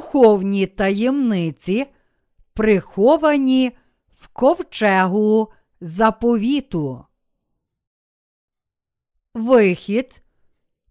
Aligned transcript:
духовні 0.00 0.66
таємниці, 0.66 1.86
приховані 2.54 3.72
в 4.12 4.28
ковчегу 4.28 5.52
заповіту. 5.80 7.04
Вихід, 9.34 10.22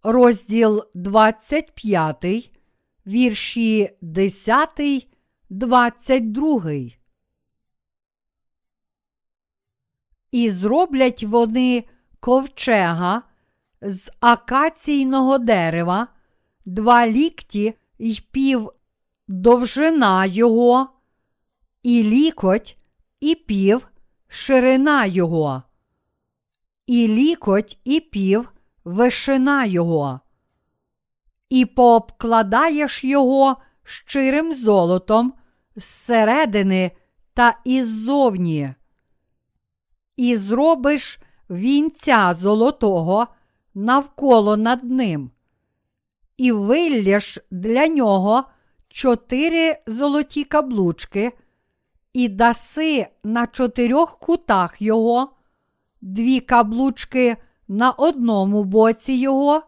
розділ 0.04 0.84
25, 0.94 2.52
вірші 3.08 3.98
10, 4.02 5.08
22. 5.50 6.72
І 10.32 10.50
зроблять 10.50 11.24
вони 11.24 11.84
ковчега 12.20 13.22
з 13.82 14.12
акаційного 14.20 15.38
дерева, 15.38 16.08
два 16.66 17.08
лікті 17.08 17.74
й 18.00 18.22
пів 18.32 18.72
довжина 19.30 20.26
його, 20.26 20.90
і 21.84 22.04
лікоть, 22.04 22.78
і 23.20 23.36
пів 23.36 23.88
ширина 24.28 25.06
його, 25.06 25.64
і 26.88 27.08
лікоть, 27.08 27.80
і 27.84 28.00
пів 28.00 28.52
вишина 28.84 29.66
його, 29.66 30.20
і 31.50 31.66
пообкладаєш 31.66 33.04
його 33.04 33.58
щирим 33.84 34.54
золотом 34.54 35.34
зсередини 35.76 36.92
та 37.34 37.60
іззовні, 37.66 38.74
і 40.18 40.36
зробиш 40.36 41.20
вінця 41.50 42.34
золотого 42.34 43.28
навколо 43.74 44.58
над 44.58 44.84
ним, 44.84 45.32
і 46.38 46.52
вилляш 46.52 47.40
для 47.52 47.88
нього 47.88 48.46
чотири 48.90 49.78
золоті 49.88 50.44
каблучки, 50.44 51.32
і 52.14 52.30
даси 52.30 53.08
на 53.24 53.48
чотирьох 53.48 54.20
кутах 54.20 54.82
його, 54.82 55.30
дві 56.02 56.40
каблучки 56.40 57.38
на 57.68 57.92
одному 57.92 58.64
боці 58.64 59.14
його, 59.14 59.64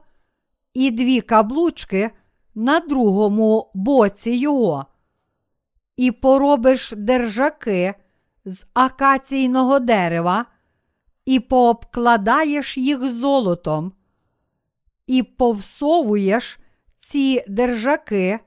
і 0.74 0.92
дві 0.92 1.22
каблучки 1.22 2.12
на 2.56 2.80
другому 2.80 3.72
боці 3.74 4.32
його, 4.32 4.86
і 5.98 6.12
поробиш 6.12 6.94
держаки 6.98 7.94
з 8.46 8.66
акаційного 8.74 9.80
дерева, 9.80 10.46
і 11.26 11.40
пообкладаєш 11.40 12.78
їх 12.78 13.12
золотом, 13.12 13.94
і 15.08 15.24
повсовуєш 15.24 16.60
ці 16.96 17.44
держаки 17.48 18.40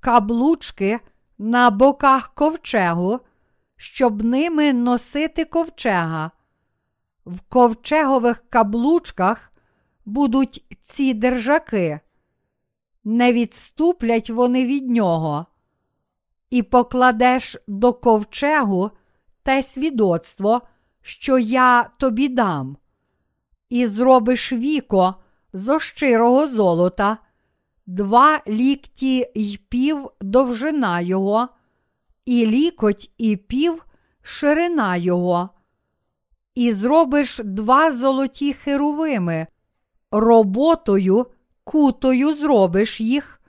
каблучки 0.00 1.00
на 1.38 1.70
боках 1.70 2.34
ковчегу, 2.34 3.20
щоб 3.76 4.24
ними 4.24 4.72
носити 4.72 5.44
ковчега. 5.44 6.30
В 7.26 7.40
ковчегових 7.40 8.44
каблучках 8.48 9.52
будуть 10.04 10.64
ці 10.80 11.14
держаки, 11.14 12.00
не 13.04 13.32
відступлять 13.32 14.30
вони 14.30 14.66
від 14.66 14.90
нього, 14.90 15.46
і 16.50 16.62
покладеш 16.62 17.56
до 17.66 17.92
ковчегу 17.92 18.90
те 19.42 19.62
свідоцтво, 19.62 20.62
що 21.02 21.38
я 21.38 21.90
тобі 21.98 22.28
дам, 22.28 22.76
і 23.68 23.86
зробиш 23.86 24.52
віко 24.52 25.14
зо 25.52 25.78
щирого 25.78 26.46
золота, 26.46 27.18
два 27.90 28.42
лікті 28.48 29.26
й 29.34 29.56
пів 29.68 30.10
довжина 30.20 31.00
його, 31.00 31.48
і 32.24 32.46
лікоть 32.46 33.10
і 33.18 33.36
пів 33.36 33.84
ширина 34.22 34.96
його, 34.96 35.50
і 36.54 36.72
зробиш 36.72 37.40
два 37.44 37.90
золоті 37.92 38.52
херовими, 38.52 39.46
роботою 40.10 41.26
кутою 41.64 42.34
зробиш 42.34 43.00
їх 43.00 43.40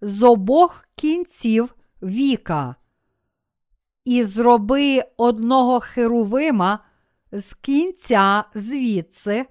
з 0.00 0.22
обох 0.22 0.84
кінців 0.96 1.74
віка. 2.02 2.76
І 4.04 4.22
зроби 4.22 5.02
одного 5.16 5.80
херувима 5.80 6.78
з 7.32 7.54
кінця 7.54 8.44
звідси, 8.54 9.46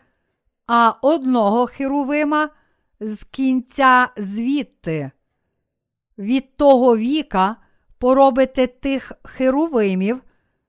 а 0.67 0.93
одного 1.01 1.67
херувима 1.67 2.49
з 2.99 3.23
кінця 3.23 4.09
звідти. 4.17 5.11
Від 6.17 6.57
того 6.57 6.97
віка 6.97 7.55
поробите 7.97 8.67
тих 8.67 9.11
херувимів 9.23 10.21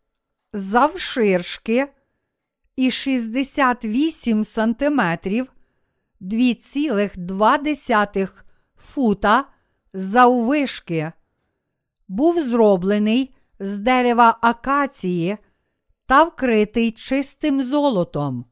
завширшки 0.53 1.89
і 2.77 2.91
68 2.91 4.45
сантиметрів, 4.45 5.53
2,2 6.21 8.29
фута 8.77 9.45
заввишки. 9.93 11.13
Був 12.09 12.41
зроблений 12.41 13.35
з 13.61 13.79
дерева 13.79 14.39
акації 14.41 15.39
та 16.07 16.25
вкритий 16.25 16.93
чистим 16.93 17.63
золотом. 17.63 18.45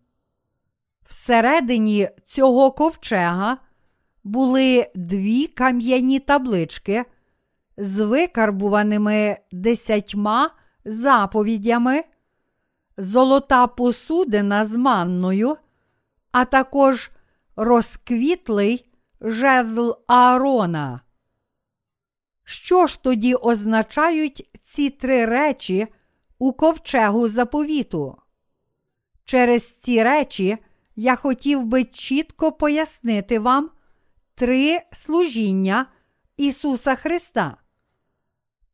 Всередині 1.08 2.08
цього 2.24 2.72
ковчега 2.72 3.58
були 4.24 4.90
дві 4.94 5.46
кам'яні 5.46 6.18
таблички 6.20 7.04
з 7.76 8.00
викарбуваними 8.04 9.36
десятьма 9.52 10.50
заповідями, 10.84 12.04
золота 12.96 13.66
посудина 13.66 14.64
з 14.64 14.74
манною, 14.74 15.56
а 16.32 16.44
також 16.44 17.10
розквітлий 17.56 18.90
жезл 19.20 19.90
Аарона. 20.06 21.00
Що 22.44 22.86
ж 22.86 23.02
тоді 23.02 23.34
означають 23.34 24.50
ці 24.60 24.90
три 24.90 25.26
речі 25.26 25.86
у 26.38 26.52
ковчегу 26.52 27.28
заповіту? 27.28 28.16
Через 29.24 29.80
ці 29.80 30.02
речі 30.02 30.58
я 31.00 31.16
хотів 31.16 31.64
би 31.64 31.84
чітко 31.84 32.52
пояснити 32.52 33.38
вам 33.38 33.70
три 34.34 34.80
служіння 34.92 35.86
Ісуса 36.36 36.94
Христа. 36.94 37.56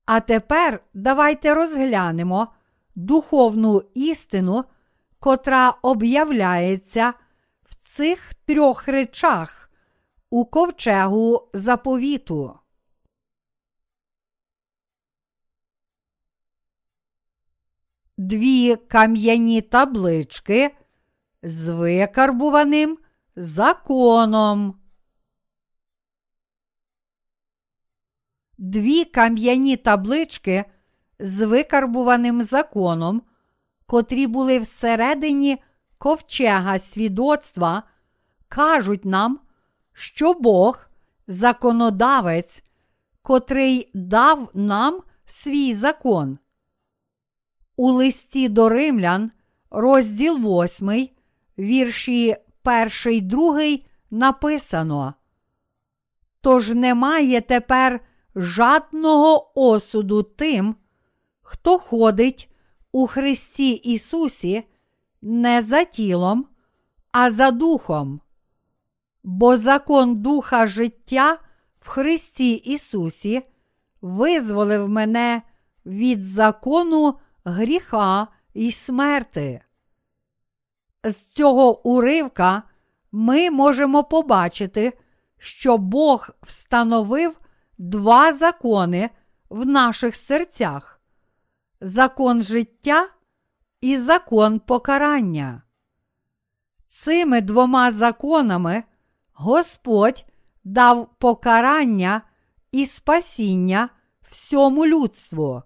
А 0.04 0.20
тепер 0.20 0.84
давайте 0.94 1.54
розглянемо 1.54 2.48
духовну 2.94 3.82
істину, 3.94 4.64
котра 5.18 5.70
об'являється 5.70 7.14
в 7.62 7.74
цих 7.74 8.34
трьох 8.34 8.88
речах 8.88 9.70
у 10.30 10.44
ковчегу 10.44 11.48
заповіту. 11.54 12.58
Дві 18.16 18.76
кам'яні 18.76 19.60
таблички 19.60 20.74
з 21.44 21.68
викарбуваним 21.68 22.98
законом. 23.36 24.74
Дві 28.58 29.04
кам'яні 29.04 29.76
таблички 29.76 30.64
з 31.18 31.46
викарбуваним 31.46 32.42
законом, 32.42 33.22
котрі 33.86 34.26
були 34.26 34.58
всередині 34.58 35.62
ковчега 35.98 36.78
свідоцтва, 36.78 37.82
кажуть 38.48 39.04
нам, 39.04 39.40
що 39.92 40.34
Бог 40.34 40.86
законодавець, 41.26 42.64
котрий 43.22 43.90
дав 43.94 44.50
нам 44.54 45.02
свій 45.24 45.74
закон. 45.74 46.38
У 47.76 47.90
листі 47.90 48.48
до 48.48 48.68
римлян, 48.68 49.30
розділ 49.70 50.62
8, 50.62 51.13
вірші 51.58 52.36
1, 53.04 53.28
2 53.28 53.60
написано. 54.10 55.14
Тож 56.40 56.68
немає 56.68 57.40
тепер 57.40 58.00
жадного 58.36 59.52
осуду 59.54 60.22
тим, 60.22 60.76
хто 61.42 61.78
ходить 61.78 62.50
у 62.92 63.06
Христі 63.06 63.70
Ісусі 63.70 64.64
не 65.22 65.62
за 65.62 65.84
тілом, 65.84 66.46
а 67.12 67.30
за 67.30 67.50
духом. 67.50 68.20
Бо 69.22 69.56
закон 69.56 70.16
Духа 70.16 70.66
життя 70.66 71.38
в 71.80 71.88
Христі 71.88 72.52
Ісусі 72.52 73.42
визволив 74.00 74.88
мене 74.88 75.42
від 75.86 76.22
закону 76.24 77.18
гріха 77.44 78.28
і 78.54 78.72
смерти. 78.72 79.60
З 81.04 81.16
цього 81.16 81.88
уривка 81.88 82.62
ми 83.12 83.50
можемо 83.50 84.04
побачити, 84.04 84.98
що 85.38 85.78
Бог 85.78 86.30
встановив 86.42 87.40
два 87.78 88.32
закони 88.32 89.10
в 89.50 89.66
наших 89.66 90.16
серцях: 90.16 91.00
закон 91.80 92.42
життя 92.42 93.08
і 93.80 93.96
закон 93.96 94.58
покарання. 94.58 95.62
Цими 96.86 97.40
двома 97.40 97.90
законами 97.90 98.84
Господь 99.32 100.24
дав 100.64 101.08
покарання 101.18 102.22
і 102.72 102.86
спасіння 102.86 103.88
всьому 104.28 104.86
людству. 104.86 105.62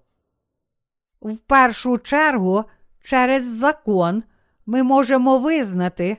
В 1.20 1.36
першу 1.36 1.98
чергу, 1.98 2.64
через 3.02 3.44
закон 3.44 4.22
ми 4.68 4.82
можемо 4.82 5.38
визнати, 5.38 6.16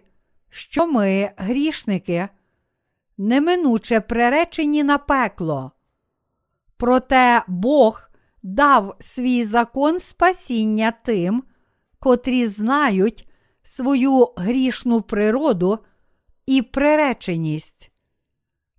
що 0.49 0.87
ми, 0.87 1.31
грішники, 1.37 2.29
неминуче 3.17 4.01
приречені 4.01 4.83
на 4.83 4.97
пекло. 4.97 5.71
Проте 6.77 7.43
Бог 7.47 8.01
дав 8.43 8.95
свій 8.99 9.45
закон 9.45 9.99
спасіння 9.99 10.93
тим, 11.05 11.43
котрі 11.99 12.47
знають 12.47 13.29
свою 13.63 14.33
грішну 14.37 15.01
природу 15.01 15.79
і 16.45 16.61
приреченість. 16.61 17.91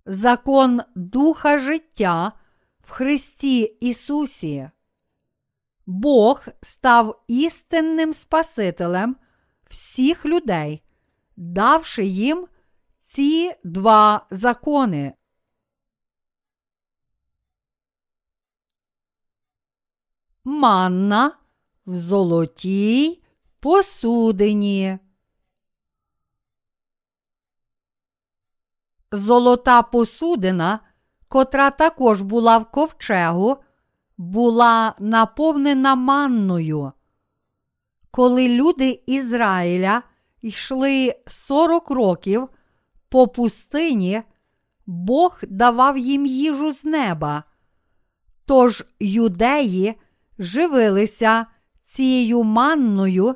Закон 0.05 0.81
Духа 0.95 1.57
життя 1.57 2.31
в 2.79 2.91
Христі 2.91 3.61
Ісусі. 3.61 4.69
Бог 5.85 6.45
став 6.61 7.23
істинним 7.27 8.13
Спасителем 8.13 9.15
всіх 9.71 10.25
людей, 10.25 10.83
давши 11.35 12.05
їм 12.05 12.47
ці 12.97 13.55
два 13.63 14.27
закони. 14.29 15.13
Манна 20.43 21.37
в 21.85 21.95
золотій 21.95 23.23
посудині. 23.59 24.99
Золота 29.11 29.81
посудина, 29.81 30.79
котра 31.27 31.71
також 31.71 32.21
була 32.21 32.57
в 32.57 32.71
ковчегу, 32.71 33.57
була 34.17 34.95
наповнена 34.99 35.95
манною. 35.95 36.91
Коли 38.11 38.47
люди 38.47 38.99
Ізраїля 39.05 40.01
йшли 40.41 41.15
40 41.27 41.91
років 41.91 42.47
по 43.09 43.27
пустині, 43.27 44.21
Бог 44.85 45.39
давав 45.47 45.97
їм 45.97 46.25
їжу 46.25 46.71
з 46.71 46.85
неба. 46.85 47.43
Тож 48.45 48.85
юдеї 48.99 49.95
живилися 50.39 51.45
цією 51.81 52.43
манною 52.43 53.35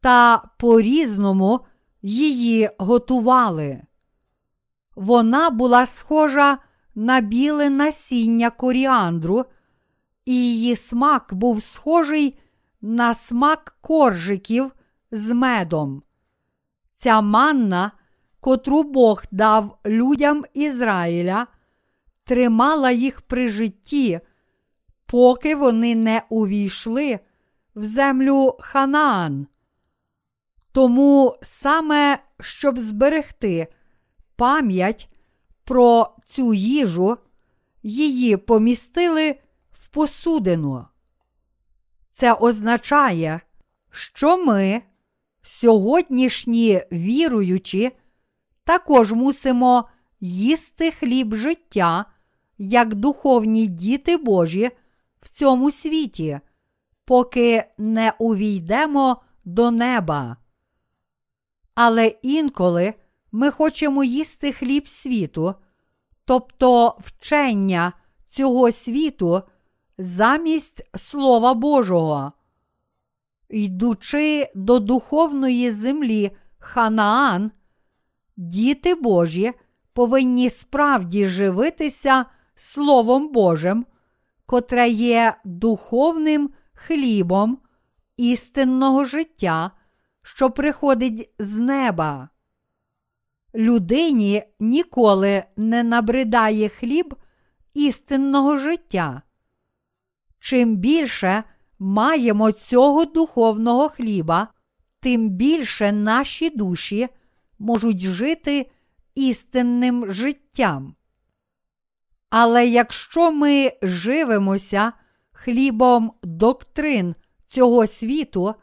та 0.00 0.42
по 0.58 0.80
різному 0.80 1.60
її 2.02 2.70
готували. 2.78 3.82
Вона 4.96 5.50
була 5.50 5.86
схожа 5.86 6.58
на 6.94 7.20
біле 7.20 7.70
насіння 7.70 8.50
коріандру, 8.50 9.44
і 10.24 10.34
її 10.34 10.76
смак 10.76 11.34
був 11.34 11.62
схожий 11.62 12.38
на 12.86 13.14
смак 13.14 13.76
коржиків 13.80 14.72
з 15.10 15.34
медом. 15.34 16.02
Ця 16.92 17.20
манна, 17.20 17.92
котру 18.40 18.82
Бог 18.82 19.24
дав 19.30 19.78
людям 19.86 20.44
Ізраїля, 20.54 21.46
тримала 22.24 22.90
їх 22.90 23.20
при 23.20 23.48
житті, 23.48 24.20
поки 25.06 25.54
вони 25.54 25.94
не 25.94 26.22
увійшли 26.28 27.18
в 27.74 27.84
землю 27.84 28.56
Ханаан. 28.60 29.46
Тому 30.72 31.36
саме 31.42 32.18
щоб 32.40 32.78
зберегти 32.78 33.66
пам'ять 34.36 35.14
про 35.64 36.16
цю 36.26 36.54
їжу, 36.54 37.16
її 37.82 38.36
помістили 38.36 39.38
в 39.72 39.88
посудину. 39.88 40.86
Це 42.14 42.32
означає, 42.32 43.40
що 43.90 44.44
ми, 44.44 44.82
сьогоднішні 45.42 46.82
віруючі, 46.92 47.92
також 48.64 49.12
мусимо 49.12 49.88
їсти 50.20 50.90
хліб 50.90 51.34
життя, 51.34 52.04
як 52.58 52.94
духовні 52.94 53.66
діти 53.66 54.16
Божі 54.16 54.70
в 55.20 55.28
цьому 55.28 55.70
світі, 55.70 56.40
поки 57.04 57.64
не 57.78 58.12
увійдемо 58.18 59.22
до 59.44 59.70
неба. 59.70 60.36
Але 61.74 62.06
інколи 62.06 62.94
ми 63.32 63.50
хочемо 63.50 64.04
їсти 64.04 64.52
хліб 64.52 64.88
світу, 64.88 65.54
тобто 66.24 66.98
вчення 67.00 67.92
цього 68.26 68.72
світу 68.72 69.42
замість 69.98 70.90
Слова 70.94 71.54
Божого. 71.54 72.32
Йдучи 73.48 74.50
до 74.54 74.78
духовної 74.78 75.70
землі 75.70 76.30
Ханаан, 76.58 77.50
діти 78.36 78.94
Божі 78.94 79.52
повинні 79.92 80.50
справді 80.50 81.26
живитися 81.28 82.26
Словом 82.54 83.32
Божим, 83.32 83.86
котре 84.46 84.88
є 84.88 85.36
духовним 85.44 86.50
хлібом 86.74 87.58
істинного 88.16 89.04
життя, 89.04 89.70
що 90.22 90.50
приходить 90.50 91.30
з 91.38 91.58
неба. 91.58 92.28
Людині 93.54 94.42
ніколи 94.60 95.44
не 95.56 95.82
набридає 95.82 96.68
хліб 96.68 97.14
істинного 97.74 98.58
життя. 98.58 99.22
Чим 100.44 100.76
більше 100.76 101.44
маємо 101.78 102.52
цього 102.52 103.04
духовного 103.04 103.88
хліба, 103.88 104.48
тим 105.00 105.30
більше 105.30 105.92
наші 105.92 106.50
душі 106.50 107.08
можуть 107.58 108.00
жити 108.00 108.70
істинним 109.14 110.10
життям. 110.10 110.94
Але 112.30 112.66
якщо 112.66 113.32
ми 113.32 113.72
живемося 113.82 114.92
хлібом 115.32 116.12
доктрин 116.22 117.14
цього 117.46 117.86
світу, 117.86 118.54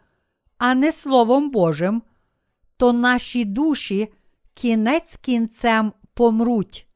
а 0.57 0.75
не 0.75 0.91
Словом 0.91 1.49
Божим, 1.49 2.03
то 2.77 2.93
наші 2.93 3.45
душі 3.45 4.13
кінець 4.53 5.17
кінцем 5.17 5.93
помруть. 6.13 6.87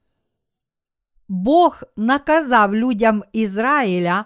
Бог 1.27 1.81
наказав 1.95 2.75
людям 2.75 3.23
Ізраїля 3.33 4.25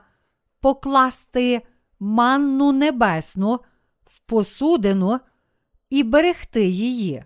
покласти 0.61 1.61
манну 1.99 2.71
небесну 2.71 3.59
в 4.05 4.19
посудину 4.19 5.19
і 5.89 6.03
берегти 6.03 6.65
її. 6.65 7.23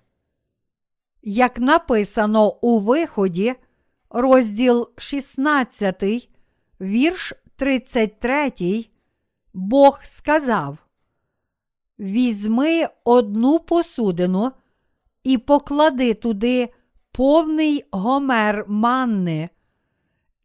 Як 1.22 1.60
написано 1.60 2.50
у 2.50 2.80
виході, 2.80 3.56
розділ 4.10 4.90
16, 4.98 6.30
вірш 6.82 7.34
33, 7.56 8.86
Бог 9.54 10.00
сказав: 10.04 10.78
Візьми 12.00 12.88
одну 13.04 13.60
посудину 13.60 14.52
і 15.24 15.38
поклади 15.38 16.14
туди 16.14 16.70
повний 17.12 17.86
гомер 17.92 18.66
манни, 18.68 19.50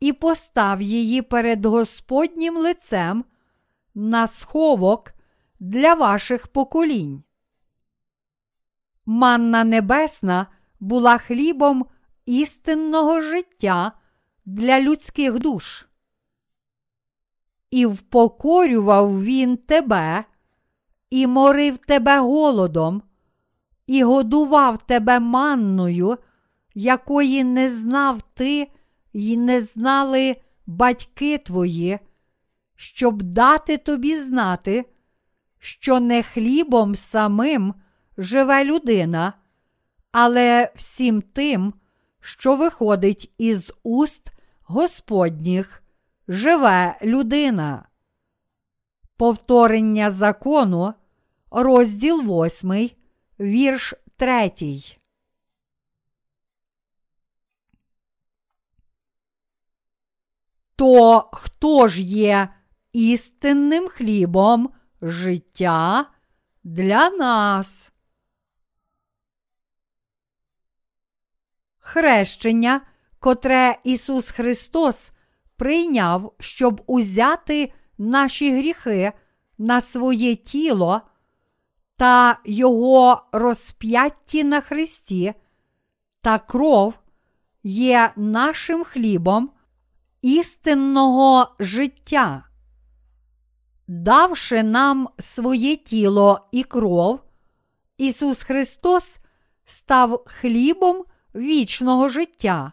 і 0.00 0.12
постав 0.12 0.82
її 0.82 1.22
перед 1.22 1.64
Господнім 1.64 2.56
лицем 2.56 3.24
на 3.94 4.26
сховок 4.26 5.12
для 5.60 5.94
ваших 5.94 6.48
поколінь. 6.48 7.22
Манна 9.06 9.64
небесна 9.64 10.46
була 10.80 11.18
хлібом 11.18 11.86
істинного 12.26 13.20
життя 13.20 13.92
для 14.44 14.80
людських 14.80 15.38
душ. 15.38 15.86
І 17.70 17.86
впокорював 17.86 19.24
він 19.24 19.56
тебе, 19.56 20.24
і 21.10 21.26
морив 21.26 21.78
тебе 21.78 22.18
голодом, 22.20 23.02
і 23.86 24.02
годував 24.02 24.86
тебе 24.86 25.20
манною, 25.20 26.16
якої 26.74 27.44
не 27.44 27.70
знав 27.70 28.22
ти 28.34 28.70
й 29.18 29.36
не 29.36 29.60
знали 29.62 30.36
батьки 30.66 31.38
твої, 31.38 31.98
щоб 32.76 33.22
дати 33.22 33.76
тобі 33.76 34.20
знати, 34.20 34.84
що 35.58 36.00
не 36.00 36.22
хлібом 36.22 36.94
самим 36.94 37.74
живе 38.18 38.64
людина, 38.64 39.32
але 40.12 40.72
всім 40.74 41.22
тим, 41.22 41.74
що 42.20 42.56
виходить 42.56 43.32
із 43.38 43.72
уст 43.82 44.32
Господніх, 44.62 45.82
живе 46.28 46.98
людина. 47.02 47.88
Повторення 49.16 50.10
закону, 50.10 50.94
розділ 51.50 52.44
8, 52.44 52.90
вірш 53.40 53.94
3. 54.16 54.97
То 60.78 61.28
хто 61.32 61.88
ж 61.88 62.02
є 62.02 62.48
істинним 62.92 63.88
хлібом 63.88 64.70
життя 65.02 66.06
для 66.64 67.10
нас? 67.10 67.92
Хрещення, 71.78 72.80
котре 73.18 73.78
Ісус 73.84 74.30
Христос 74.30 75.10
прийняв, 75.56 76.34
щоб 76.40 76.82
узяти 76.86 77.72
наші 77.98 78.58
гріхи 78.58 79.12
на 79.58 79.80
своє 79.80 80.36
тіло 80.36 81.00
та 81.96 82.40
Його 82.44 83.22
розп'ятті 83.32 84.44
на 84.44 84.60
Христі, 84.60 85.34
та 86.20 86.38
кров 86.38 86.98
є 87.62 88.12
нашим 88.16 88.84
хлібом 88.84 89.50
істинного 90.22 91.54
життя. 91.58 92.44
Давши 93.88 94.62
нам 94.62 95.08
своє 95.18 95.76
тіло 95.76 96.48
і 96.52 96.62
кров, 96.62 97.20
Ісус 97.98 98.42
Христос 98.42 99.18
став 99.64 100.24
хлібом 100.26 101.04
вічного 101.34 102.08
життя. 102.08 102.72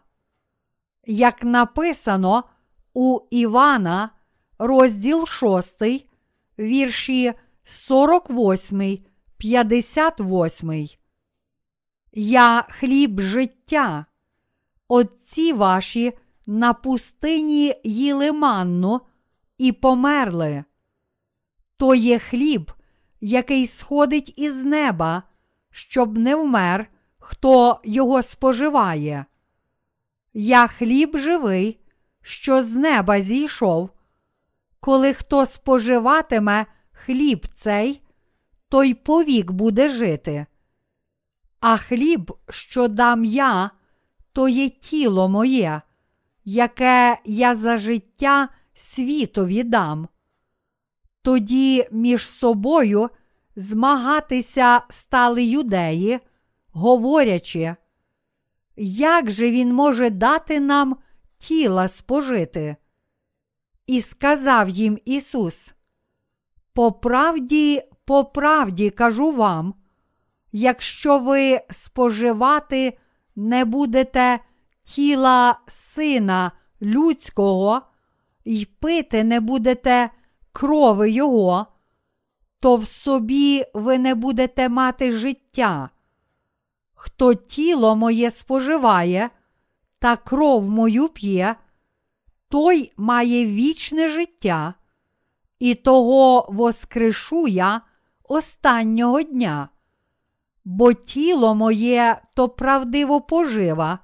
Як 1.06 1.44
написано 1.44 2.44
у 2.94 3.20
Івана, 3.30 4.10
розділ 4.58 5.26
6, 5.28 5.84
вірші 6.60 7.34
48, 7.64 9.06
58. 9.38 10.88
Я 12.14 12.66
хліб 12.70 13.20
життя. 13.20 14.06
Отці 14.88 15.54
ваші 15.54 16.14
на 16.46 16.74
пустині 16.74 17.76
їли 17.84 18.32
манну 18.32 19.02
і 19.58 19.72
померли. 19.72 20.64
То 21.78 21.96
є 21.96 22.20
хліб, 22.20 22.72
який 23.22 23.68
сходить 23.68 24.34
із 24.38 24.64
неба, 24.64 25.24
щоб 25.72 26.18
не 26.18 26.36
вмер, 26.36 26.88
хто 27.18 27.82
його 27.84 28.22
споживає. 28.22 29.26
Я 30.34 30.68
хліб 30.68 31.18
живий, 31.18 31.80
що 32.22 32.64
з 32.64 32.76
неба 32.76 33.22
зійшов. 33.22 33.90
Коли 34.80 35.14
хто 35.14 35.46
споживатиме 35.46 36.66
хліб 36.92 37.48
цей, 37.54 38.02
той 38.70 38.94
повік 38.94 39.52
буде 39.52 39.90
жити. 39.90 40.46
А 41.60 41.78
хліб, 41.78 42.34
що 42.50 42.88
дам 42.88 43.26
я, 43.26 43.72
то 44.34 44.48
є 44.48 44.70
тіло 44.70 45.30
моє, 45.30 45.82
яке 46.46 47.18
я 47.26 47.56
за 47.56 47.78
життя 47.78 48.50
світові 48.74 49.64
дам. 49.64 50.08
Тоді 51.22 51.88
між 51.92 52.30
собою 52.30 53.10
змагатися 53.56 54.82
стали 54.90 55.44
юдеї, 55.44 56.20
говорячи, 56.72 57.76
як 58.78 59.32
же 59.32 59.52
він 59.52 59.74
може 59.74 60.10
дати 60.10 60.60
нам 60.60 60.98
тіла 61.38 61.88
спожити? 61.88 62.76
І 63.88 64.02
сказав 64.02 64.70
їм 64.70 65.00
Ісус: 65.06 65.74
По 66.74 66.92
правді, 66.92 67.82
по 68.06 68.26
правді 68.26 68.90
кажу 68.90 69.32
вам, 69.32 69.74
якщо 70.52 71.20
ви 71.20 71.62
споживати 71.70 72.98
не 73.36 73.66
будете 73.66 74.40
тіла 74.86 75.60
Сина 75.68 76.52
Людського 76.82 77.82
й 78.46 78.66
пити 78.66 79.24
не 79.24 79.40
будете 79.40 80.10
крови 80.52 81.12
Його, 81.12 81.68
то 82.60 82.76
в 82.76 82.86
собі 82.86 83.66
ви 83.74 83.98
не 83.98 84.16
будете 84.16 84.70
мати 84.70 85.12
життя. 85.12 85.90
Хто 86.94 87.34
тіло 87.34 87.96
моє 87.96 88.32
споживає 88.32 89.30
та 90.00 90.18
кров 90.18 90.70
мою 90.70 91.10
п'є, 91.10 91.56
той 92.50 92.92
має 92.98 93.46
вічне 93.46 94.10
життя, 94.10 94.74
і 95.60 95.76
того 95.76 96.48
воскрешу 96.50 97.48
я 97.48 97.82
останнього 98.24 99.22
дня, 99.22 99.70
бо 100.66 100.94
тіло 100.94 101.56
моє 101.56 102.22
то 102.36 102.50
правдиво 102.50 103.22
пожива, 103.22 104.00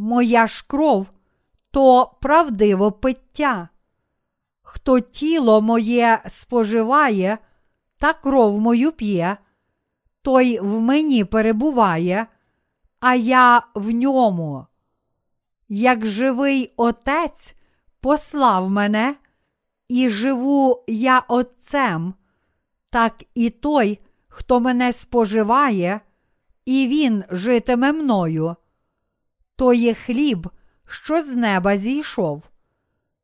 моя 0.00 0.46
ж 0.46 0.64
кров 0.66 1.10
то 1.70 2.16
правдиво 2.20 2.92
пиття. 2.92 3.68
Хто 4.62 5.00
тіло 5.00 5.60
моє 5.60 6.22
споживає 6.26 7.38
та 7.98 8.12
кров 8.12 8.60
мою 8.60 8.92
п'є, 8.92 9.36
той 10.22 10.58
в 10.60 10.80
мені 10.80 11.24
перебуває, 11.24 12.26
а 13.00 13.14
я 13.14 13.62
в 13.74 13.90
ньому. 13.90 14.66
Як 15.68 16.06
живий 16.06 16.72
Отець 16.76 17.56
послав 18.00 18.70
мене, 18.70 19.16
і 19.88 20.08
живу 20.08 20.84
я 20.86 21.18
Отцем, 21.18 22.14
так 22.90 23.24
і 23.34 23.50
той, 23.50 23.98
хто 24.28 24.60
мене 24.60 24.92
споживає, 24.92 26.00
і 26.64 26.88
він 26.88 27.24
житиме 27.30 27.92
мною. 27.92 28.56
То 29.60 29.72
є 29.72 29.94
хліб, 29.94 30.48
що 30.86 31.22
з 31.22 31.36
неба 31.36 31.76
зійшов. 31.76 32.42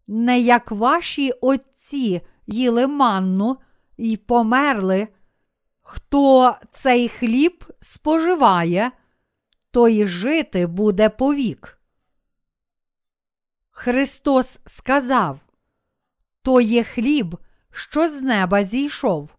Не 0.07 0.41
як 0.41 0.71
ваші 0.71 1.33
отці 1.33 2.21
їли 2.47 2.87
манну 2.87 3.59
і 3.97 4.17
померли, 4.17 5.09
хто 5.83 6.57
цей 6.71 7.09
хліб 7.09 7.65
споживає, 7.81 8.91
той 9.71 10.07
жити 10.07 10.67
буде 10.67 11.09
повік. 11.09 11.81
Христос 13.71 14.61
сказав: 14.67 15.41
То 16.43 16.61
є 16.61 16.85
хліб, 16.85 17.37
що 17.71 18.09
з 18.09 18.21
неба 18.21 18.65
зійшов. 18.65 19.31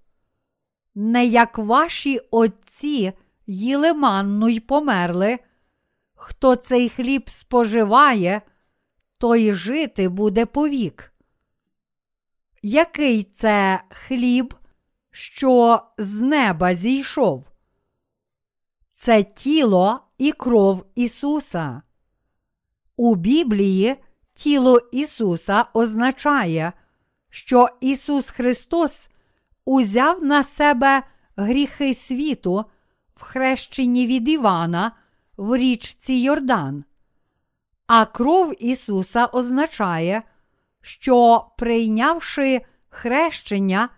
Не 0.96 1.26
як 1.26 1.58
ваші 1.58 2.20
отці 2.32 3.14
їли 3.48 3.94
манну 3.94 4.50
й 4.50 4.60
померли, 4.60 5.40
хто 6.18 6.56
цей 6.56 6.90
хліб 6.90 7.30
споживає, 7.30 8.42
той 9.18 9.54
жити 9.54 10.10
буде 10.10 10.46
повік. 10.46 11.14
Який 12.62 13.24
це 13.24 13.84
хліб, 13.90 14.56
що 15.12 15.82
з 15.98 16.22
неба 16.22 16.74
зійшов? 16.74 17.46
Це 18.92 19.24
тіло 19.24 20.00
і 20.18 20.32
кров 20.32 20.86
Ісуса. 20.96 21.82
У 22.96 23.16
Біблії 23.16 23.96
тіло 24.34 24.78
Ісуса 24.92 25.66
означає, 25.74 26.74
що 27.30 27.70
Ісус 27.82 28.30
Христос 28.30 29.10
узяв 29.66 30.24
на 30.24 30.44
себе 30.44 31.04
гріхи 31.36 31.94
світу 31.94 32.66
в 33.16 33.24
хрещенні 33.24 34.08
від 34.08 34.30
Івана 34.30 34.92
в 35.38 35.58
річці 35.58 36.14
Йордан. 36.14 36.84
А 37.88 38.06
кров 38.06 38.64
Ісуса 38.64 39.26
означає, 39.26 40.24
що, 40.82 41.48
прийнявши 41.58 42.62
хрещення, 42.90 43.90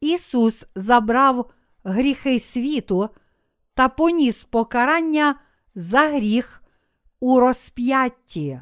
Ісус 0.00 0.66
забрав 0.74 1.50
гріхи 1.84 2.38
світу 2.38 3.08
та 3.74 3.88
поніс 3.88 4.44
покарання 4.44 5.34
за 5.74 6.08
гріх 6.08 6.62
у 7.20 7.40
розп'ятті. 7.40 8.60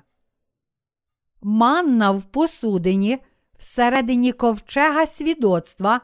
Манна 1.42 2.10
в 2.10 2.22
посудині 2.22 3.18
всередині 3.58 4.32
ковчега 4.32 5.06
свідоцтва 5.06 6.00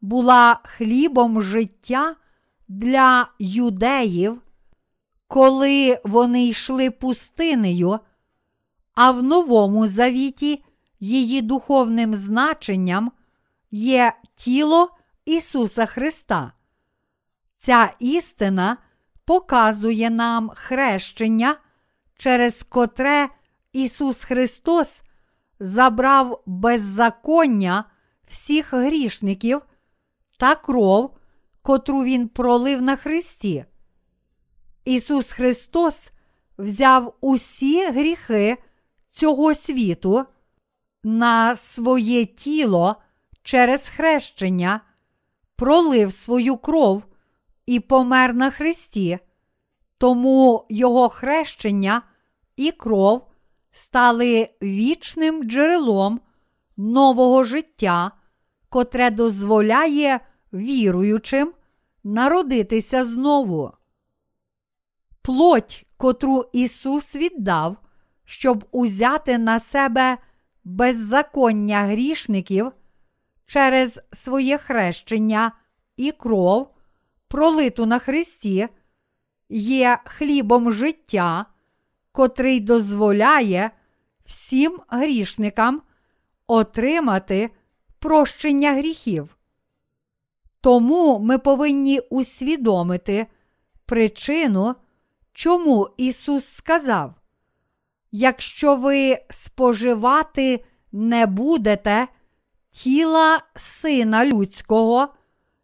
була 0.00 0.60
хлібом 0.64 1.42
життя 1.42 2.16
для 2.68 3.28
юдеїв, 3.38 4.42
коли 5.30 6.00
вони 6.04 6.46
йшли 6.46 6.90
пустинею, 6.90 7.98
а 8.94 9.10
в 9.10 9.22
Новому 9.22 9.86
Завіті 9.86 10.64
її 11.00 11.42
духовним 11.42 12.14
значенням 12.14 13.12
є 13.70 14.12
тіло 14.34 14.90
Ісуса 15.24 15.86
Христа. 15.86 16.52
Ця 17.56 17.92
істина 17.98 18.76
показує 19.24 20.10
нам 20.10 20.50
хрещення, 20.54 21.56
через 22.16 22.62
котре 22.62 23.28
Ісус 23.72 24.24
Христос 24.24 25.02
забрав 25.60 26.42
беззаконня 26.46 27.84
всіх 28.26 28.74
грішників 28.74 29.60
та 30.38 30.54
кров, 30.54 31.16
котру 31.62 32.04
Він 32.04 32.28
пролив 32.28 32.82
на 32.82 32.96
Христі. 32.96 33.64
Ісус 34.90 35.30
Христос 35.30 36.10
взяв 36.58 37.14
усі 37.20 37.90
гріхи 37.90 38.56
цього 39.10 39.54
світу 39.54 40.24
на 41.04 41.56
своє 41.56 42.24
тіло 42.24 42.96
через 43.42 43.88
хрещення, 43.88 44.80
пролив 45.56 46.12
свою 46.12 46.56
кров 46.56 47.02
і 47.66 47.80
помер 47.80 48.34
на 48.34 48.50
Христі, 48.50 49.18
тому 49.98 50.66
Його 50.70 51.08
хрещення 51.08 52.02
і 52.56 52.72
кров 52.72 53.26
стали 53.72 54.48
вічним 54.62 55.44
джерелом 55.44 56.20
нового 56.76 57.44
життя, 57.44 58.10
котре 58.68 59.10
дозволяє 59.10 60.20
віруючим 60.52 61.52
народитися 62.04 63.04
знову. 63.04 63.72
Плоть, 65.22 65.86
котру 65.96 66.44
Ісус 66.52 67.16
віддав, 67.16 67.76
щоб 68.24 68.64
узяти 68.70 69.38
на 69.38 69.60
себе 69.60 70.18
беззаконня 70.64 71.82
грішників 71.82 72.72
через 73.46 74.00
своє 74.12 74.58
хрещення 74.58 75.52
і 75.96 76.12
кров, 76.12 76.74
пролиту 77.28 77.86
на 77.86 77.98
Христі, 77.98 78.68
є 79.48 79.98
хлібом 80.04 80.72
життя, 80.72 81.46
котрий 82.12 82.60
дозволяє 82.60 83.70
всім 84.24 84.80
грішникам 84.88 85.82
отримати 86.46 87.50
прощення 87.98 88.72
гріхів. 88.72 89.36
Тому 90.60 91.18
ми 91.18 91.38
повинні 91.38 92.00
усвідомити 92.00 93.26
причину, 93.86 94.74
чому 95.32 95.88
Ісус 95.96 96.44
сказав: 96.44 97.14
якщо 98.12 98.76
ви 98.76 99.18
споживати 99.30 100.64
не 100.92 101.26
будете 101.26 102.08
тіла 102.70 103.42
Сина 103.56 104.26
Людського 104.26 105.08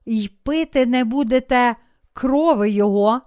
і 0.04 0.30
пити 0.42 0.86
не 0.86 1.04
будете 1.04 1.76
крови 2.12 2.70
Його, 2.70 3.20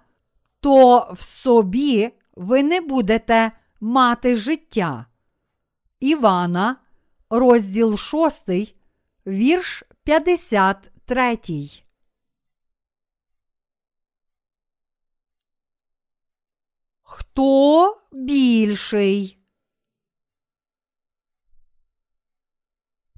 то 0.60 1.08
в 1.14 1.22
собі 1.22 2.10
ви 2.36 2.64
не 2.64 2.82
будете 2.82 3.52
мати 3.82 4.36
життя. 4.36 5.06
Івана, 6.00 6.76
розділ 7.30 7.98
6, 7.98 8.50
вірш 9.28 9.84
53. 10.04 11.40
Хто 17.12 17.98
більший? 18.12 19.38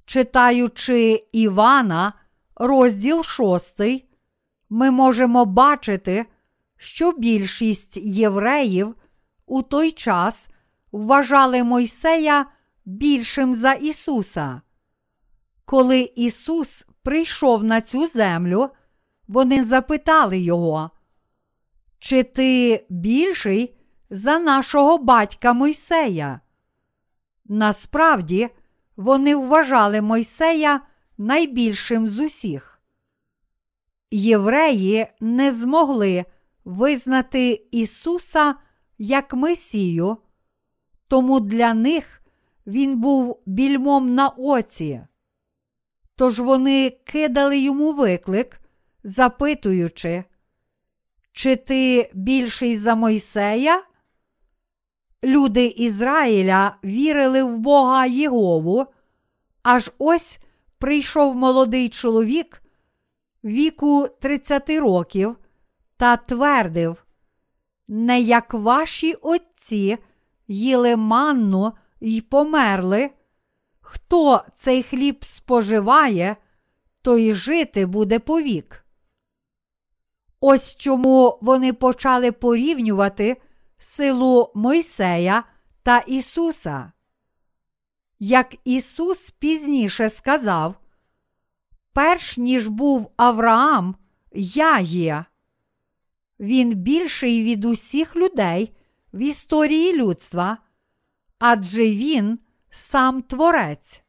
Читаючи 0.04 1.26
Івана, 1.32 2.12
розділ 2.54 3.22
6, 3.22 3.80
ми 4.70 4.90
можемо 4.90 5.44
бачити, 5.44 6.26
що 6.76 7.12
більшість 7.12 7.96
євреїв 7.96 8.94
у 9.46 9.62
той 9.62 9.92
час 9.92 10.48
вважали 10.92 11.64
Мойсея 11.64 12.46
більшим 12.84 13.54
за 13.54 13.72
Ісуса. 13.72 14.60
Коли 15.64 16.12
Ісус 16.16 16.86
прийшов 17.02 17.64
на 17.64 17.80
цю 17.80 18.06
землю, 18.06 18.70
вони 19.28 19.64
запитали 19.64 20.38
Його, 20.38 20.90
чи 21.98 22.22
ти 22.22 22.86
більший 22.88 23.78
за 24.12 24.38
нашого 24.38 24.98
батька 24.98 25.52
Мойсея? 25.52 26.40
Насправді, 27.44 28.48
вони 28.96 29.36
вважали 29.36 30.00
Мойсея 30.00 30.80
найбільшим 31.18 32.08
з 32.08 32.18
усіх. 32.18 32.82
Євреї 34.10 35.06
не 35.20 35.52
змогли 35.52 36.24
визнати 36.64 37.66
Ісуса 37.70 38.54
як 38.98 39.34
Месію, 39.34 40.16
тому 41.08 41.40
для 41.40 41.74
них 41.74 42.22
Він 42.66 43.00
був 43.00 43.42
більмом 43.46 44.14
на 44.14 44.28
оці. 44.28 45.00
Тож 46.16 46.40
вони 46.40 46.90
кидали 47.04 47.58
йому 47.58 47.92
виклик, 47.92 48.60
запитуючи, 49.04 50.24
чи 51.32 51.56
ти 51.56 52.10
більший 52.14 52.76
за 52.76 52.94
Мойсея? 52.94 53.82
Люди 55.24 55.66
Ізраїля 55.66 56.76
вірили 56.84 57.42
в 57.42 57.58
Бога 57.58 58.06
Єгову, 58.06 58.86
аж 59.62 59.90
ось 59.98 60.38
прийшов 60.78 61.36
молодий 61.36 61.88
чоловік 61.88 62.62
віку 63.44 64.08
30 64.20 64.70
років 64.70 65.36
та 65.96 66.16
твердив, 66.16 67.04
не 67.88 68.20
як 68.20 68.54
ваші 68.54 69.14
отці 69.14 69.98
їли 70.48 70.96
манну 70.96 71.72
й 72.00 72.20
померли. 72.20 73.10
Хто 73.80 74.44
цей 74.54 74.82
хліб 74.82 75.24
споживає, 75.24 76.36
той 77.02 77.34
жити 77.34 77.86
буде 77.86 78.18
повік. 78.18 78.84
Ось 80.40 80.76
чому 80.76 81.38
вони 81.42 81.72
почали 81.72 82.32
порівнювати 82.32 83.36
силу 83.82 84.52
Мойсея 84.54 85.44
та 85.82 85.98
Ісуса. 85.98 86.92
Як 88.18 88.54
Ісус 88.64 89.30
пізніше 89.30 90.10
сказав, 90.10 90.74
перш 91.92 92.38
ніж 92.38 92.68
був 92.68 93.12
Авраам, 93.16 93.96
я 94.32 94.78
є. 94.78 95.24
Він 96.40 96.74
більший 96.74 97.44
від 97.44 97.64
усіх 97.64 98.16
людей 98.16 98.76
в 99.12 99.18
історії 99.18 99.96
людства, 99.96 100.58
адже 101.38 101.82
Він 101.82 102.38
сам 102.70 103.22
Творець. 103.22 104.02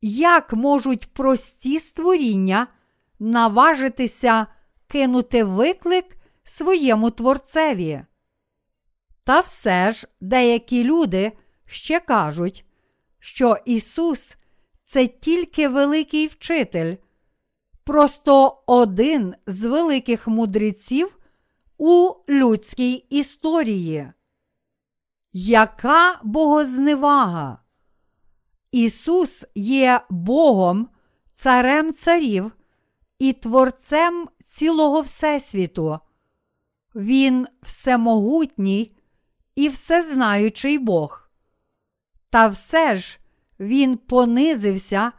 Як 0.00 0.52
можуть 0.52 1.12
прості 1.12 1.80
створіння 1.80 2.66
наважитися 3.18 4.46
кинути 4.86 5.44
виклик 5.44 6.16
своєму 6.44 7.10
творцеві? 7.10 8.04
Та 9.26 9.40
все 9.40 9.92
ж 9.92 10.06
деякі 10.20 10.84
люди 10.84 11.32
ще 11.64 12.00
кажуть, 12.00 12.66
що 13.18 13.56
Ісус 13.64 14.36
це 14.84 15.06
тільки 15.06 15.68
великий 15.68 16.26
вчитель, 16.26 16.96
просто 17.84 18.62
один 18.66 19.34
з 19.46 19.64
великих 19.64 20.28
мудреців 20.28 21.18
у 21.78 22.14
людській 22.28 22.92
історії. 22.94 24.12
Яка 25.32 26.20
богозневага? 26.24 27.58
Ісус 28.72 29.44
є 29.54 30.00
Богом, 30.10 30.88
Царем 31.32 31.92
царів 31.92 32.52
і 33.18 33.32
Творцем 33.32 34.28
цілого 34.44 35.00
Всесвіту. 35.00 35.98
Він 36.94 37.46
всемогутній 37.62 38.95
і 39.56 39.68
всезнаючий 39.68 40.78
Бог. 40.78 41.30
Та 42.30 42.48
все 42.48 42.96
ж 42.96 43.18
Він 43.60 43.96
понизився 43.96 45.12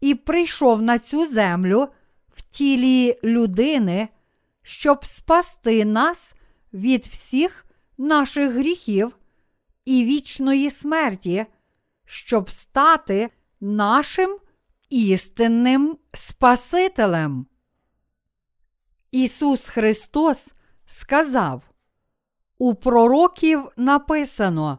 і 0.00 0.14
прийшов 0.14 0.82
на 0.82 0.98
цю 0.98 1.26
землю 1.26 1.88
в 2.28 2.42
тілі 2.42 3.18
людини, 3.24 4.08
щоб 4.62 5.04
спасти 5.04 5.84
нас 5.84 6.34
від 6.72 7.06
всіх 7.06 7.66
наших 7.98 8.52
гріхів 8.52 9.16
і 9.84 10.04
вічної 10.04 10.70
смерті, 10.70 11.46
щоб 12.04 12.50
стати 12.50 13.30
нашим 13.60 14.38
істинним 14.90 15.98
Спасителем. 16.12 17.46
Ісус 19.10 19.68
Христос 19.68 20.52
сказав, 20.86 21.62
у 22.58 22.74
пророків 22.74 23.68
написано, 23.76 24.78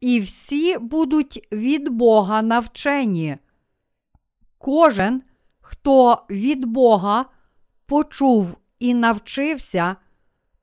і 0.00 0.20
всі 0.20 0.78
будуть 0.78 1.48
від 1.52 1.88
Бога 1.88 2.42
навчені. 2.42 3.36
Кожен, 4.58 5.22
хто 5.60 6.26
від 6.30 6.64
Бога 6.64 7.26
почув 7.86 8.56
і 8.78 8.94
навчився, 8.94 9.96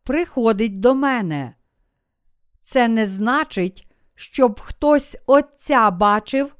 приходить 0.04 0.80
до 0.80 0.96
мене. 0.96 1.54
Це 2.62 2.88
не 2.88 3.08
значить, 3.08 3.88
щоб 4.16 4.60
хтось 4.60 5.18
Отця 5.26 5.92
бачив, 5.92 6.56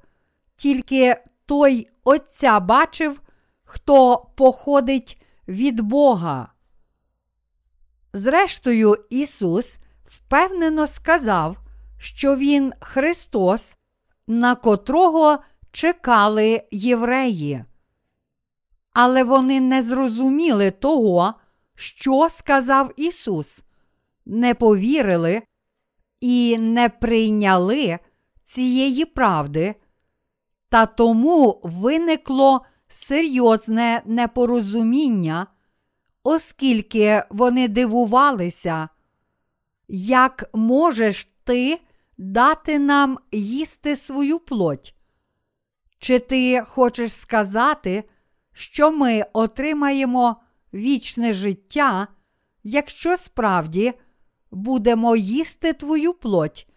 тільки 0.56 1.16
той 1.46 1.88
Отця 2.04 2.60
бачив, 2.60 3.22
хто 3.64 4.28
походить 4.36 5.22
від 5.48 5.80
Бога. 5.80 6.55
Зрештою, 8.16 8.96
Ісус 9.10 9.78
впевнено 10.06 10.88
сказав, 10.88 11.58
що 12.00 12.36
Він 12.36 12.74
Христос, 12.80 13.76
на 14.28 14.56
котрого 14.56 15.38
чекали 15.72 16.64
євреї. 16.72 17.64
Але 18.94 19.24
вони 19.24 19.60
не 19.60 19.82
зрозуміли 19.82 20.72
того, 20.72 21.34
що 21.76 22.28
сказав 22.30 22.92
Ісус, 22.98 23.62
не 24.26 24.54
повірили 24.54 25.42
і 26.22 26.58
не 26.58 26.90
прийняли 26.90 28.00
цієї 28.44 29.06
правди, 29.06 29.76
та 30.70 30.86
тому 30.86 31.62
виникло 31.64 32.66
серйозне 32.88 34.02
непорозуміння, 34.06 35.48
оскільки 36.26 37.24
вони 37.30 37.68
дивувалися, 37.68 38.90
як 39.88 40.50
можеш 40.54 41.30
ти 41.44 41.80
дати 42.18 42.80
нам 42.80 43.20
їсти 43.32 43.96
свою 43.96 44.40
плоть? 44.40 44.96
Чи 46.00 46.20
ти 46.20 46.62
хочеш 46.66 47.14
сказати, 47.14 48.04
що 48.54 48.92
ми 48.92 49.26
отримаємо 49.34 50.36
вічне 50.74 51.34
життя, 51.34 52.08
якщо 52.64 53.18
справді 53.18 53.94
будемо 54.52 55.16
їсти 55.16 55.74
твою 55.74 56.14
плоть 56.14 56.68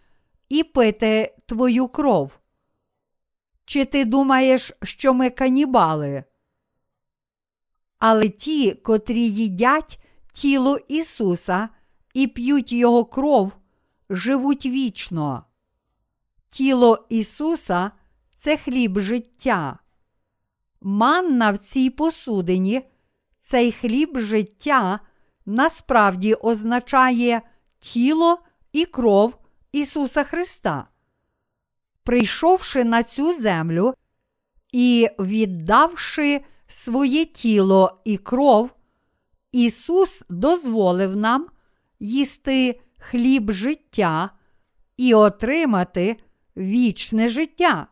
і 0.49 0.65
пити 0.65 1.35
твою 1.47 1.89
кров? 1.89 2.39
Чи 3.65 3.85
ти 3.85 4.05
думаєш, 4.05 4.73
що 4.83 5.15
ми 5.15 5.31
канібали? 5.31 6.25
Але 7.99 8.29
ті, 8.29 8.73
котрі 8.73 9.31
їдять 9.31 10.01
тіло 10.33 10.79
Ісуса 10.89 11.69
і 12.15 12.27
п'ють 12.27 12.73
Його 12.73 13.05
кров, 13.05 13.57
живуть 14.11 14.67
вічно. 14.67 15.45
Тіло 16.51 17.07
Ісуса 17.09 17.91
це 18.35 18.57
хліб 18.57 18.99
життя. 18.99 19.79
Манна 20.81 21.51
в 21.51 21.59
цій 21.59 21.91
посудині, 21.91 22.83
цей 23.39 23.73
хліб 23.73 24.19
життя 24.19 25.01
насправді 25.47 26.35
означає 26.35 27.43
тіло 27.81 28.39
і 28.73 28.85
кров 28.85 29.39
Ісуса 29.73 30.25
Христа. 30.25 30.89
Прийшовши 32.03 32.85
на 32.85 33.03
цю 33.03 33.33
землю 33.33 33.95
і 34.73 35.09
віддавши 35.19 36.41
своє 36.69 37.25
тіло 37.25 37.99
і 38.05 38.19
кров, 38.19 38.75
Ісус 39.53 40.25
дозволив 40.29 41.17
нам 41.17 41.47
їсти 42.01 42.81
хліб 42.99 43.53
життя 43.53 44.31
і 44.97 45.15
отримати 45.15 46.17
вічне 46.57 47.29
життя. 47.29 47.87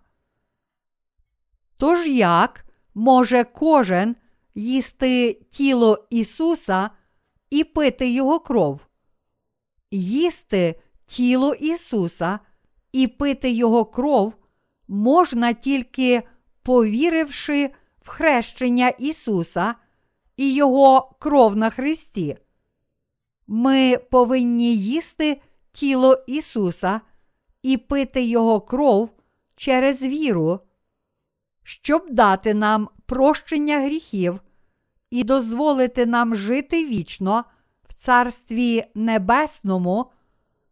Тож 1.77 2.07
як 2.09 2.67
може 2.95 3.45
кожен 3.45 4.17
їсти 4.55 5.33
тіло 5.51 6.07
Ісуса 6.11 6.91
і 7.51 7.65
пити 7.65 8.11
Його 8.11 8.41
кров? 8.41 8.81
Їсти 9.91 10.81
тіло 11.07 11.55
Ісуса 11.55 12.39
і 12.93 13.07
пити 13.07 13.51
Його 13.51 13.85
кров 13.85 14.35
можна 14.89 15.53
тільки 15.53 16.23
повіривши 16.63 17.71
в 18.07 18.09
хрещення 18.09 18.89
Ісуса 18.89 19.75
і 20.37 20.55
Його 20.55 21.17
кров 21.19 21.57
на 21.57 21.71
Христі. 21.71 22.37
Ми 23.47 23.99
повинні 24.11 24.77
їсти 24.77 25.41
тіло 25.73 26.25
Ісуса 26.27 27.01
і 27.63 27.77
пити 27.77 28.25
Його 28.25 28.61
кров 28.61 29.11
через 29.57 30.03
віру, 30.03 30.61
щоб 31.63 32.11
дати 32.11 32.55
нам 32.55 32.89
прощення 33.07 33.81
гріхів 33.81 34.41
і 35.11 35.25
дозволити 35.25 36.07
нам 36.07 36.35
жити 36.35 36.87
вічно 36.87 37.45
в 37.89 37.95
Царстві 37.95 38.85
Небесному, 38.95 40.11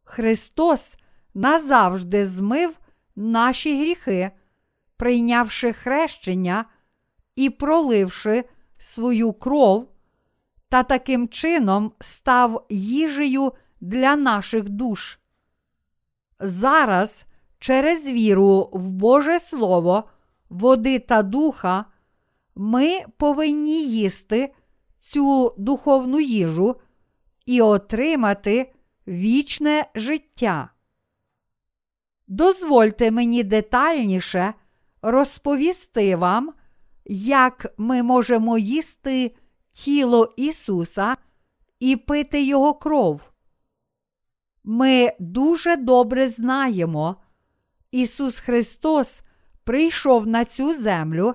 Христос 0.04 0.96
назавжди 1.34 2.28
змив 2.28 2.78
наші 3.16 3.80
гріхи, 3.80 4.30
прийнявши 4.96 5.72
хрещення 5.72 6.64
і 7.36 7.50
проливши 7.50 8.44
свою 8.78 9.32
кров, 9.32 9.88
та 10.68 10.82
таким 10.82 11.28
чином 11.28 11.92
став 12.00 12.66
їжею 12.70 13.52
для 13.80 14.16
наших 14.16 14.68
душ. 14.68 15.18
Зараз 16.40 17.24
через 17.58 18.08
віру 18.08 18.70
в 18.72 18.90
Боже 18.90 19.40
Слово, 19.40 20.04
води 20.50 20.98
та 20.98 21.22
духа, 21.22 21.84
ми 22.54 23.00
повинні 23.16 23.84
їсти 23.84 24.54
цю 24.98 25.54
духовну 25.58 26.20
їжу 26.20 26.76
і 27.46 27.60
отримати 27.60 28.72
вічне 29.08 29.86
життя. 29.94 30.70
Дозвольте 32.28 33.10
мені 33.10 33.42
детальніше 33.42 34.54
розповісти 35.02 36.16
вам, 36.16 36.52
як 37.06 37.66
ми 37.76 38.02
можемо 38.02 38.58
їсти 38.58 39.36
тіло 39.70 40.34
Ісуса 40.36 41.16
і 41.80 41.96
пити 41.96 42.42
Його 42.42 42.74
кров. 42.74 43.20
Ми 44.64 45.12
дуже 45.18 45.76
добре 45.76 46.28
знаємо, 46.28 47.16
Ісус 47.90 48.38
Христос 48.38 49.22
прийшов 49.64 50.26
на 50.26 50.44
цю 50.44 50.74
землю 50.74 51.34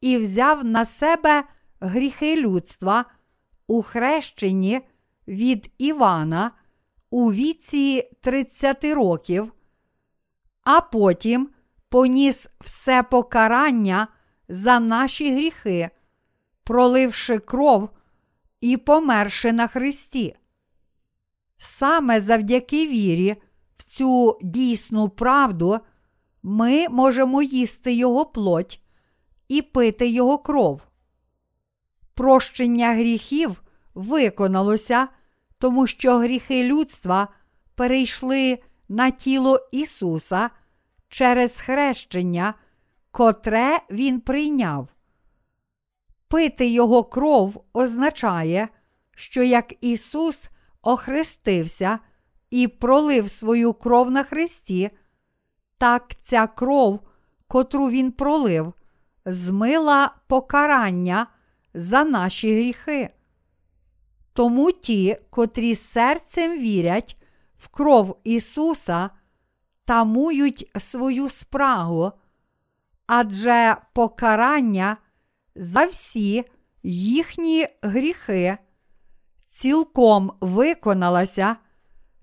і 0.00 0.18
взяв 0.18 0.64
на 0.64 0.84
себе 0.84 1.44
гріхи 1.80 2.36
людства 2.36 3.04
у 3.66 3.82
хрещенні 3.82 4.80
від 5.28 5.70
Івана 5.78 6.50
у 7.10 7.32
віці 7.32 8.10
30 8.20 8.84
років, 8.84 9.52
а 10.64 10.80
потім 10.80 11.50
поніс 11.88 12.48
все 12.60 13.02
покарання 13.02 14.08
за 14.52 14.80
наші 14.80 15.34
гріхи, 15.34 15.90
проливши 16.64 17.38
кров 17.38 17.88
і 18.60 18.76
померши 18.76 19.52
на 19.52 19.66
Христі. 19.66 20.36
Саме 21.58 22.20
завдяки 22.20 22.86
вірі 22.86 23.36
в 23.76 23.82
цю 23.82 24.38
дійсну 24.42 25.08
правду 25.08 25.80
ми 26.42 26.88
можемо 26.88 27.42
їсти 27.42 27.92
Його 27.92 28.26
плоть 28.26 28.80
і 29.48 29.62
пити 29.62 30.08
Його 30.08 30.38
кров. 30.38 30.82
Прощення 32.14 32.94
гріхів 32.94 33.62
виконалося, 33.94 35.08
тому 35.58 35.86
що 35.86 36.18
гріхи 36.18 36.64
людства 36.64 37.28
перейшли 37.74 38.58
на 38.88 39.10
тіло 39.10 39.68
Ісуса 39.72 40.50
через 41.08 41.60
хрещення, 41.60 42.54
котре 43.12 43.80
Він 43.90 44.20
прийняв. 44.20 44.88
Пити 46.28 46.68
Його 46.68 47.04
кров 47.04 47.64
означає, 47.72 48.68
що 49.16 49.42
як 49.42 49.84
Ісус 49.84 50.50
охрестився 50.82 51.98
і 52.50 52.68
пролив 52.68 53.30
свою 53.30 53.74
кров 53.74 54.10
на 54.10 54.24
Христі, 54.24 54.90
так 55.78 56.14
ця 56.20 56.46
кров, 56.46 57.00
котру 57.48 57.88
Він 57.88 58.12
пролив, 58.12 58.72
змила 59.24 60.14
покарання 60.26 61.26
за 61.74 62.04
наші 62.04 62.54
гріхи. 62.54 63.10
Тому 64.32 64.72
ті, 64.72 65.16
котрі 65.30 65.74
серцем 65.74 66.58
вірять 66.58 67.16
в 67.56 67.68
кров 67.68 68.20
Ісуса, 68.24 69.10
тамують 69.84 70.70
свою 70.78 71.28
спрагу, 71.28 72.12
адже 73.14 73.76
покарання 73.92 74.96
за 75.54 75.86
всі 75.86 76.44
їхні 76.82 77.66
гріхи 77.82 78.58
цілком 79.44 80.32
виконалося 80.40 81.56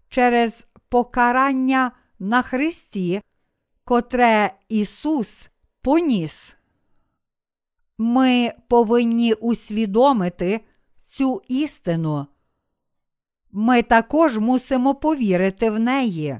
через 0.10 0.67
покарання 0.89 1.91
на 2.19 2.41
Христі, 2.41 3.21
котре 3.84 4.54
Ісус 4.69 5.49
поніс. 5.82 6.56
Ми 7.97 8.54
повинні 8.67 9.34
усвідомити 9.34 10.65
цю 11.06 11.41
істину. 11.47 12.28
Ми 13.52 13.82
також 13.82 14.38
мусимо 14.38 14.95
повірити 14.95 15.69
в 15.69 15.80
неї. 15.80 16.39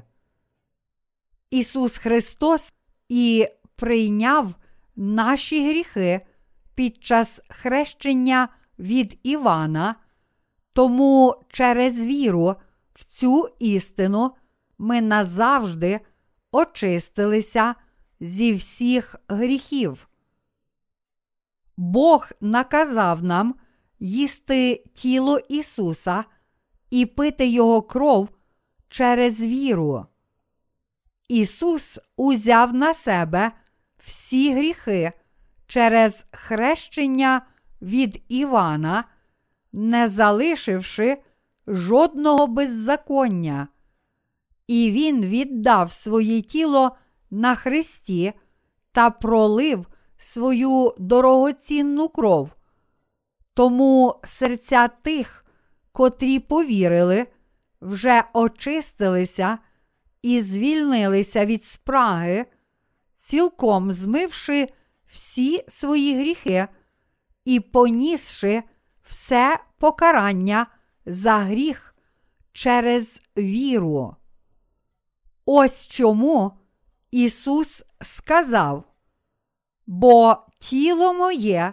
Ісус 1.50 1.96
Христос 1.96 2.72
і 3.08 3.48
прийняв 3.80 4.54
наші 4.96 5.68
гріхи 5.68 6.20
під 6.74 7.04
час 7.04 7.42
хрещення 7.48 8.48
від 8.78 9.18
Івана, 9.22 9.94
тому 10.72 11.34
через 11.48 12.04
віру 12.04 12.54
в 12.94 13.04
цю 13.04 13.48
істину 13.58 14.30
ми 14.78 15.00
назавжди 15.00 16.00
очистилися 16.52 17.74
зі 18.20 18.54
всіх 18.54 19.16
гріхів. 19.28 20.08
Бог 21.76 22.28
наказав 22.40 23.22
нам 23.24 23.54
їсти 24.00 24.84
тіло 24.94 25.38
Ісуса 25.38 26.24
і 26.90 27.06
пити 27.06 27.46
Його 27.46 27.82
кров 27.82 28.28
через 28.88 29.44
віру. 29.44 30.06
Ісус 31.28 31.98
узяв 32.16 32.74
на 32.74 32.94
себе 32.94 33.52
всі 34.04 34.54
гріхи 34.54 35.12
через 35.66 36.26
хрещення 36.32 37.46
від 37.82 38.22
Івана, 38.28 39.04
не 39.72 40.08
залишивши 40.08 41.18
жодного 41.66 42.46
беззаконня, 42.46 43.68
і 44.66 44.90
Він 44.90 45.24
віддав 45.24 45.92
своє 45.92 46.42
тіло 46.42 46.96
на 47.30 47.54
Христі 47.54 48.32
та 48.92 49.10
пролив 49.10 49.86
свою 50.16 50.94
дорогоцінну 50.98 52.08
кров. 52.08 52.50
Тому 53.54 54.20
серця 54.24 54.88
тих, 54.88 55.44
котрі 55.92 56.38
повірили, 56.38 57.26
вже 57.80 58.24
очистилися 58.32 59.58
і 60.22 60.42
звільнилися 60.42 61.46
від 61.46 61.64
спраги, 61.64 62.46
цілком 63.20 63.92
змивши 63.92 64.68
всі 65.06 65.64
свої 65.68 66.18
гріхи 66.18 66.68
і 67.44 67.60
понісши 67.60 68.62
все 69.02 69.58
покарання 69.78 70.66
за 71.06 71.38
гріх 71.38 71.94
через 72.52 73.20
віру. 73.38 74.16
Ось 75.44 75.86
чому 75.86 76.52
Ісус 77.10 77.84
сказав: 78.00 78.84
Бо 79.86 80.36
тіло 80.58 81.12
моє 81.12 81.72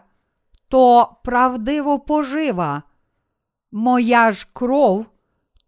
то 0.68 1.16
правдиво 1.24 2.00
пожива, 2.00 2.84
моя 3.72 4.32
ж 4.32 4.48
кров 4.54 5.06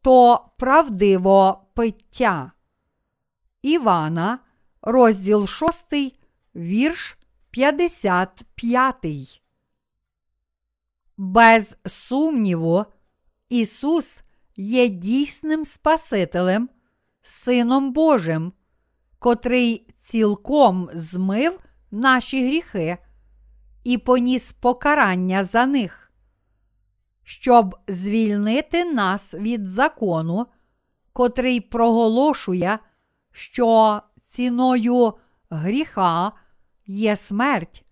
то 0.01 0.49
правдиво 0.57 1.65
пиття. 1.73 2.51
Івана, 3.61 4.39
розділ 4.91 5.47
6, 5.47 5.93
вірш 6.55 7.17
55. 7.49 9.41
Без 11.17 11.77
сумніву, 11.85 12.85
Ісус 13.49 14.23
є 14.55 14.87
дійсним 14.89 15.65
Спасителем, 15.65 16.69
Сином 17.21 17.93
Божим, 17.93 18.53
котрий 19.19 19.87
цілком 19.99 20.89
змив 20.93 21.59
наші 21.91 22.47
гріхи 22.47 22.97
і 23.83 23.97
поніс 23.97 24.51
покарання 24.51 25.43
за 25.43 25.65
них, 25.65 26.11
щоб 27.23 27.75
звільнити 27.87 28.85
нас 28.85 29.33
від 29.33 29.69
закону, 29.69 30.47
котрий 31.13 31.61
проголошує, 31.61 32.79
що 33.31 34.01
ціною 34.29 35.13
гріха 35.49 36.31
є 36.85 37.15
смерть, 37.15 37.85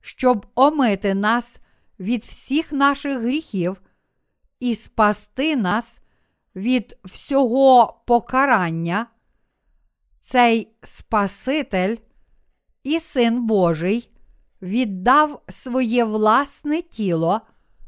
щоб 0.00 0.46
омити 0.54 1.14
нас 1.14 1.60
від 2.00 2.22
всіх 2.22 2.72
наших 2.72 3.20
гріхів 3.20 3.80
і 4.60 4.74
спасти 4.74 5.56
нас 5.56 6.00
від 6.56 6.98
всього 7.04 8.02
покарання. 8.06 9.06
Цей 10.18 10.76
Спаситель 10.82 11.96
і 12.82 13.00
Син 13.00 13.46
Божий 13.46 14.10
віддав 14.62 15.42
своє 15.48 16.04
власне 16.04 16.82
тіло 16.82 17.40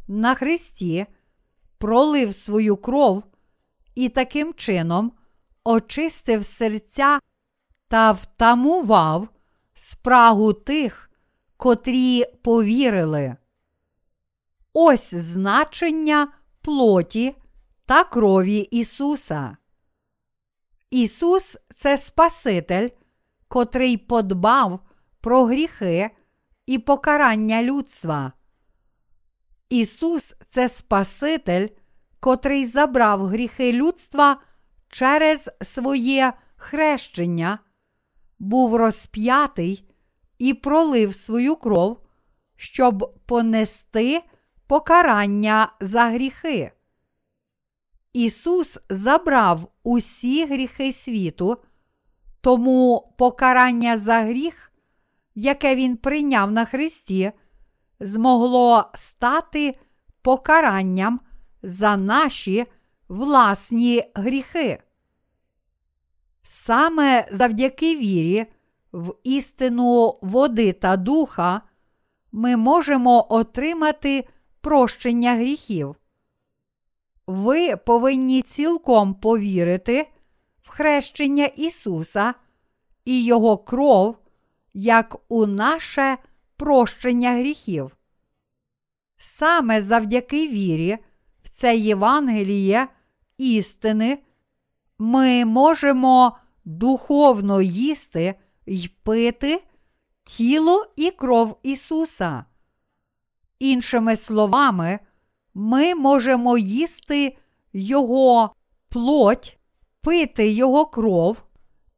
на 0.08 0.34
Христі, 0.34 1.06
пролив 1.78 2.34
свою 2.34 2.76
кров 2.76 3.24
і 3.94 4.08
таким 4.08 4.54
чином 4.54 5.12
очистив 5.64 6.44
серця 6.44 7.20
та 7.90 8.12
втамував 8.12 9.29
спрагу 9.74 10.53
тих, 10.53 11.11
котрі 11.57 12.24
повірили. 12.42 13.37
Ось 14.72 15.14
значення 15.14 16.33
плоті 16.61 17.37
та 17.87 18.05
крові 18.05 18.59
Ісуса. 18.59 19.57
Ісус 20.90 21.57
це 21.74 21.98
Спаситель, 21.98 22.88
котрий 23.48 23.96
подбав 23.96 24.81
про 25.20 25.44
гріхи 25.44 26.11
і 26.66 26.79
покарання 26.79 27.62
людства. 27.62 28.33
Ісус 29.68 30.37
це 30.48 30.68
Спаситель, 30.68 31.68
котрий 32.20 32.66
забрав 32.66 33.26
гріхи 33.26 33.72
людства 33.72 34.40
через 34.88 35.50
своє 35.62 36.33
хрещення, 36.57 37.59
був 38.40 38.76
розп'ятий 38.76 39.85
і 40.38 40.55
пролив 40.55 41.14
свою 41.14 41.57
кров, 41.57 41.98
щоб 42.57 43.14
понести 43.26 44.22
покарання 44.66 45.72
за 45.81 46.05
гріхи. 46.05 46.72
Ісус 48.12 48.79
забрав 48.88 49.72
усі 49.83 50.46
гріхи 50.46 50.92
світу, 50.92 51.57
тому 52.40 53.14
покарання 53.18 53.98
за 53.98 54.20
гріх, 54.22 54.72
яке 55.35 55.76
Він 55.76 55.96
прийняв 55.96 56.50
на 56.53 56.64
Христі, 56.64 57.33
змогло 58.00 58.90
стати 58.94 59.79
покаранням 60.22 61.20
за 61.62 61.96
наші 61.96 62.66
власні 63.09 64.05
гріхи. 64.14 64.83
Саме 66.42 67.29
завдяки 67.31 67.96
вірі 67.96 68.46
в 68.92 69.14
істину 69.22 70.18
води 70.22 70.72
та 70.72 70.96
духа 70.96 71.62
ми 72.33 72.57
можемо 72.57 73.26
отримати 73.29 74.29
прощення 74.61 75.35
гріхів. 75.35 75.96
Ви 77.26 77.76
повинні 77.76 78.42
цілком 78.42 79.14
повірити 79.14 80.09
в 80.62 80.68
хрещення 80.68 81.44
Ісуса 81.44 82.35
і 83.05 83.24
Його 83.24 83.59
кров 83.59 84.16
як 84.74 85.16
у 85.29 85.46
наше 85.46 86.18
прощення 86.57 87.33
гріхів. 87.33 87.96
Саме 89.16 89.83
завдяки 89.83 90.48
вірі 90.48 90.98
в 91.42 91.48
це 91.48 91.76
Євангеліє 91.76 92.88
істини 93.38 94.18
ми 95.00 95.44
можемо 95.44 96.36
духовно 96.64 97.62
їсти 97.62 98.34
й 98.66 98.90
пити 99.02 99.62
тіло 100.24 100.86
і 100.96 101.10
кров 101.10 101.58
Ісуса. 101.62 102.44
Іншими 103.58 104.16
словами, 104.16 104.98
ми 105.54 105.94
можемо 105.94 106.58
їсти 106.58 107.36
Його 107.72 108.54
плоть, 108.88 109.58
пити 110.00 110.48
Його 110.48 110.86
кров 110.86 111.42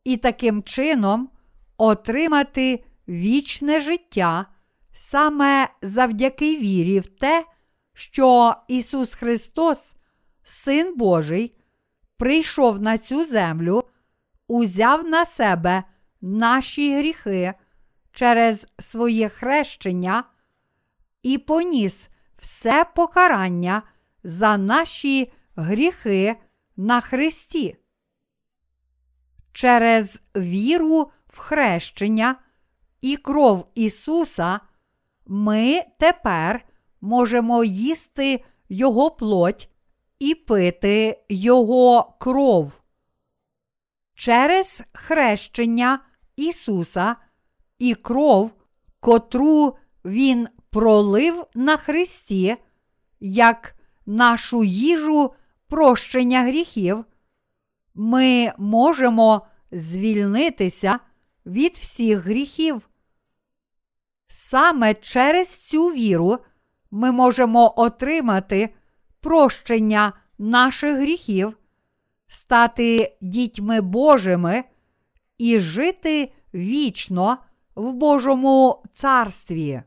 і 0.04 0.16
таким 0.16 0.62
чином 0.62 1.28
отримати 1.76 2.84
вічне 3.08 3.80
життя 3.80 4.46
саме 4.92 5.68
завдяки 5.82 6.56
вірі 6.56 7.00
в 7.00 7.06
те, 7.06 7.46
що 7.94 8.54
Ісус 8.68 9.14
Христос, 9.14 9.92
Син 10.42 10.96
Божий, 10.96 11.56
прийшов 12.22 12.80
на 12.80 12.98
цю 12.98 13.24
землю, 13.24 13.85
узяв 14.48 15.04
на 15.04 15.24
себе 15.24 15.82
наші 16.20 16.96
гріхи 16.98 17.54
через 18.12 18.68
своє 18.78 19.28
хрещення 19.28 20.24
і 21.22 21.38
поніс 21.38 22.11
все 22.38 22.87
покарання 22.94 23.82
за 24.24 24.56
наші 24.56 25.32
гріхи 25.56 26.37
на 26.76 27.00
Христі. 27.00 27.76
Через 29.52 30.22
віру 30.37 31.11
в 31.26 31.38
хрещення 31.38 32.37
і 33.00 33.16
кров 33.16 33.66
Ісуса 33.74 34.61
ми 35.26 35.82
тепер 35.98 36.64
можемо 37.00 37.64
їсти 37.64 38.44
Його 38.68 39.11
плоть 39.11 39.71
і 40.22 40.35
пити 40.35 41.24
Його 41.28 42.16
кров. 42.20 42.80
Через 44.14 44.82
хрещення 44.92 45.98
Ісуса 46.37 47.16
і 47.78 47.94
кров, 47.94 48.50
котру 49.00 49.76
Він 50.04 50.48
пролив 50.70 51.46
на 51.54 51.76
Христі, 51.76 52.56
як 53.20 53.74
нашу 54.06 54.64
їжу 54.64 55.35
прощення 55.68 56.42
гріхів, 56.42 57.04
ми 57.94 58.52
можемо 58.58 59.46
звільнитися 59.72 60.98
від 61.46 61.72
всіх 61.72 62.18
гріхів. 62.18 62.88
Саме 64.28 64.94
через 64.94 65.56
цю 65.56 65.87
віру 65.87 66.38
ми 66.90 67.12
можемо 67.12 67.74
отримати 67.76 68.74
прощення 69.22 70.12
наших 70.38 70.96
гріхів, 70.96 71.58
стати 72.26 73.16
дітьми 73.20 73.80
Божими 73.80 74.64
і 75.38 75.61
жити 75.61 76.32
вічно 76.54 77.38
в 77.74 77.92
Божому 77.92 78.82
царстві. 78.92 79.82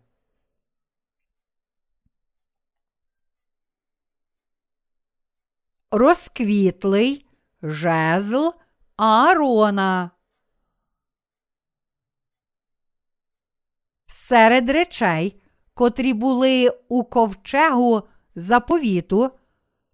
Розквітлий 5.92 7.28
жезл 7.62 8.50
Аарона. 8.96 10.12
Серед 14.08 14.70
речей, 14.70 15.42
котрі 15.74 16.14
були 16.14 16.70
у 16.88 17.04
ковчегу 17.04 18.08
заповіту, 18.36 19.32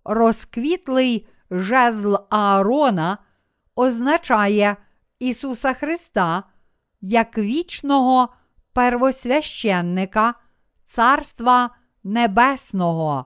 розквітлий 0.03 1.27
жезл 1.51 2.15
Аарона 2.29 3.17
означає 3.75 4.75
Ісуса 5.19 5.73
Христа 5.73 6.43
як 7.01 7.37
вічного 7.37 8.29
первосвященника 8.73 10.33
Царства 10.83 11.69
Небесного. 12.03 13.25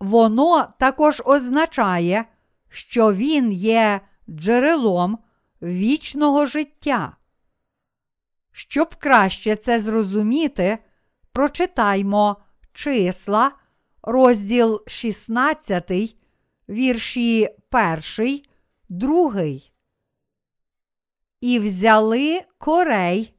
Воно 0.00 0.74
також 0.78 1.22
означає, 1.24 2.24
що 2.68 3.12
Він 3.12 3.52
є 3.52 4.00
джерелом 4.30 5.18
вічного 5.62 6.46
життя. 6.46 7.16
Щоб 8.52 8.94
краще 8.94 9.56
це 9.56 9.80
зрозуміти, 9.80 10.78
прочитаймо 11.32 12.36
числа, 12.72 13.52
розділ 14.06 14.82
16, 14.86 16.16
вірші 16.68 17.48
1, 18.18 18.42
2. 18.88 19.42
І 21.40 21.58
взяли 21.58 22.40
корей, 22.58 23.34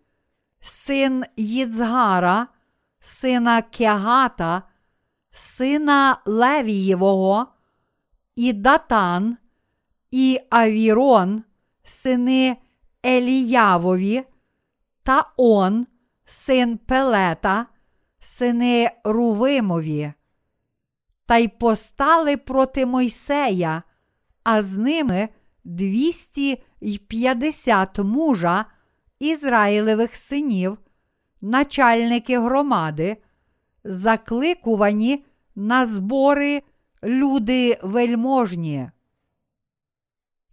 син 0.60 1.24
Їцгара, 1.38 2.48
сина 3.00 3.62
Кягата, 3.62 4.64
сина 5.32 6.22
Левієвого, 6.26 7.48
і 8.36 8.54
Датан, 8.54 9.38
і 10.12 10.40
Авірон, 10.50 11.44
сини 11.84 12.58
Еліявові, 13.06 14.24
та 15.04 15.32
Он, 15.38 15.88
син 16.26 16.78
Пелета, 16.78 17.66
сини 18.20 18.92
Рувимові, 19.04 20.14
та 21.28 21.38
й 21.38 21.48
постали 21.48 22.38
проти 22.38 22.86
Мойсея, 22.86 23.84
а 24.44 24.62
з 24.62 24.78
ними 24.78 25.30
двісті 25.64 26.64
й 26.82 26.98
п'ятдесят 26.98 28.00
мужа 28.00 28.66
Ізраїлевих 29.20 30.16
синів, 30.16 30.78
начальники 31.42 32.40
громади, 32.40 33.18
закликувані 33.84 35.26
на 35.56 35.86
збори 35.86 36.62
люди 37.04 37.80
вельможні. 37.84 38.92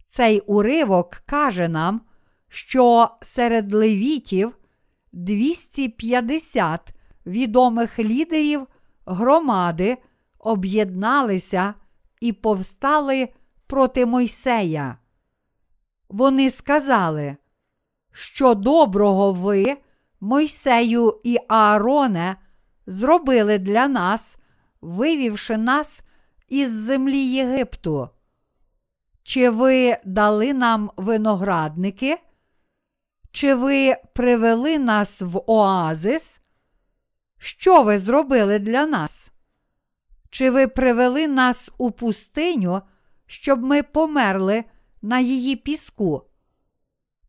Цей 0.05 0.39
уривок 0.39 1.13
каже 1.25 1.67
нам, 1.67 2.01
що 2.49 3.09
серед 3.21 3.73
левітів 3.73 4.57
250 5.11 6.93
відомих 7.25 7.99
лідерів 7.99 8.67
громади 9.05 9.97
об'єдналися 10.45 11.73
і 12.21 12.33
повстали 12.33 13.29
проти 13.67 14.05
Мойсея. 14.05 14.97
Вони 16.09 16.49
сказали, 16.49 17.35
що 18.11 18.53
доброго 18.53 19.33
ви, 19.33 19.77
Мойсею 20.19 21.21
і 21.23 21.37
Аароне, 21.47 22.35
зробили 22.87 23.59
для 23.59 23.87
нас, 23.87 24.37
вивівши 24.81 25.57
нас 25.57 26.03
із 26.49 26.71
землі 26.71 27.19
Єгипту. 27.19 28.09
Чи 29.23 29.49
ви 29.49 29.97
дали 30.05 30.53
нам 30.53 30.91
виноградники? 30.97 32.17
Чи 33.31 33.55
ви 33.55 33.95
привели 34.13 34.79
нас 34.79 35.21
в 35.21 35.41
оазис? 35.47 36.39
Що 37.37 37.83
ви 37.83 37.97
зробили 37.97 38.59
для 38.59 38.85
нас? 38.85 39.31
Чи 40.35 40.49
ви 40.49 40.67
привели 40.67 41.27
нас 41.27 41.71
у 41.77 41.91
пустиню, 41.91 42.81
щоб 43.25 43.63
ми 43.63 43.83
померли 43.83 44.63
на 45.01 45.19
її 45.19 45.55
піску? 45.55 46.23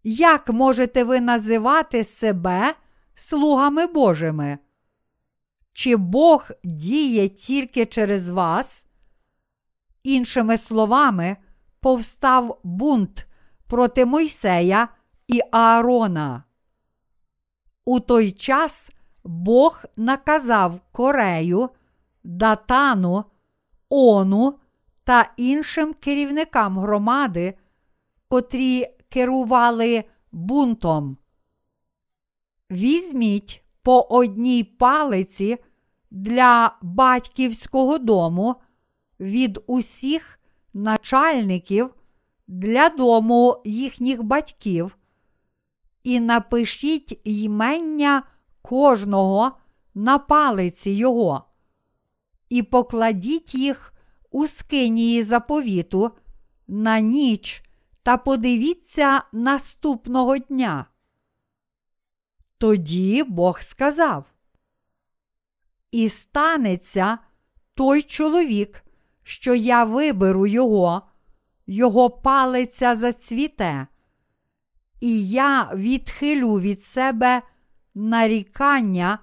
Як 0.05 0.49
можете 0.49 1.05
ви 1.05 1.21
називати 1.21 2.05
себе 2.05 2.75
слугами 3.15 3.87
Божими? 3.87 4.59
Чи 5.73 5.97
Бог 5.97 6.51
діє 6.65 7.29
тільки 7.29 7.87
через 7.87 8.31
вас? 8.31 8.87
Іншими 10.03 10.57
словами, 10.57 11.37
повстав 11.81 12.61
бунт 12.65 13.27
проти 13.67 14.07
Мойсея 14.07 14.89
і 15.29 15.41
Аарона. 15.53 16.45
У 17.85 18.01
той 18.01 18.33
час 18.33 18.91
Бог 19.25 19.85
наказав 19.97 20.81
Корею, 20.93 21.71
Датану, 22.27 23.25
Ону 23.89 24.59
та 25.05 25.33
іншим 25.37 25.95
керівникам 25.95 26.79
громади 26.79 27.55
котрі 28.29 28.87
керували 29.09 30.05
бунтом. 30.33 31.17
Візьміть 32.71 33.65
по 33.83 34.01
одній 34.01 34.65
палиці 34.65 35.59
для 36.11 36.77
батьківського 36.83 37.99
дому 37.99 38.57
від 39.21 39.59
усіх 39.67 40.41
начальників 40.75 41.95
для 42.49 42.89
дому 42.89 43.63
їхніх 43.65 44.23
батьків 44.23 44.99
і 46.03 46.21
напишіть 46.21 47.21
ймення 47.25 48.23
кожного 48.63 49.53
на 49.95 50.19
палиці 50.19 50.91
його, 50.91 51.45
і 52.49 52.63
покладіть 52.63 53.55
їх 53.55 53.95
у 54.31 54.47
скинії 54.47 55.23
заповіту 55.23 56.11
на 56.69 57.01
ніч 57.01 57.63
та 58.03 58.17
подивіться 58.17 59.23
наступного 59.33 60.39
дня. 60.39 60.87
Тоді 62.59 63.23
Бог 63.23 63.61
сказав: 63.61 64.25
І 65.91 66.09
станеться 66.09 67.19
той 67.75 68.03
чоловік, 68.03 68.85
що 69.23 69.55
я 69.55 69.85
виберу 69.85 70.47
його, 70.47 71.03
його 71.67 72.11
палиця 72.11 72.95
зацвіте, 72.95 73.87
і 75.01 75.29
я 75.29 75.71
відхилю 75.75 76.61
від 76.61 76.83
себе 76.83 77.43
нарікання 77.95 79.19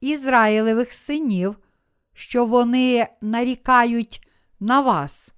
Ізраїлевих 0.00 0.92
синів, 0.92 1.56
що 2.18 2.46
вони 2.46 3.06
нарікають 3.20 4.28
на 4.60 4.80
вас. 4.80 5.32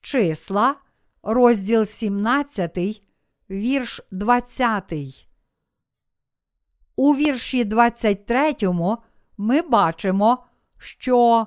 Числа, 0.00 0.74
розділ 1.22 1.84
17, 1.84 3.02
вірш 3.50 4.00
20. 4.10 4.92
У 6.96 7.14
вірші 7.14 7.64
23 7.64 8.54
ми 9.36 9.62
бачимо, 9.62 10.44
що 10.78 11.46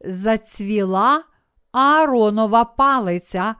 зацвіла 0.00 1.24
Ааронова 1.72 2.64
палиця 2.64 3.54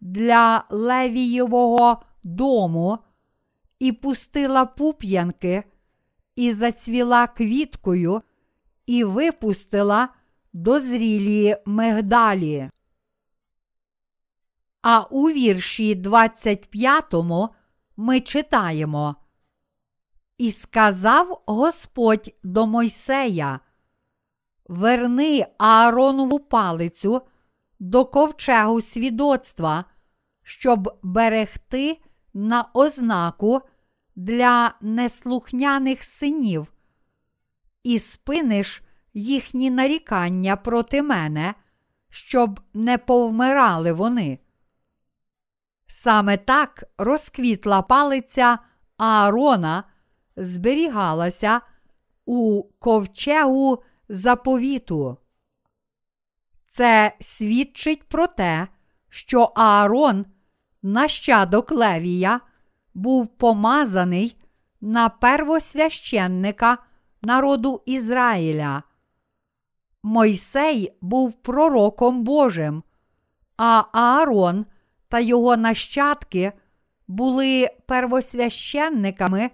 для 0.00 0.64
Левієвого 0.70 2.02
дому 2.22 2.98
і 3.78 3.92
пустила 3.92 4.66
пуп'янки, 4.66 5.64
і 6.36 6.52
зацвіла 6.52 7.26
квіткою, 7.26 8.22
і 8.88 9.04
випустила 9.04 10.08
дозрілі 10.52 11.56
мигдалі. 11.66 12.70
А 14.82 15.00
у 15.00 15.30
вірші 15.30 15.94
25 15.94 17.04
ми 17.96 18.20
читаємо. 18.20 19.16
І 20.38 20.50
сказав 20.50 21.42
Господь 21.46 22.34
до 22.42 22.66
Мойсея: 22.66 23.60
Верни 24.68 25.46
Ааронову 25.58 26.38
палицю 26.38 27.22
до 27.78 28.04
ковчегу 28.04 28.80
свідоцтва, 28.80 29.84
щоб 30.42 30.98
берегти 31.02 31.98
на 32.34 32.70
ознаку 32.74 33.60
для 34.16 34.74
неслухняних 34.80 36.04
синів, 36.04 36.66
і 37.82 37.98
спиниш 37.98 38.82
їхні 39.14 39.70
нарікання 39.70 40.56
проти 40.56 41.02
мене, 41.02 41.54
щоб 42.10 42.60
не 42.74 42.98
повмирали 42.98 43.92
вони. 43.92 44.38
Саме 45.86 46.36
так 46.36 46.84
розквітла 46.98 47.82
палиця 47.82 48.58
Аарона 48.96 49.84
зберігалася 50.36 51.60
у 52.24 52.62
ковчегу 52.78 53.82
заповіту. 54.08 55.16
Це 56.64 57.12
свідчить 57.20 58.08
про 58.08 58.26
те, 58.26 58.68
що 59.08 59.42
Аарон, 59.42 60.26
нащадок 60.82 61.72
Левія, 61.72 62.40
був 62.94 63.36
помазаний 63.36 64.36
на 64.80 65.08
первосвященника 65.08 66.78
народу 67.22 67.82
Ізраїля. 67.86 68.82
Мойсей 70.02 70.92
був 71.00 71.34
пророком 71.34 72.24
Божим, 72.24 72.82
а 73.56 73.84
Аарон 73.92 74.66
та 75.08 75.20
його 75.20 75.56
нащадки 75.56 76.52
були 77.08 77.70
первосвященниками 77.86 79.50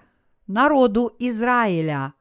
народу 0.47 1.17
Ізраїля. 1.19 2.13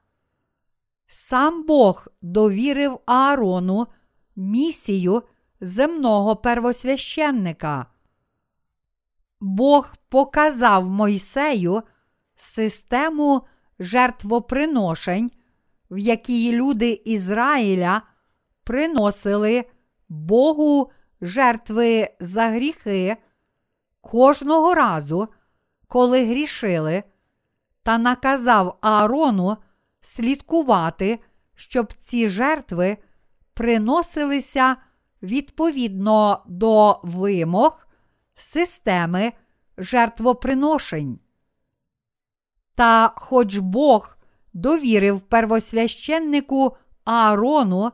Сам 1.07 1.63
Бог 1.63 2.07
довірив 2.21 2.99
Аарону 3.05 3.87
місію 4.35 5.23
земного 5.61 6.35
первосвященника. 6.35 7.85
Бог 9.39 9.95
показав 10.09 10.89
Мойсею 10.89 11.83
систему 12.35 13.45
жертвоприношень, 13.79 15.31
в 15.91 15.97
якій 15.97 16.51
люди 16.51 17.01
Ізраїля 17.05 18.01
приносили 18.63 19.65
Богу 20.09 20.91
жертви 21.21 22.09
за 22.19 22.47
гріхи 22.47 23.17
кожного 24.01 24.73
разу, 24.73 25.27
коли 25.87 26.25
грішили, 26.25 27.03
та 27.83 27.97
наказав 27.97 28.77
Аарону 28.81 29.57
слідкувати, 30.01 31.19
щоб 31.55 31.93
ці 31.93 32.29
жертви 32.29 32.97
приносилися 33.53 34.75
відповідно 35.23 36.43
до 36.47 36.99
вимог 37.03 37.87
системи 38.35 39.33
жертвоприношень. 39.77 41.19
Та 42.75 43.13
хоч 43.15 43.57
Бог 43.57 44.17
довірив 44.53 45.21
первосвященнику 45.21 46.77
Аарону 47.05 47.91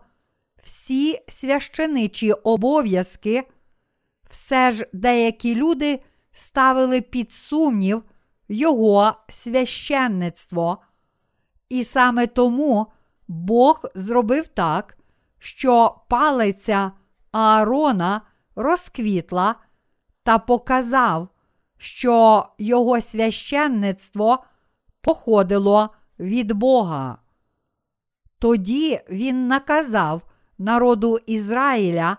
всі 0.63 1.19
священичі 1.27 2.31
обов'язки, 2.31 3.47
все 4.29 4.71
ж 4.71 4.87
деякі 4.93 5.55
люди 5.55 6.03
ставили 6.31 7.01
під 7.01 7.31
сумнів 7.31 8.03
його 8.49 9.13
священництво. 9.29 10.77
І 11.69 11.83
саме 11.83 12.27
тому 12.27 12.87
Бог 13.27 13.85
зробив 13.95 14.47
так, 14.47 14.97
що 15.39 16.01
палиця 16.09 16.91
Аарона 17.31 18.21
розквітла 18.55 19.55
та 20.23 20.39
показав, 20.39 21.27
що 21.77 22.45
його 22.57 23.01
священництво 23.01 24.43
походило 25.01 25.89
від 26.19 26.51
Бога. 26.51 27.17
Тоді 28.39 28.99
він 29.09 29.47
наказав 29.47 30.21
народу 30.57 31.17
Ізраїля 31.25 32.17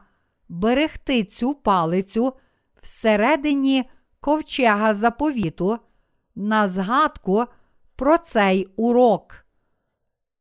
берегти 0.49 1.25
цю 1.25 1.55
палицю 1.55 2.33
всередині 2.83 3.91
ковчега 4.21 4.95
заповіту 4.95 5.79
на 6.35 6.69
згадку 6.69 7.47
про 7.97 8.19
цей 8.19 8.69
урок. 8.77 9.45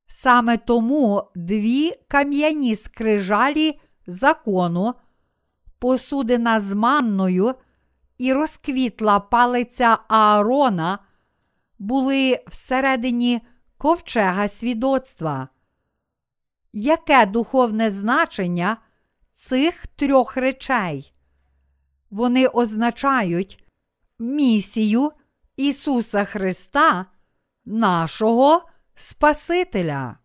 Саме 0.07 0.57
тому 0.57 1.23
дві 1.35 1.91
кам'яні 2.07 2.75
скрижалі 2.75 3.79
закону, 4.07 4.93
посудина 5.79 6.59
з 6.59 6.73
манною 6.73 7.55
і 8.17 8.33
розквітла 8.33 9.19
палиця 9.19 9.97
Аарона, 10.07 10.99
були 11.79 12.43
всередині 12.47 13.41
ковчега 13.77 14.47
свідоцтва. 14.47 15.49
Яке 16.73 17.25
духовне 17.25 17.91
значення 17.91 18.77
цих 19.33 19.87
трьох 19.87 20.37
речей? 20.37 21.13
Вони 22.09 22.47
означають 22.47 23.63
місію 24.19 25.11
Ісуса 25.55 26.25
Христа, 26.25 27.05
нашого 27.65 28.69
Спасителя. 28.95 30.17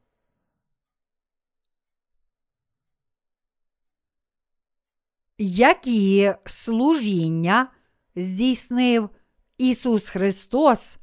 Які 5.38 6.34
служіння 6.46 7.72
здійснив 8.16 9.10
Ісус 9.58 10.08
Христос, 10.08 10.96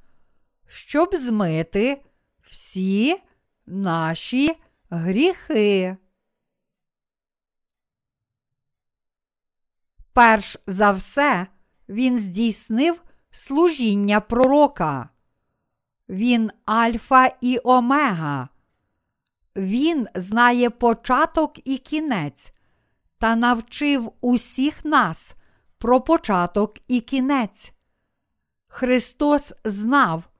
щоб 0.71 1.15
змити 1.15 2.01
всі 2.41 3.21
наші 3.65 4.57
гріхи? 4.89 5.97
Перш 10.13 10.57
за 10.67 10.91
все, 10.91 11.47
Він 11.89 12.19
здійснив 12.19 13.01
служіння 13.31 14.19
пророка. 14.19 15.09
Він 16.09 16.51
Альфа 16.65 17.27
і 17.41 17.59
Омега. 17.63 18.49
Він 19.55 20.07
знає 20.15 20.69
початок 20.69 21.67
і 21.67 21.77
кінець 21.77 22.53
та 23.17 23.35
навчив 23.35 24.11
усіх 24.21 24.85
нас 24.85 25.35
про 25.77 26.01
початок 26.01 26.77
і 26.87 27.01
кінець. 27.01 27.73
Христос 28.67 29.53
знав, 29.63 30.30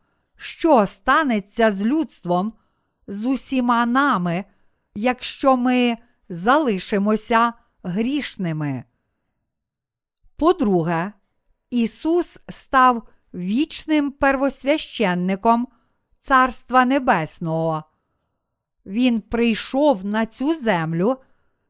що 0.42 0.88
станеться 0.88 1.72
з 1.72 1.84
людством, 1.84 2.54
з 3.08 3.26
усіма 3.26 3.86
нами, 3.86 4.46
якщо 4.96 5.58
ми 5.58 5.98
залишимося 6.30 7.54
грішними. 7.84 8.84
По-друге, 10.36 11.14
Ісус 11.70 12.40
став 12.50 13.08
вічним 13.34 14.12
первосвященником 14.12 15.68
Царства 16.20 16.86
Небесного. 16.86 17.84
Він 18.86 19.20
прийшов 19.20 20.06
на 20.06 20.26
цю 20.26 20.54
землю, 20.54 21.18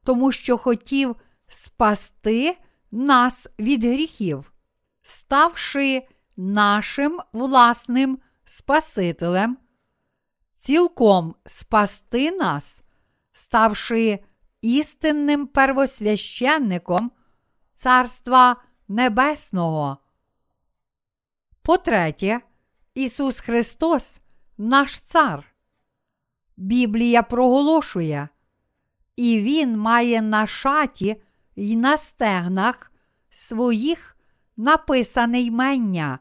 тому 0.03 0.32
що 0.32 0.57
хотів 0.57 1.15
спасти 1.47 2.57
нас 2.91 3.47
від 3.59 3.84
гріхів, 3.84 4.53
ставши 5.01 6.07
нашим 6.38 7.19
власним 7.34 8.19
Спасителем, 8.45 9.57
цілком 10.51 11.35
спасти 11.45 12.31
нас, 12.31 12.81
ставши 13.33 14.19
істинним 14.61 15.47
первосвященником 15.47 17.11
Царства 17.73 18.55
Небесного. 18.87 19.97
По-третє, 21.61 22.41
Ісус 22.93 23.39
Христос 23.39 24.19
наш 24.57 24.99
Цар. 24.99 25.55
Біблія 26.57 27.23
проголошує, 27.23 28.29
і 29.15 29.41
Він 29.41 29.77
має 29.77 30.21
на 30.21 30.47
шаті 30.47 31.21
й 31.55 31.75
на 31.75 31.97
стегнах 31.97 32.91
своїх 33.29 34.17
написане 34.57 35.41
ймення, 35.41 36.19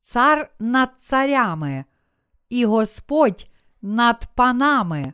цар 0.00 0.50
над 0.58 0.90
царями, 0.98 1.84
і 2.48 2.64
Господь 2.64 3.46
над 3.82 4.28
панами. 4.34 5.12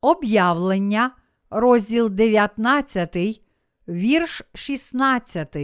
Об'явлення, 0.00 1.10
розділ 1.50 2.10
19, 2.10 3.16
вірш 3.88 4.42
16. 4.54 5.56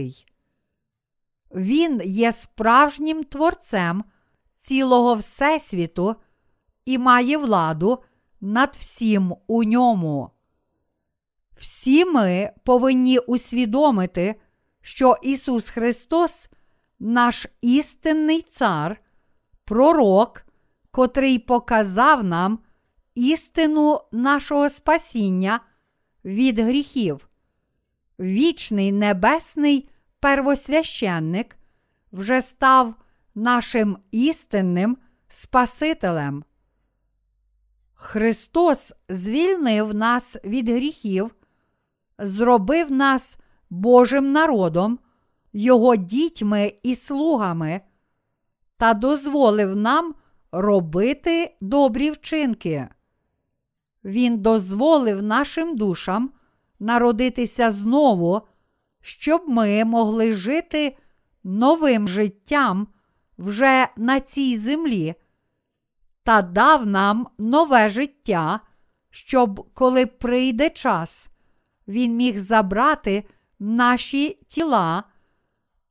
Він 1.55 2.01
є 2.05 2.31
справжнім 2.31 3.23
творцем 3.23 4.03
цілого 4.55 5.15
Всесвіту 5.15 6.15
і 6.85 6.97
має 6.97 7.37
владу 7.37 8.03
над 8.41 8.75
всім 8.79 9.35
у 9.47 9.63
ньому. 9.63 10.31
Всі 11.57 12.05
ми 12.05 12.51
повинні 12.63 13.19
усвідомити, 13.19 14.35
що 14.81 15.17
Ісус 15.21 15.69
Христос, 15.69 16.49
наш 16.99 17.47
істинний 17.61 18.41
Цар, 18.41 19.01
пророк, 19.65 20.45
котрий 20.91 21.39
показав 21.39 22.23
нам 22.23 22.59
істину 23.15 23.99
нашого 24.11 24.69
спасіння 24.69 25.59
від 26.25 26.59
гріхів. 26.59 27.29
Вічний 28.19 28.91
небесний 28.91 29.89
первосвященник 30.19 31.57
вже 32.11 32.41
став 32.41 32.95
нашим 33.35 33.97
істинним 34.11 34.97
Спасителем. 35.29 36.43
Христос 37.93 38.93
звільнив 39.09 39.95
нас 39.95 40.37
від 40.43 40.69
гріхів, 40.69 41.35
зробив 42.19 42.91
нас 42.91 43.37
Божим 43.69 44.31
народом, 44.31 44.99
Його 45.59 45.95
дітьми 45.95 46.73
і 46.83 46.95
слугами 46.95 47.81
та 48.77 48.93
дозволив 48.93 49.75
нам 49.75 50.15
робити 50.51 51.55
добрі 51.61 52.11
вчинки. 52.11 52.87
Він 54.03 54.37
дозволив 54.37 55.23
нашим 55.23 55.75
душам 55.75 56.31
народитися 56.79 57.71
знову, 57.71 58.41
щоб 59.01 59.49
ми 59.49 59.85
могли 59.85 60.31
жити 60.31 60.97
новим 61.43 62.07
життям 62.07 62.87
вже 63.37 63.87
на 63.97 64.19
цій 64.19 64.57
землі, 64.57 65.15
та 66.23 66.41
дав 66.41 66.87
нам 66.87 67.27
нове 67.37 67.89
життя, 67.89 68.59
щоб, 69.09 69.73
коли 69.73 70.05
прийде 70.05 70.69
час, 70.69 71.29
він 71.87 72.15
міг 72.15 72.37
забрати 72.37 73.23
наші 73.59 74.29
тіла 74.47 75.03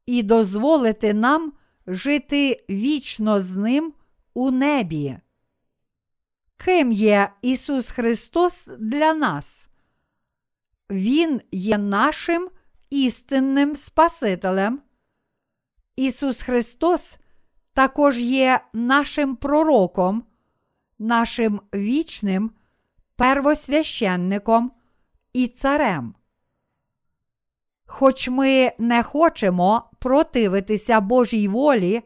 і 0.07 0.22
дозволити 0.22 1.14
нам 1.14 1.52
жити 1.86 2.64
вічно 2.70 3.40
з 3.40 3.57
ним 3.57 3.92
у 4.34 4.50
небі. 4.50 5.18
Ким 6.57 6.92
є 6.92 7.30
Ісус 7.42 7.90
Христос 7.90 8.68
для 8.78 9.14
нас? 9.14 9.68
Він 10.90 11.40
є 11.52 11.78
нашим 11.78 12.50
істинним 12.90 13.76
Спасителем. 13.76 14.80
Ісус 15.96 16.42
Христос 16.42 17.16
також 17.72 18.18
є 18.18 18.61
нашим 18.72 19.36
пророком, 19.36 20.24
нашим 20.98 21.61
вічним 21.74 22.50
первосвященником 23.16 24.72
і 25.32 25.48
царем. 25.48 26.14
Хоч 27.87 28.28
ми 28.28 28.72
не 28.78 29.03
хочемо 29.03 29.91
противитися 29.99 31.01
Божій 31.01 31.49
волі, 31.49 32.03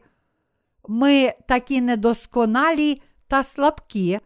ми 0.87 1.33
такі 1.47 1.81
недосконалі 1.81 3.01
та 3.27 3.43
слабкі, 3.43 4.19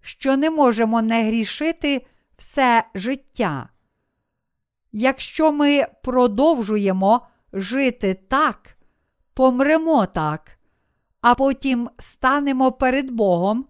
що 0.00 0.36
не 0.36 0.50
можемо 0.50 1.02
не 1.02 1.24
грішити 1.24 2.06
все 2.36 2.84
життя. 2.94 3.68
Якщо 4.92 5.52
ми 5.52 5.86
продовжуємо 6.02 7.26
жити 7.52 8.14
так, 8.14 8.76
помремо 9.34 10.06
так, 10.06 10.58
а 11.20 11.34
потім 11.34 11.90
станемо 11.98 12.72
перед 12.72 13.10
Богом, 13.10 13.66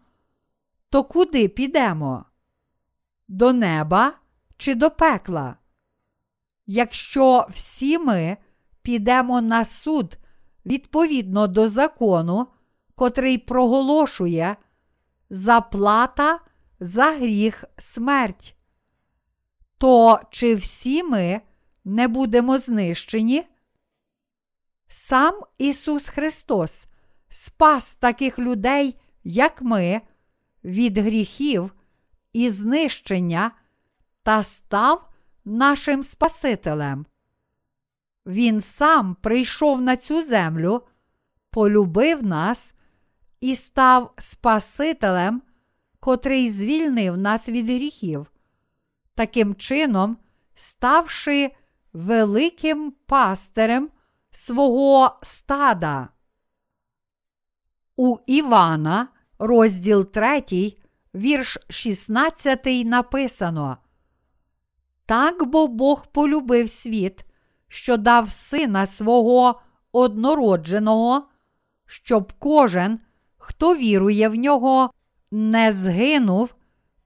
то 0.90 1.04
куди 1.04 1.48
підемо? 1.48 2.24
До 3.28 3.52
неба 3.52 4.12
чи 4.56 4.74
до 4.74 4.90
пекла? 4.90 5.56
Якщо 6.66 7.46
всі 7.50 7.98
ми 7.98 8.36
підемо 8.82 9.40
на 9.40 9.64
суд 9.64 10.18
відповідно 10.66 11.46
до 11.46 11.68
закону, 11.68 12.46
котрий 12.94 13.38
проголошує 13.38 14.56
заплата 15.30 16.40
за 16.80 17.04
гріх 17.04 17.64
смерть, 17.78 18.56
то 19.78 20.20
чи 20.30 20.54
всі 20.54 21.02
ми 21.02 21.40
не 21.84 22.08
будемо 22.08 22.58
знищені? 22.58 23.44
Сам 24.88 25.40
Ісус 25.58 26.08
Христос 26.08 26.86
спас 27.28 27.94
таких 27.94 28.38
людей, 28.38 28.96
як 29.24 29.62
ми, 29.62 30.00
від 30.64 30.98
гріхів 30.98 31.72
і 32.32 32.50
знищення 32.50 33.50
та 34.22 34.42
став 34.42 35.13
нашим 35.44 36.02
Спасителем. 36.02 37.06
Він 38.26 38.60
сам 38.60 39.14
прийшов 39.14 39.80
на 39.80 39.96
цю 39.96 40.22
землю, 40.22 40.82
полюбив 41.50 42.24
нас 42.24 42.74
і 43.40 43.56
став 43.56 44.14
Спасителем, 44.18 45.42
котрий 46.00 46.50
звільнив 46.50 47.16
нас 47.16 47.48
від 47.48 47.66
гріхів, 47.66 48.26
таким 49.14 49.54
чином, 49.54 50.16
ставши 50.54 51.50
великим 51.92 52.94
пастирем 53.06 53.90
свого 54.30 55.18
стада. 55.22 56.08
У 57.96 58.18
Івана, 58.26 59.08
розділ 59.38 60.04
3, 60.04 60.74
вірш 61.14 61.58
16 61.68 62.66
написано. 62.84 63.78
Так 65.06 65.46
бо 65.46 65.68
Бог 65.68 66.06
полюбив 66.06 66.68
світ, 66.68 67.24
що 67.68 67.96
дав 67.96 68.30
сина 68.30 68.86
свого 68.86 69.60
однородженого, 69.92 71.28
щоб 71.86 72.32
кожен, 72.38 72.98
хто 73.36 73.76
вірує 73.76 74.28
в 74.28 74.34
нього, 74.34 74.90
не 75.30 75.72
згинув, 75.72 76.54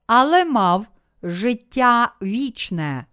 але 0.07 0.45
мав 0.45 0.87
життя 1.23 2.13
вічне. 2.21 3.05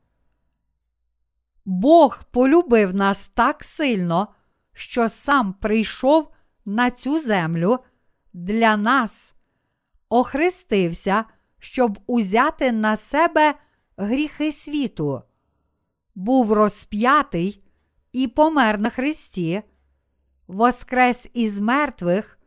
Бог 1.64 2.24
полюбив 2.30 2.95
нас 2.95 3.28
так 3.28 3.64
сильно, 3.64 4.28
що 4.72 5.09
сам 5.09 5.53
прийшов 5.53 6.32
на 6.64 6.91
цю 6.91 7.18
землю 7.18 7.78
для 8.32 8.76
нас, 8.76 9.34
охрестився, 10.09 11.24
щоб 11.59 11.99
узяти 12.07 12.72
на 12.72 12.97
себе 12.97 13.55
гріхи 13.97 14.53
світу, 14.53 15.22
був 16.14 16.53
розп'ятий 16.53 17.66
і 18.12 18.28
помер 18.28 18.78
на 18.78 18.90
Христі, 18.90 19.62
воскрес 20.47 21.30
із 21.34 21.61
мертвих 21.61 22.38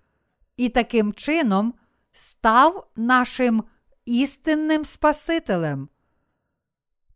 і 0.58 0.70
таким 0.70 1.14
чином 1.14 1.74
став 2.12 2.88
нашим 2.96 3.64
істинним 4.06 4.86
Спасителем. 4.86 5.90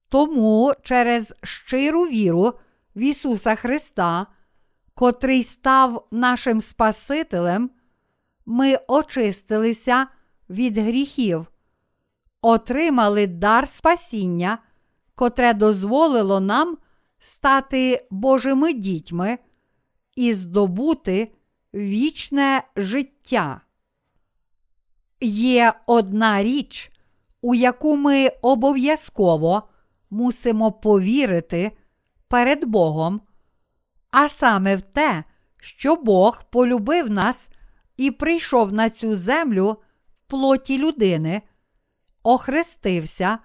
Тому 0.10 0.74
через 0.84 1.36
щиру 1.44 2.04
віру 2.04 2.54
в 2.96 3.00
Ісуса 3.00 3.56
Христа, 3.56 4.28
котрий 4.94 5.44
став 5.44 6.08
нашим 6.12 6.62
Спасителем, 6.62 7.70
ми 8.46 8.78
очистилися 8.88 10.08
від 10.50 10.78
гріхів, 10.78 11.48
отримали 12.44 13.28
дар 13.28 13.68
спасіння, 13.68 14.58
котре 15.16 15.54
дозволило 15.54 16.40
нам 16.40 16.78
стати 17.20 18.08
Божими 18.12 18.74
дітьми 18.74 19.38
і 20.16 20.34
здобути 20.34 21.32
вічне 21.74 22.64
життя. 22.76 23.62
Є 25.22 25.74
одна 25.86 26.44
річ, 26.44 26.92
у 27.42 27.56
яку 27.56 27.96
ми 27.96 28.28
обов'язково 28.42 29.64
мусимо 30.10 30.72
повірити 30.72 31.72
перед 32.28 32.66
Богом, 32.66 33.22
а 34.12 34.30
саме 34.30 34.76
в 34.76 34.82
те, 34.82 35.24
що 35.58 35.96
Бог 35.96 36.44
полюбив 36.52 37.10
нас 37.10 37.50
і 37.98 38.12
прийшов 38.12 38.74
на 38.74 38.90
цю 38.90 39.16
землю 39.16 39.78
в 40.14 40.20
плоті 40.20 40.78
людини, 40.78 41.42
охрестився, 42.24 43.40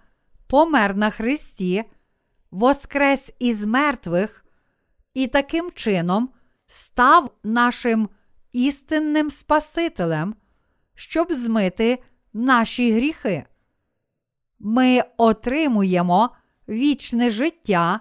помер 0.46 0.96
на 0.96 1.10
Христі, 1.10 1.84
воскрес 2.50 3.32
із 3.38 3.66
мертвих 3.66 4.44
і 5.14 5.26
таким 5.26 5.70
чином 5.70 6.30
став 6.68 7.30
нашим 7.44 8.08
істинним 8.52 9.30
Спасителем, 9.30 10.34
щоб 10.94 11.32
змити 11.32 12.02
наші 12.32 12.92
гріхи. 12.92 13.46
Ми 14.58 15.02
отримуємо 15.16 16.30
вічне 16.68 17.30
життя 17.30 18.00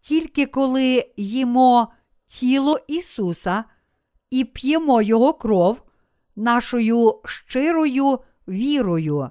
тільки 0.00 0.46
коли 0.46 1.12
їмо 1.16 1.92
тіло 2.26 2.78
Ісуса 2.88 3.64
і 4.30 4.44
п'ємо 4.44 5.02
Його 5.02 5.34
кров 5.34 5.82
нашою 6.36 7.20
щирою 7.24 8.18
вірою. 8.48 9.30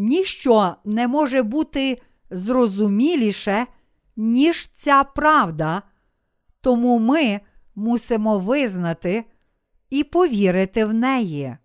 Ніщо 0.00 0.74
не 0.84 1.08
може 1.08 1.42
бути 1.42 2.02
зрозуміліше, 2.30 3.66
ніж 4.16 4.68
ця 4.68 5.04
правда, 5.04 5.82
тому 6.60 6.98
ми 6.98 7.40
мусимо 7.74 8.38
визнати 8.38 9.24
і 9.90 10.04
повірити 10.04 10.84
в 10.84 10.94
неї. 10.94 11.56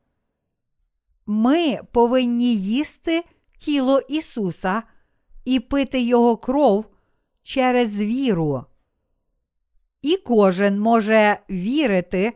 Ми 1.25 1.79
повинні 1.91 2.55
їсти 2.55 3.23
тіло 3.57 3.99
Ісуса 3.99 4.83
і 5.45 5.59
пити 5.59 6.01
Його 6.01 6.37
кров 6.37 6.85
через 7.43 8.01
віру. 8.01 8.65
І 10.01 10.17
кожен 10.17 10.79
може 10.79 11.37
вірити 11.49 12.33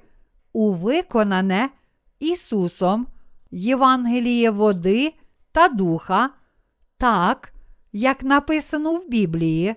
у 0.53 0.71
виконане 0.71 1.69
Ісусом 2.19 3.07
Євангеліє 3.51 4.51
води 4.51 5.13
та 5.57 5.67
духа, 5.67 6.29
так, 6.97 7.53
як 7.91 8.23
написано 8.23 8.95
в 8.95 9.09
Біблії. 9.09 9.75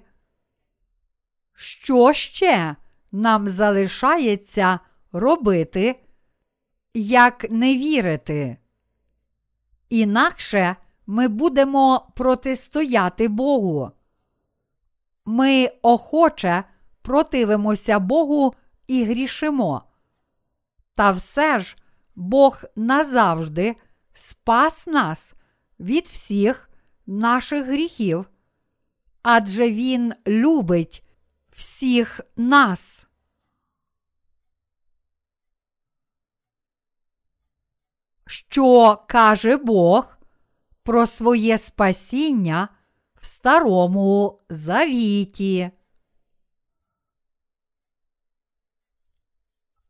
Що 1.54 2.12
ще 2.12 2.76
нам 3.12 3.48
залишається 3.48 4.80
робити, 5.12 6.00
як 6.94 7.50
не 7.50 7.76
вірити? 7.76 8.56
Інакше 9.88 10.76
ми 11.06 11.28
будемо 11.28 12.12
протистояти 12.16 13.28
Богу. 13.28 13.90
Ми 15.24 15.70
охоче 15.82 16.64
противимося 17.02 17.98
Богу 17.98 18.54
і 18.86 19.04
грішимо. 19.04 19.82
Та 20.94 21.10
все 21.10 21.58
ж 21.58 21.76
Бог 22.14 22.62
назавжди 22.76 23.76
спас 24.12 24.86
нас 24.86 25.34
від 25.80 26.06
всіх 26.06 26.70
наших 27.06 27.66
гріхів, 27.66 28.26
адже 29.22 29.70
Він 29.70 30.14
любить 30.26 31.04
всіх 31.50 32.20
нас. 32.36 33.06
Що 38.26 39.00
каже 39.08 39.56
Бог 39.56 40.18
про 40.82 41.06
своє 41.06 41.58
спасіння 41.58 42.68
в 43.20 43.26
Старому 43.26 44.40
Завіті? 44.48 45.70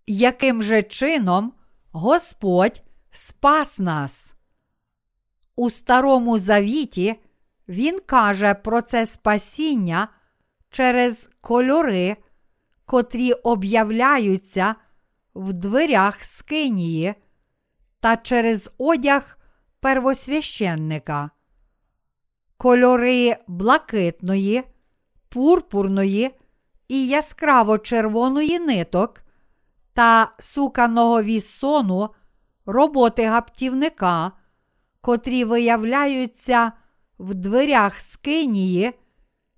Яким 0.07 0.62
же 0.62 0.82
чином 0.82 1.55
Господь 1.93 2.82
спас 3.11 3.78
нас? 3.78 4.34
У 5.61 5.70
Старому 5.70 6.38
Завіті 6.38 7.20
Він 7.68 8.00
каже 8.06 8.54
про 8.54 8.82
це 8.82 9.06
спасіння 9.06 10.08
через 10.70 11.30
кольори, 11.40 12.16
котрі 12.84 13.32
об'являються 13.32 14.74
в 15.34 15.52
дверях 15.52 16.24
Скинії 16.24 17.14
та 18.00 18.16
через 18.16 18.72
одяг 18.78 19.38
первосвященника. 19.80 21.30
Кольори 22.56 23.36
блакитної, 23.46 24.62
пурпурної 25.28 26.30
і 26.88 27.06
яскраво 27.06 27.78
червоної 27.78 28.58
ниток 28.58 29.22
та 29.92 30.32
суканого 30.38 31.22
віссону 31.22 32.08
роботи 32.66 33.24
гаптівника, 33.26 34.32
котрі 35.01 35.44
виявляються 35.44 36.72
в 37.18 37.34
дверях 37.34 38.01
скинії, 38.01 38.92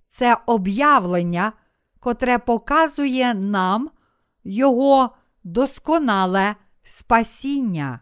це 0.07 0.37
об'явлення, 0.47 1.53
котре 2.01 2.39
показує 2.39 3.35
нам 3.35 3.91
його 4.45 5.17
досконале 5.45 6.57
спасіння. 6.83 8.01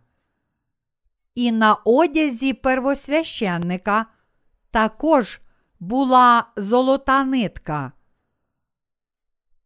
І 1.34 1.52
на 1.52 1.74
одязі 1.74 2.52
первосвященника 2.52 4.06
також 4.70 5.40
була 5.80 6.44
золота 6.56 7.24
нитка. 7.24 7.92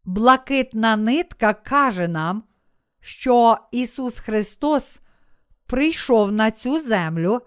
Блакитна 0.04 0.96
нитка 0.96 1.54
каже 1.54 2.08
нам, 2.08 2.42
що 3.00 3.58
Ісус 3.72 4.18
Христос 4.18 5.00
прийшов 5.66 6.32
на 6.32 6.50
цю 6.50 6.80
землю 6.80 7.42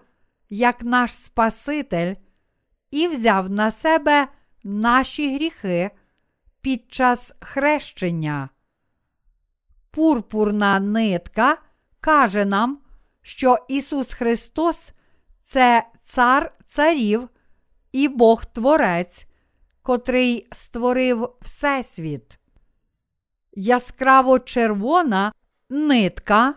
як 0.50 0.82
наш 0.82 1.14
Спаситель 1.14 2.14
і 2.90 3.08
взяв 3.08 3.50
на 3.50 3.70
себе 3.70 4.28
наші 4.64 5.34
гріхи 5.34 5.90
під 6.60 6.92
час 6.92 7.34
хрещення. 7.40 8.48
Пурпурна 9.90 10.80
нитка 10.80 11.58
каже 12.00 12.44
нам, 12.44 12.78
що 13.22 13.58
Ісус 13.68 14.12
Христос 14.12 14.92
це 15.40 15.86
Цар 16.02 16.56
Царів 16.66 17.28
і 17.92 18.08
Бог 18.08 18.44
Творець, 18.44 19.26
котрий 19.82 20.48
створив 20.52 21.28
Всесвіт. 21.40 22.38
Яскраво 23.52 24.38
червона 24.38 25.32
нитка 25.70 26.54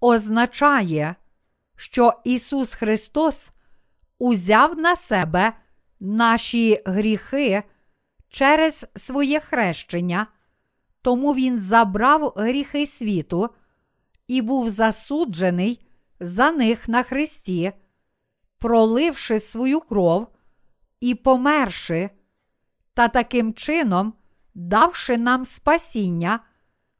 означає, 0.00 1.14
що 1.78 2.12
Ісус 2.24 2.74
Христос 2.74 3.50
узяв 4.18 4.78
на 4.78 4.96
себе 4.96 5.52
наші 6.00 6.82
гріхи 6.86 7.62
через 8.28 8.86
своє 8.94 9.40
хрещення, 9.40 10.26
тому 11.02 11.34
Він 11.34 11.58
забрав 11.58 12.32
гріхи 12.36 12.86
світу 12.86 13.50
і 14.28 14.42
був 14.42 14.68
засуджений 14.70 15.80
за 16.20 16.50
них 16.50 16.88
на 16.88 17.02
Христі, 17.02 17.72
проливши 18.58 19.40
свою 19.40 19.80
кров 19.80 20.26
і 21.00 21.14
померши, 21.14 22.10
та 22.94 23.08
таким 23.08 23.54
чином, 23.54 24.14
давши 24.54 25.16
нам 25.16 25.44
спасіння, 25.44 26.40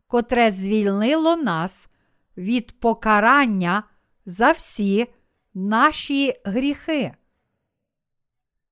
котре 0.07 0.51
звільнило 0.51 1.37
нас 1.37 1.89
від 2.37 2.81
покарання 2.81 3.85
за 4.29 4.53
всі 4.53 5.07
наші 5.55 6.41
гріхи. 6.45 7.15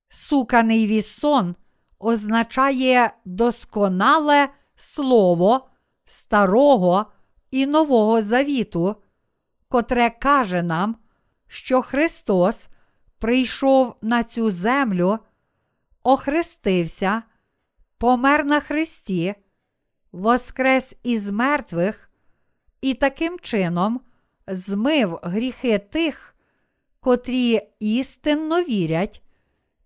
Суканий 0.09 0.87
вісон 0.87 1.55
означає 1.99 3.11
досконале 3.25 4.49
слово 4.75 5.69
Старого 6.05 7.05
і 7.51 7.65
Нового 7.65 8.21
Завіту, 8.21 8.95
котре 9.69 10.09
каже 10.09 10.63
нам, 10.63 10.95
що 11.47 11.81
Христос 11.81 12.67
прийшов 13.19 13.95
на 14.01 14.23
цю 14.23 14.51
землю, 14.51 15.19
охрестився, 16.03 17.23
помер 17.97 18.45
на 18.45 18.59
Христі, 18.59 19.35
воскрес 20.11 20.95
із 21.03 21.31
мертвих 21.31 22.11
і 22.81 22.93
таким 22.93 23.39
чином 23.39 24.01
змив 24.47 25.19
гріхи 25.23 25.79
тих, 25.79 26.35
котрі 26.99 27.61
істинно 27.79 28.63
вірять, 28.63 29.21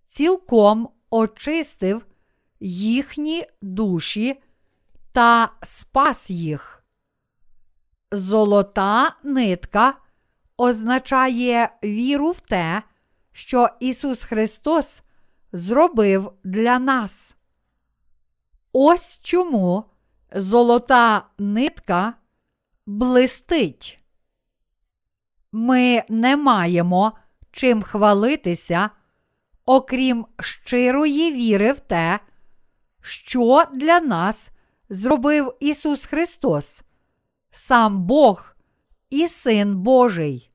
цілком 0.04 0.90
очистив 1.10 2.06
їхні 2.60 3.46
душі 3.62 4.42
та 5.12 5.52
спас 5.64 6.30
їх. 6.30 6.84
Золота 8.12 9.16
нитка 9.24 9.98
означає 10.58 11.70
віру 11.84 12.32
в 12.32 12.40
те, 12.40 12.84
що 13.32 13.70
Ісус 13.80 14.24
Христос 14.24 15.02
зробив 15.52 16.34
для 16.44 16.80
нас. 16.80 17.36
Ось 18.74 19.20
чому 19.24 19.86
золота 20.36 21.26
нитка 21.38 22.14
блистить. 22.86 24.01
Ми 25.52 26.04
не 26.10 26.38
маємо 26.38 27.12
чим 27.52 27.82
хвалитися, 27.82 28.90
окрім 29.66 30.26
щирої 30.40 31.32
віри 31.32 31.74
в 31.74 31.80
те, 31.80 32.20
що 33.02 33.64
для 33.74 34.00
нас 34.00 34.50
зробив 34.90 35.54
Ісус 35.60 36.06
Христос, 36.06 36.82
сам 37.52 38.04
Бог 38.04 38.56
і 39.10 39.28
Син 39.28 39.78
Божий. 39.78 40.52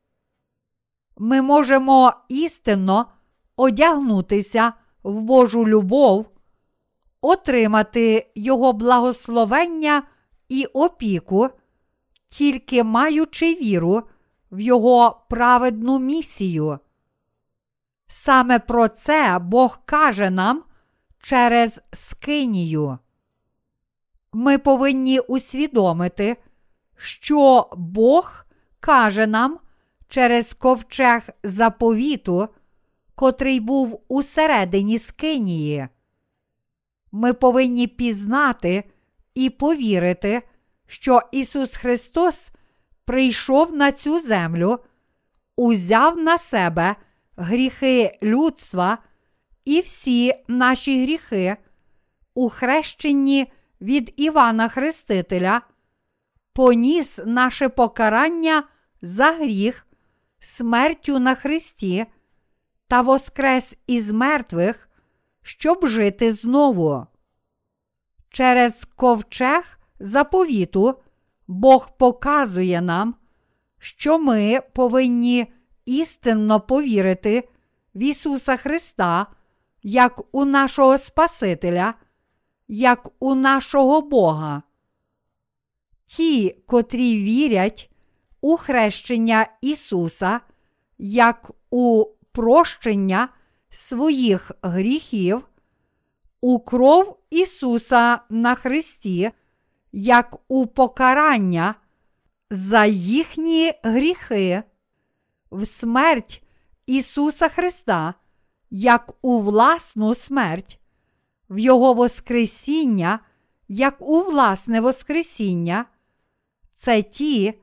Ми 1.19 1.43
можемо 1.43 2.13
істинно 2.29 3.07
одягнутися 3.57 4.73
в 5.03 5.23
Божу 5.23 5.67
любов, 5.69 6.27
отримати 7.21 8.31
Його 8.35 8.73
благословення 8.73 10.03
і 10.49 10.65
опіку, 10.65 11.49
тільки 12.27 12.85
маючи 12.85 13.55
віру 13.55 14.03
в 14.57 14.61
Його 14.61 15.21
праведну 15.31 15.99
місію. 15.99 16.79
Саме 18.07 18.59
про 18.59 18.89
це 18.89 19.39
Бог 19.43 19.81
каже 19.85 20.31
нам 20.31 20.63
через 21.23 21.81
скинію. 21.93 22.99
Ми 24.33 24.59
повинні 24.59 25.21
усвідомити, 25.21 26.37
що 26.97 27.71
Бог 27.77 28.45
каже 28.81 29.27
нам 29.27 29.59
через 30.09 30.55
ковчег 30.55 31.23
заповіту, 31.43 32.49
котрий 33.15 33.61
був 33.61 34.05
усередині 34.09 34.99
скинії. 34.99 35.89
Ми 37.13 37.33
повинні 37.33 37.87
пізнати 37.87 38.85
і 39.35 39.51
повірити, 39.51 40.43
що 40.87 41.23
Ісус 41.33 41.77
Христос 41.77 42.51
прийшов 43.07 43.73
на 43.73 43.93
цю 43.93 44.19
землю, 44.21 44.79
узяв 45.57 46.19
на 46.19 46.39
себе 46.39 46.97
гріхи 47.37 48.19
людства 48.23 48.99
і 49.65 49.81
всі 49.81 50.35
наші 50.49 51.03
гріхи, 51.03 51.57
у 52.35 52.49
хрещенні 52.49 53.53
від 53.81 54.15
Івана 54.17 54.69
Хрестителя, 54.69 55.63
поніс 56.53 57.21
наше 57.27 57.69
покарання 57.69 58.63
за 59.03 59.33
гріх, 59.33 59.87
смертю 60.39 61.19
на 61.19 61.35
Христі 61.35 62.07
та 62.89 63.01
воскрес 63.01 63.77
із 63.87 64.13
мертвих, 64.13 64.89
щоб 65.43 65.87
жити 65.87 66.33
знову. 66.33 67.07
Через 68.31 68.87
ковчег 68.97 69.79
заповіту 70.01 71.01
Бог 71.49 71.97
показує 71.99 72.81
нам, 72.81 73.15
що 73.79 74.19
ми 74.19 74.61
повинні 74.75 75.47
істинно 75.85 76.61
повірити 76.61 77.49
в 77.95 78.03
Ісуса 78.03 78.57
Христа 78.57 79.27
як 79.83 80.23
у 80.33 80.45
нашого 80.45 80.99
Спасителя, 80.99 81.95
як 82.69 83.09
у 83.19 83.35
нашого 83.35 84.01
Бога. 84.01 84.63
Ті, 86.05 86.51
котрі 86.67 87.23
вірять 87.23 87.91
у 88.41 88.57
хрещення 88.57 89.47
Ісуса, 89.61 90.41
як 90.99 91.51
у 91.71 92.05
прощення 92.33 93.29
своїх 93.71 94.53
гріхів, 94.63 95.49
у 96.41 96.59
кров 96.61 97.19
Ісуса 97.31 98.19
на 98.31 98.55
Христі, 98.55 99.31
як 99.99 100.37
у 100.49 100.67
покарання 100.67 101.75
за 102.51 102.85
їхні 102.85 103.73
гріхи, 103.83 104.63
в 105.51 105.67
смерть 105.67 106.43
Ісуса 106.87 107.49
Христа, 107.49 108.15
як 108.71 109.13
у 109.23 109.41
власну 109.41 110.15
смерть, 110.15 110.81
в 111.51 111.59
Його 111.59 111.95
Воскресіння, 111.95 113.21
як 113.69 113.97
у 114.01 114.23
власне 114.23 114.81
Воскресіння, 114.81 115.87
це 116.73 117.03
ті, 117.03 117.55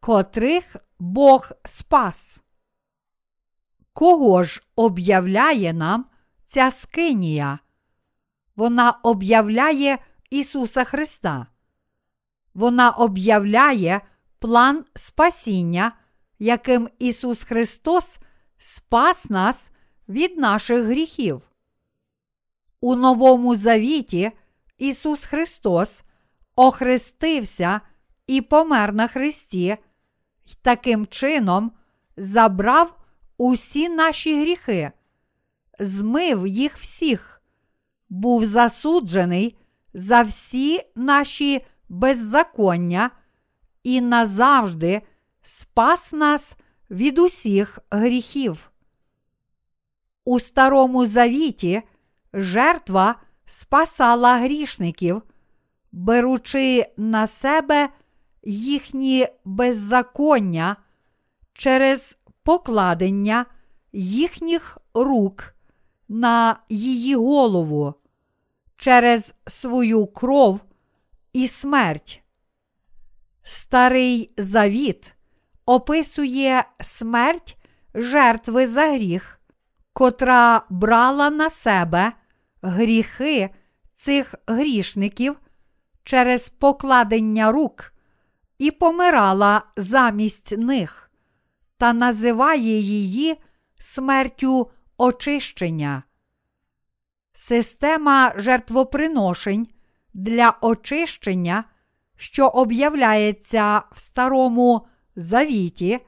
котрих 0.00 0.76
Бог 0.98 1.50
спас. 1.64 2.40
Кого 3.92 4.44
ж 4.44 4.62
об'являє 4.76 5.72
нам 5.72 6.06
ця 6.46 6.70
скинія? 6.70 7.58
Вона 8.56 8.90
об'являє 8.90 9.98
Ісуса 10.30 10.84
Христа. 10.84 11.46
Вона 12.54 12.90
об'являє 12.90 14.00
план 14.38 14.84
спасіння, 14.94 15.92
яким 16.38 16.88
Ісус 16.98 17.42
Христос 17.42 18.18
спас 18.58 19.30
нас 19.30 19.70
від 20.08 20.38
наших 20.38 20.84
гріхів. 20.84 21.42
У 22.80 22.96
Новому 22.96 23.56
Завіті 23.56 24.32
Ісус 24.78 25.24
Христос 25.24 26.02
охрестився 26.56 27.80
і 28.26 28.40
помер 28.40 28.94
на 28.94 29.08
Христі, 29.08 29.76
й 30.46 30.56
таким 30.62 31.06
чином 31.06 31.72
забрав 32.16 32.96
усі 33.38 33.88
наші 33.88 34.40
гріхи, 34.40 34.92
змив 35.78 36.46
їх 36.46 36.78
всіх, 36.78 37.42
був 38.08 38.44
засуджений 38.44 39.56
за 39.94 40.22
всі 40.22 40.80
наші 40.94 41.66
беззаконня 41.92 43.10
і 43.82 44.00
назавжди 44.00 45.02
спас 45.42 46.12
нас 46.12 46.56
від 46.90 47.18
усіх 47.18 47.78
гріхів. 47.90 48.70
У 50.24 50.40
Старому 50.40 51.06
Завіті 51.06 51.82
жертва 52.32 53.14
спасала 53.44 54.38
грішників, 54.38 55.22
беручи 55.92 56.86
на 56.96 57.26
себе 57.26 57.88
їхні 58.42 59.26
беззаконня 59.44 60.76
через 61.52 62.18
покладення 62.42 63.46
їхніх 63.92 64.78
рук 64.94 65.54
на 66.08 66.56
її 66.68 67.14
голову, 67.14 67.94
через 68.76 69.34
свою 69.46 70.06
кров 70.06 70.60
і 71.32 71.48
смерть. 71.48 72.22
Старий 73.42 74.32
Завіт 74.36 75.14
описує 75.66 76.64
смерть 76.80 77.56
жертви 77.94 78.68
за 78.68 78.86
гріх, 78.86 79.40
котра 79.92 80.62
брала 80.70 81.30
на 81.30 81.50
себе 81.50 82.12
гріхи 82.62 83.50
цих 83.94 84.34
грішників 84.46 85.36
через 86.04 86.48
покладення 86.48 87.52
рук 87.52 87.92
і 88.58 88.70
помирала 88.70 89.62
замість 89.76 90.58
них, 90.58 91.10
та 91.76 91.92
називає 91.92 92.80
її 92.80 93.40
смертю 93.78 94.70
очищення. 94.96 96.02
Система 97.32 98.32
жертвоприношень 98.36 99.68
для 100.14 100.54
очищення, 100.60 101.64
що 102.16 102.48
об'являється 102.48 103.82
в 103.92 104.00
Старому 104.00 104.86
Завіті, 105.16 105.98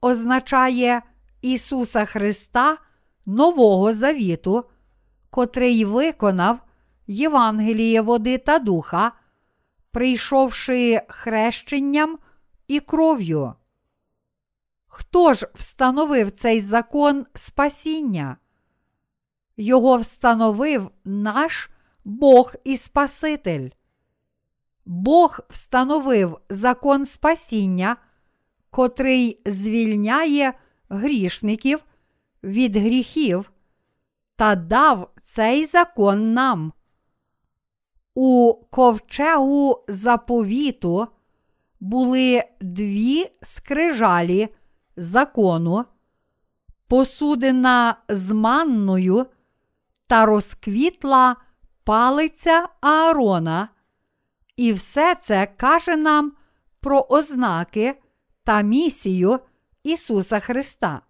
означає 0.00 1.02
Ісуса 1.42 2.04
Христа 2.04 2.78
Нового 3.26 3.94
Завіту, 3.94 4.64
котрий 5.30 5.84
виконав 5.84 6.60
Євангеліє 7.06 8.00
води 8.00 8.38
та 8.38 8.58
духа, 8.58 9.12
прийшовши 9.90 11.00
хрещенням 11.08 12.18
і 12.68 12.80
кров'ю. 12.80 13.54
Хто 14.86 15.34
ж 15.34 15.48
встановив 15.54 16.30
цей 16.30 16.60
закон 16.60 17.26
спасіння? 17.34 18.36
Його 19.56 19.96
встановив 19.96 20.90
наш 21.04 21.70
Бог 22.08 22.54
і 22.64 22.76
Спаситель. 22.76 23.70
Бог 24.84 25.40
встановив 25.50 26.38
закон 26.48 27.06
спасіння, 27.06 27.96
котрий 28.70 29.42
звільняє 29.46 30.52
грішників 30.88 31.84
від 32.42 32.76
гріхів, 32.76 33.52
та 34.36 34.54
дав 34.54 35.10
цей 35.22 35.66
закон 35.66 36.32
нам. 36.32 36.72
У 38.14 38.54
ковчегу 38.70 39.84
заповіту 39.88 41.06
були 41.80 42.44
дві 42.60 43.26
скрижалі 43.42 44.48
закону, 44.96 45.84
посудина 46.86 47.96
з 48.08 48.32
манною 48.32 49.26
та 50.06 50.26
розквітла 50.26 51.36
палиця 51.88 52.68
Аарона, 52.80 53.68
і 54.56 54.72
все 54.72 55.14
це 55.14 55.46
каже 55.56 55.96
нам 55.96 56.32
про 56.80 57.06
ознаки 57.08 58.02
та 58.44 58.60
місію 58.60 59.38
Ісуса 59.82 60.40
Христа. 60.40 61.00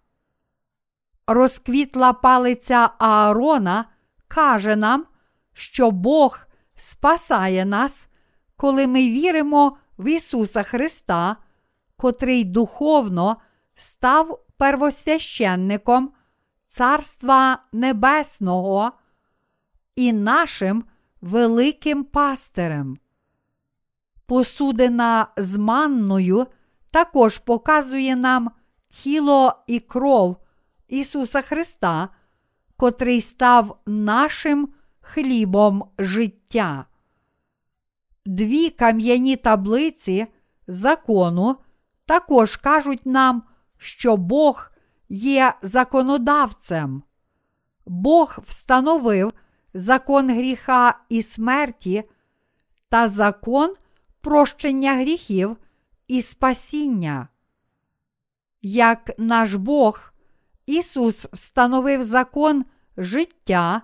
Розквітла 1.27 2.13
палиця 2.13 2.91
Аарона 2.99 3.85
каже 4.29 4.77
нам, 4.77 5.07
що 5.53 5.91
Бог 5.91 6.39
спасає 6.75 7.65
нас, 7.65 8.09
коли 8.57 8.87
ми 8.87 9.09
віримо 9.09 9.77
в 9.99 10.09
Ісуса 10.09 10.63
Христа, 10.63 11.37
котрий 11.97 12.45
духовно 12.45 13.37
став 13.75 14.45
первосвященником 14.57 16.13
Царства 16.67 17.59
Небесного 17.73 18.93
і 19.99 20.13
нашим 20.13 20.85
великим 21.21 22.05
пастирем. 22.05 22.99
Посудина 24.27 25.27
з 25.37 25.57
манною 25.57 26.47
також 26.91 27.39
показує 27.39 28.17
нам 28.17 28.51
тіло 28.89 29.53
і 29.67 29.81
кров 29.81 30.37
Ісуса 30.89 31.43
Христа, 31.43 32.09
котрий 32.77 33.21
став 33.21 33.79
нашим 33.87 34.69
хлібом 35.01 35.85
життя. 35.99 36.85
Дві 38.27 38.71
кам'яні 38.71 39.37
таблиці 39.37 40.27
закону 40.67 41.57
також 42.07 42.57
кажуть 42.57 43.07
нам, 43.07 43.43
що 43.79 44.17
Бог 44.17 44.71
є 45.09 45.55
законодавцем. 45.63 47.03
Бог 47.87 48.39
встановив 48.47 49.33
закон 49.75 50.31
гріха 50.31 50.99
і 51.09 51.23
смерті 51.23 52.05
та 52.89 53.09
закон 53.09 53.75
прощення 54.21 54.95
гріхів 54.95 55.57
і 56.09 56.23
спасіння. 56.23 57.29
Як 58.63 59.11
наш 59.19 59.55
Бог, 59.55 60.13
Ісус 60.67 61.27
встановив 61.33 62.03
закон 62.03 62.65
життя 62.97 63.83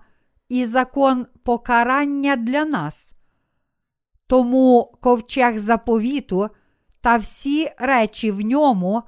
і 0.49 0.65
закон 0.65 1.27
покарання 1.43 2.37
для 2.37 2.65
нас. 2.65 3.13
Тому 4.27 4.99
ковчег 5.01 5.59
заповіту 5.59 6.51
та 7.01 7.17
всі 7.17 7.71
речі 7.79 8.31
в 8.31 8.41
ньому 8.41 9.03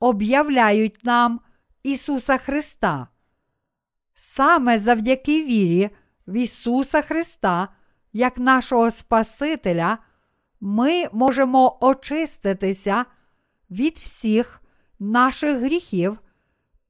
об'являють 0.00 1.04
нам 1.04 1.40
Ісуса 1.82 2.36
Христа. 2.36 3.08
Саме 4.14 4.78
завдяки 4.78 5.44
вірі 5.44 5.90
в 6.26 6.32
Ісуса 6.32 7.02
Христа, 7.02 7.68
як 8.12 8.38
нашого 8.38 8.90
Спасителя, 8.90 9.98
ми 10.60 11.08
можемо 11.12 11.78
очиститися 11.80 13.04
від 13.70 13.96
всіх 13.96 14.60
наших 14.98 15.58
гріхів 15.58 16.18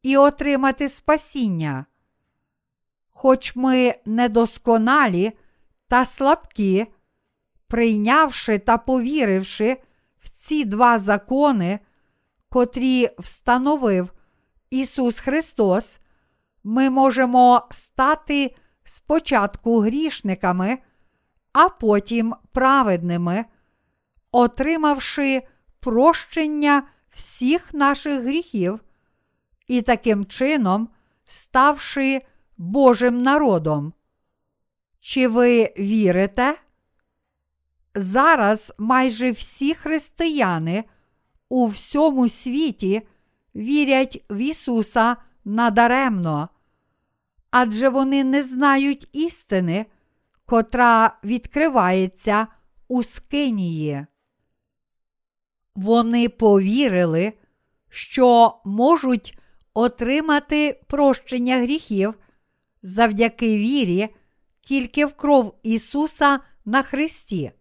і 0.02 0.16
отримати 0.16 0.88
спасіння. 0.88 1.86
Хоч 3.10 3.56
ми 3.56 3.94
недосконалі 4.04 5.32
та 5.88 6.04
слабкі, 6.04 6.86
прийнявши 7.68 8.58
та 8.58 8.78
повіривши 8.78 9.76
в 10.22 10.28
ці 10.28 10.64
два 10.64 10.98
закони, 10.98 11.78
котрі 12.48 13.08
встановив 13.18 14.12
Ісус 14.70 15.18
Христос, 15.18 15.98
ми 16.64 16.90
можемо 16.90 17.66
стати 17.70 18.56
спочатку 18.84 19.80
грішниками, 19.80 20.78
а 21.52 21.68
потім 21.68 22.34
праведними, 22.52 23.44
отримавши 24.30 25.42
прощення 25.80 26.82
всіх 27.10 27.74
наших 27.74 28.22
гріхів 28.22 28.80
і 29.66 29.82
таким 29.82 30.24
чином 30.24 30.88
ставши 31.24 32.22
Божим 32.56 33.18
народом. 33.18 33.92
Чи 35.00 35.28
ви 35.28 35.74
вірите? 35.78 36.58
Зараз 37.94 38.72
майже 38.78 39.30
всі 39.30 39.74
християни 39.74 40.84
у 41.48 41.66
всьому 41.66 42.28
світі 42.28 43.02
вірять 43.54 44.24
в 44.30 44.36
Ісуса 44.36 45.16
надаремно, 45.44 46.48
адже 47.52 47.88
вони 47.88 48.24
не 48.24 48.42
знають 48.42 49.08
істини, 49.12 49.86
котра 50.46 51.18
відкривається 51.24 52.46
у 52.88 53.02
Скинії. 53.02 54.06
Вони 55.74 56.28
повірили, 56.28 57.32
що 57.88 58.60
можуть 58.64 59.38
отримати 59.74 60.80
прощення 60.86 61.56
гріхів 61.56 62.14
завдяки 62.82 63.58
вірі 63.58 64.08
тільки 64.60 65.06
в 65.06 65.14
кров 65.14 65.58
Ісуса 65.62 66.40
на 66.64 66.82
Христі. 66.82 67.52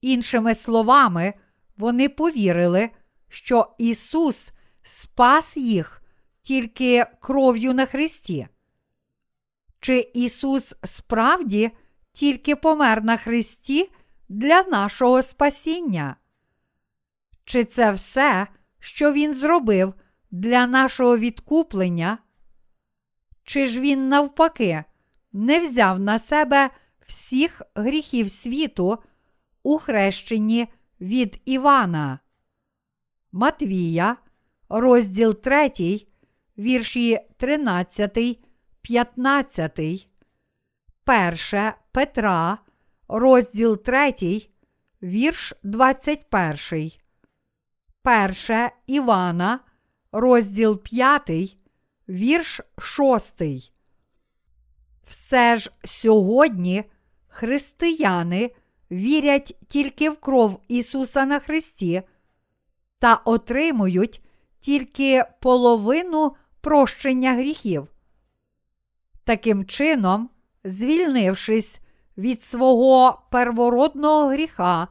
Іншими 0.00 0.54
словами, 0.54 1.34
вони 1.76 2.08
повірили, 2.08 2.90
що 3.28 3.74
Ісус 3.78 4.52
спас 4.82 5.56
їх 5.56 6.02
тільки 6.42 7.06
кров'ю 7.20 7.74
на 7.74 7.86
Христі. 7.86 8.48
Чи 9.84 10.10
Ісус 10.14 10.74
справді 10.84 11.70
тільки 12.12 12.56
помер 12.56 13.04
на 13.04 13.16
Христі 13.16 13.90
для 14.28 14.62
нашого 14.62 15.22
спасіння? 15.22 16.16
Чи 17.44 17.64
це 17.64 17.92
все, 17.92 18.46
що 18.78 19.12
Він 19.12 19.34
зробив 19.34 19.94
для 20.30 20.66
нашого 20.66 21.18
відкуплення? 21.18 22.18
Чи 23.42 23.66
ж 23.66 23.80
він, 23.80 24.08
навпаки, 24.08 24.84
не 25.32 25.60
взяв 25.60 26.00
на 26.00 26.18
себе 26.18 26.70
всіх 27.00 27.62
гріхів 27.74 28.30
світу 28.30 28.98
у 29.62 29.78
хрещенні 29.78 30.68
від 31.00 31.40
Івана? 31.44 32.18
Матвія, 33.32 34.16
розділ 34.68 35.34
3, 35.34 35.70
вірші 36.58 37.18
13, 37.36 38.38
15, 38.84 40.08
1 41.06 41.72
Петра, 41.92 42.58
розділ 43.08 43.82
3, 43.82 44.14
вірш 45.02 45.54
21, 45.62 46.92
1 48.04 48.68
Івана, 48.86 49.60
розділ 50.12 50.82
5, 50.82 51.56
вірш 52.08 52.60
6. 52.78 53.42
Все 55.06 55.56
ж 55.56 55.70
сьогодні 55.84 56.84
християни 57.28 58.50
вірять 58.90 59.56
тільки 59.68 60.10
в 60.10 60.16
кров 60.16 60.60
Ісуса 60.68 61.24
на 61.24 61.38
Христі 61.38 62.02
та 62.98 63.14
отримують 63.14 64.20
тільки 64.58 65.24
половину 65.40 66.36
прощення 66.60 67.32
гріхів. 67.32 67.93
Таким 69.24 69.64
чином, 69.64 70.30
звільнившись 70.64 71.80
від 72.18 72.42
свого 72.42 73.22
первородного 73.30 74.28
гріха 74.28 74.88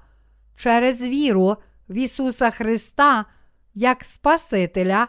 через 0.56 1.02
віру 1.02 1.58
в 1.90 1.94
Ісуса 1.94 2.50
Христа 2.50 3.26
як 3.74 4.04
Спасителя, 4.04 5.08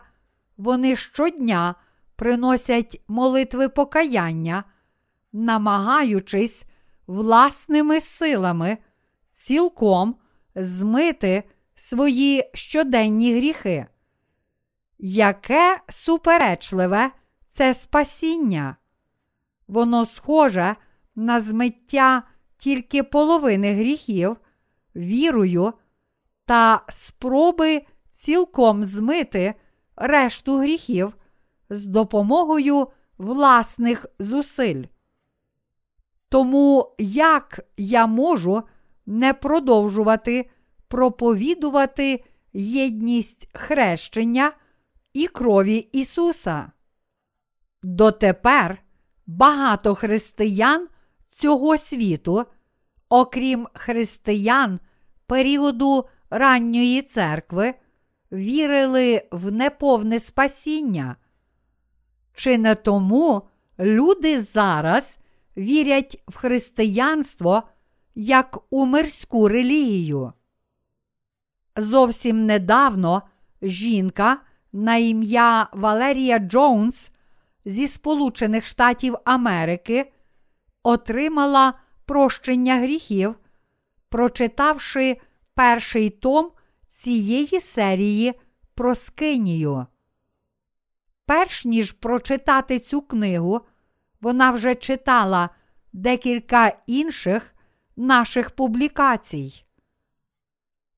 вони 0.57 0.97
щодня 0.97 1.75
приносять 2.17 3.03
молитви 3.09 3.69
покаяння, 3.69 4.65
намагаючись 5.33 6.65
власними 7.07 8.01
силами 8.01 8.79
цілком 9.31 10.17
змити 10.55 11.43
свої 11.75 12.51
щоденні 12.55 13.37
гріхи. 13.37 13.87
Яке 14.99 15.81
суперечливе 15.89 17.11
це 17.49 17.75
спасіння? 17.75 18.77
Воно 19.69 20.05
схоже 20.05 20.77
на 21.17 21.41
змиття 21.41 22.23
тільки 22.57 23.03
половини 23.03 23.73
гріхів, 23.73 24.37
вірою 24.97 25.73
та 26.45 26.83
спроби 26.89 27.83
цілком 28.11 28.85
змити 28.85 29.55
решту 29.97 30.59
гріхів 30.59 31.15
з 31.71 31.87
допомогою 31.87 32.89
власних 33.19 34.07
зусиль. 34.19 34.85
Тому 36.29 36.95
як 36.99 37.61
я 37.77 38.07
можу 38.07 38.63
не 39.07 39.35
продовжувати 39.35 40.51
проповідувати 40.89 42.25
єдність 42.53 43.49
хрещення 43.55 44.53
і 45.13 45.27
крові 45.27 45.77
Ісуса? 45.77 46.73
Дотепер 47.83 48.84
багато 49.27 49.95
християн 49.95 50.89
цього 51.29 51.79
світу, 51.79 52.45
окрім 53.09 53.69
християн 53.75 54.81
періоду 55.27 56.09
ранньої 56.31 57.03
церкви, 57.03 57.75
вірили 58.33 59.29
в 59.31 59.53
неповне 59.53 60.21
спасіння. 60.21 61.17
Чи 62.35 62.59
не 62.59 62.75
тому 62.75 63.43
люди 63.79 64.41
зараз 64.41 65.19
вірять 65.57 66.23
в 66.29 66.37
християнство 66.37 67.63
як 68.15 68.59
у 68.71 68.87
мирську 68.87 69.49
релігію? 69.49 70.33
Зовсім 71.77 72.47
недавно 72.47 73.23
жінка 73.63 74.41
на 74.73 74.97
ім'я 74.97 75.69
Валерія 75.73 76.39
Джонс 76.39 77.11
зі 77.65 77.89
Сполучених 77.89 78.67
Штатів 78.67 79.17
Америки 79.25 80.13
отримала 80.83 81.75
прощення 82.05 82.77
гріхів, 82.77 83.35
прочитавши 84.09 85.17
перший 85.55 86.11
том 86.11 86.51
цієї 86.89 87.61
серії 87.61 88.35
про 88.75 88.95
Скинію. 88.95 89.87
Перш 91.27 91.65
ніж 91.65 91.93
прочитати 91.93 92.79
цю 92.79 93.03
книгу, 93.03 93.61
вона 94.21 94.51
вже 94.51 94.75
читала 94.75 95.51
декілька 95.93 96.73
інших 96.87 97.55
наших 97.97 98.51
публікацій. 98.51 99.65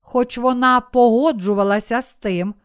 Хоч 0.01 0.37
вона 0.37 0.81
погоджувалася 0.81 2.01
з 2.01 2.15
тим, 2.15 2.55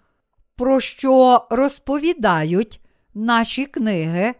про 0.56 0.80
що 0.80 1.46
розповідають 1.50 2.81
наші 3.14 3.66
книги, 3.66 4.34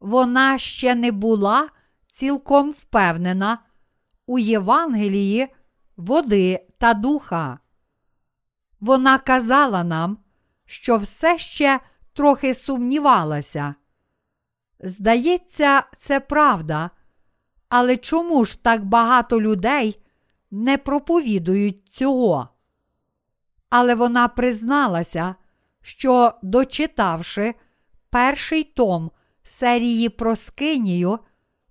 вона 0.00 0.58
ще 0.58 0.94
не 0.94 1.12
була 1.12 1.68
цілком 2.06 2.70
впевнена 2.70 3.58
у 4.26 4.38
Євангелії 4.38 5.48
води 5.96 6.66
та 6.78 6.94
духа. 6.94 7.58
Вона 8.80 9.18
казала 9.18 9.84
нам, 9.84 10.18
що 10.66 10.96
все 10.96 11.38
ще 11.38 11.80
трохи 12.12 12.54
сумнівалася. 12.54 13.74
Здається, 14.80 15.82
це 15.96 16.20
правда, 16.20 16.90
але 17.68 17.96
чому 17.96 18.44
ж 18.44 18.62
так 18.62 18.84
багато 18.84 19.40
людей 19.40 20.02
не 20.50 20.78
проповідують 20.78 21.88
цього? 21.88 22.48
Але 23.70 23.94
вона 23.94 24.28
призналася, 24.28 25.34
що, 25.82 26.32
дочитавши 26.42 27.54
перший 28.16 28.64
том 28.64 29.10
серії 29.42 30.08
про 30.08 30.36
Скинію, 30.36 31.18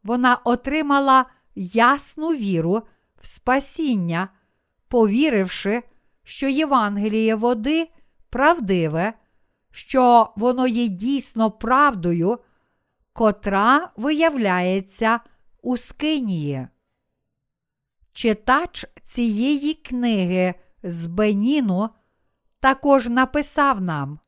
вона 0.04 0.36
отримала 0.36 1.26
ясну 1.56 2.30
віру 2.30 2.82
в 3.22 3.26
спасіння, 3.28 4.30
повіривши, 4.88 5.84
що 6.24 6.48
Євангеліє 6.48 7.36
води 7.36 7.90
правдиве, 8.30 9.14
що 9.72 10.34
воно 10.36 10.68
є 10.68 10.88
дійсно 10.88 11.52
правдою, 11.52 12.40
котра 13.14 13.92
виявляється 13.96 15.20
у 15.62 15.78
Скинії. 15.78 16.68
Читач 18.14 18.86
цієї 19.04 19.74
книги 19.74 20.54
з 20.84 21.08
Беніну 21.08 21.90
також 22.60 23.08
написав 23.08 23.82
нам. 23.82 24.20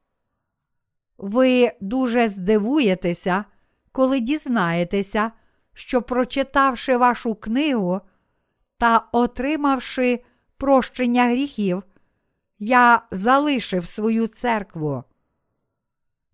Ви 1.17 1.71
дуже 1.81 2.27
здивуєтеся, 2.27 3.45
коли 3.91 4.19
дізнаєтеся, 4.19 5.31
що, 5.73 6.01
прочитавши 6.01 6.97
вашу 6.97 7.35
книгу 7.35 8.01
та 8.77 9.07
отримавши 9.11 10.23
прощення 10.57 11.29
гріхів, 11.29 11.83
я 12.59 13.01
залишив 13.11 13.85
свою 13.85 14.27
церкву. 14.27 15.03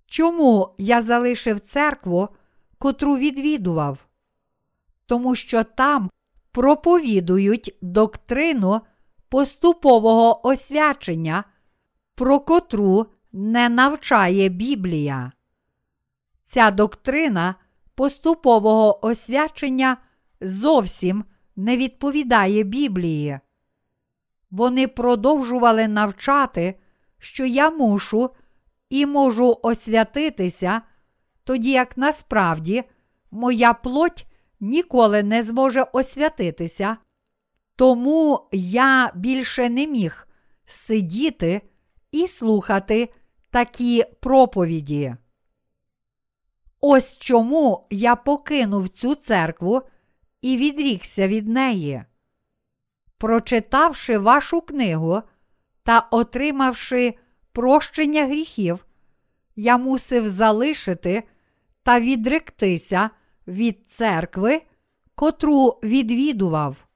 Чому 0.06 0.76
я 0.78 1.02
залишив 1.02 1.60
церкву, 1.60 2.30
котру 2.78 3.18
відвідував? 3.18 4.06
Тому 5.06 5.36
що 5.36 5.64
там 5.64 6.10
проповідують 6.52 7.78
доктрину 7.82 8.82
поступового 9.30 10.48
освячення, 10.48 11.44
про 12.16 12.40
котру 12.40 13.06
не 13.34 13.70
навчає 13.70 14.50
Біблія. 14.50 15.32
Ця 16.44 16.72
доктрина 16.72 17.56
поступового 17.96 19.06
освячення 19.06 19.98
зовсім 20.42 21.24
не 21.56 21.78
відповідає 21.78 22.64
Біблії. 22.64 23.40
Вони 24.52 24.88
продовжували 24.88 25.88
навчати, 25.88 26.80
що 27.20 27.46
я 27.46 27.70
мушу 27.70 28.30
і 28.90 29.06
можу 29.06 29.60
освятитися, 29.64 30.82
тоді 31.44 31.72
як 31.72 31.98
насправді 31.98 32.84
моя 33.32 33.74
плоть 33.74 34.26
ніколи 34.60 35.24
не 35.24 35.44
зможе 35.44 35.86
освятитися, 35.94 36.98
тому 37.76 38.48
я 38.52 39.12
більше 39.16 39.70
не 39.70 39.88
міг 39.88 40.28
сидіти 40.66 41.62
і 42.12 42.28
слухати 42.28 43.10
такі 43.54 44.06
проповіді. 44.20 45.16
Ось 46.82 47.18
чому 47.18 47.88
я 47.90 48.16
покинув 48.16 48.90
цю 48.90 49.16
церкву 49.16 49.82
і 50.42 50.58
відрікся 50.58 51.28
від 51.28 51.48
неї. 51.48 52.04
Прочитавши 53.18 54.18
вашу 54.18 54.62
книгу 54.62 55.22
та 55.84 56.08
отримавши 56.12 57.14
прощення 57.52 58.26
гріхів, 58.26 58.86
я 59.56 59.78
мусив 59.78 60.30
залишити 60.30 61.24
та 61.84 62.00
відректися 62.00 63.10
від 63.48 63.88
церкви, 63.88 64.62
котру 65.16 65.80
відвідував. 65.84 66.88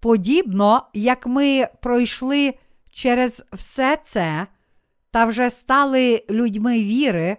Подібно 0.00 0.86
як 0.94 1.26
ми 1.26 1.68
пройшли 1.80 2.54
через 2.90 3.44
все 3.52 3.98
це 4.04 4.46
та 5.16 5.24
вже 5.24 5.50
стали 5.50 6.24
людьми 6.30 6.82
віри 6.82 7.36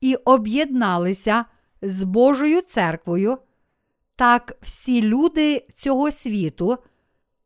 і 0.00 0.14
об'єдналися 0.14 1.44
з 1.82 2.02
Божою 2.02 2.60
церквою, 2.60 3.38
так 4.16 4.56
всі 4.62 5.02
люди 5.02 5.66
цього 5.74 6.10
світу 6.10 6.78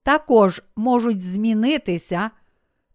також 0.03 0.63
можуть 0.77 1.23
змінитися, 1.23 2.31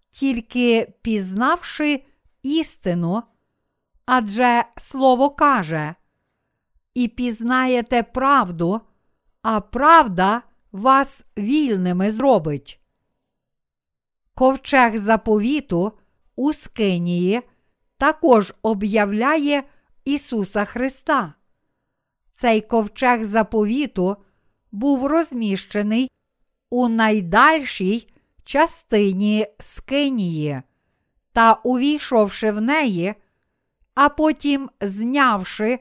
тільки 0.09 0.93
пізнавши 1.01 2.03
істину, 2.43 3.24
адже 4.05 4.63
Слово 4.76 5.30
каже, 5.30 5.95
і 6.93 7.07
пізнаєте 7.07 8.03
правду, 8.03 8.82
а 9.41 9.61
правда 9.61 10.41
вас 10.71 11.26
вільними 11.38 12.11
зробить. 12.11 12.80
Ковчег 14.34 14.97
заповіту 14.97 15.93
у 16.36 16.54
Скинії 16.54 17.42
також 17.98 18.54
об'являє 18.62 19.64
Ісуса 20.06 20.66
Христа. 20.66 21.34
Цей 22.30 22.62
ковчег 22.62 23.24
заповіту 23.24 24.18
був 24.72 25.06
розміщений 25.06 26.12
у 26.70 26.88
найдальшій 26.88 28.08
частині 28.44 29.48
Скинії 29.60 30.62
та, 31.32 31.54
увійшовши 31.54 32.52
в 32.52 32.62
неї, 32.62 33.14
а 33.96 34.10
потім 34.10 34.70
знявши 34.82 35.80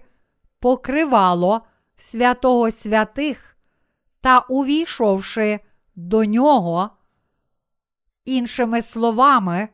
покривало 0.59 1.63
святого 1.97 2.71
святих 2.71 3.57
та 4.21 4.39
увійшовши 4.39 5.61
до 5.95 6.25
нього, 6.25 6.91
іншими 8.25 8.83
словами, 8.83 9.69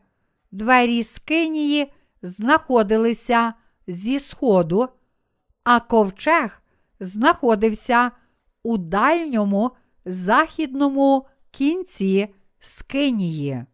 двері 0.51 1.03
Скинії 1.03 1.93
знаходилися 2.21 3.53
зі 3.87 4.19
сходу, 4.19 4.89
а 5.63 5.79
ковчег 5.79 6.61
знаходився 6.99 8.11
у 8.63 8.77
дальньому 8.77 9.71
західному 10.05 11.27
кінці 11.51 12.35
Скинії. 12.59 13.65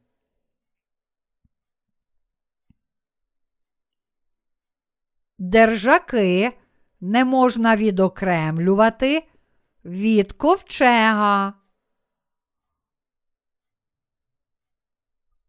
Держаки 5.38 6.57
не 7.01 7.26
можна 7.26 7.76
відокремлювати 7.76 9.28
від 9.86 10.32
ковчега. 10.32 11.53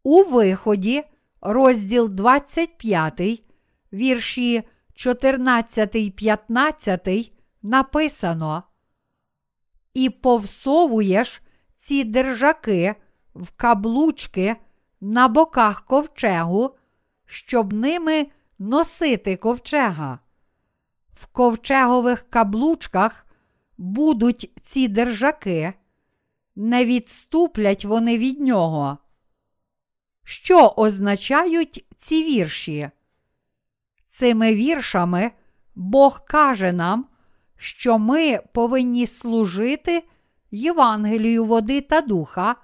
У 0.03 0.23
виході 0.23 1.03
розділ 1.47 2.09
25, 2.09 3.43
вірші 3.93 4.63
14, 4.93 6.15
15 6.15 7.31
написано. 7.61 8.63
І 9.93 10.09
повсовуєш 10.09 11.41
ці 11.75 12.03
держаки 12.03 12.95
в 13.35 13.51
каблучки 13.51 14.55
на 15.01 15.27
боках 15.27 15.85
ковчегу, 15.85 16.75
щоб 17.25 17.73
ними 17.73 18.27
носити 18.59 19.35
ковчега. 19.35 20.19
В 21.13 21.25
ковчегових 21.25 22.29
каблучках 22.29 23.25
будуть 23.77 24.51
ці 24.61 24.87
держаки, 24.87 25.73
не 26.55 26.85
відступлять 26.85 27.85
вони 27.85 28.17
від 28.17 28.39
нього. 28.39 28.97
Що 30.29 30.73
означають 30.77 31.85
ці 31.97 32.23
вірші? 32.23 32.89
Цими 34.05 34.55
віршами 34.55 35.31
Бог 35.75 36.25
каже 36.25 36.71
нам, 36.71 37.05
що 37.57 37.97
ми 37.99 38.39
повинні 38.53 39.07
служити 39.07 40.03
Євангелію 40.51 41.45
води 41.45 41.81
та 41.81 42.01
духа, 42.01 42.55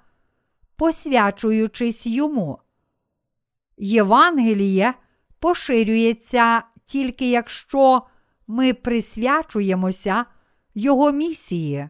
посвячуючись 0.76 2.06
йому. 2.06 2.58
Євангеліє 3.78 4.94
поширюється 5.38 6.62
тільки 6.84 7.30
якщо 7.30 8.02
ми 8.46 8.74
присвячуємося 8.74 10.24
Його 10.74 11.12
місії. 11.12 11.88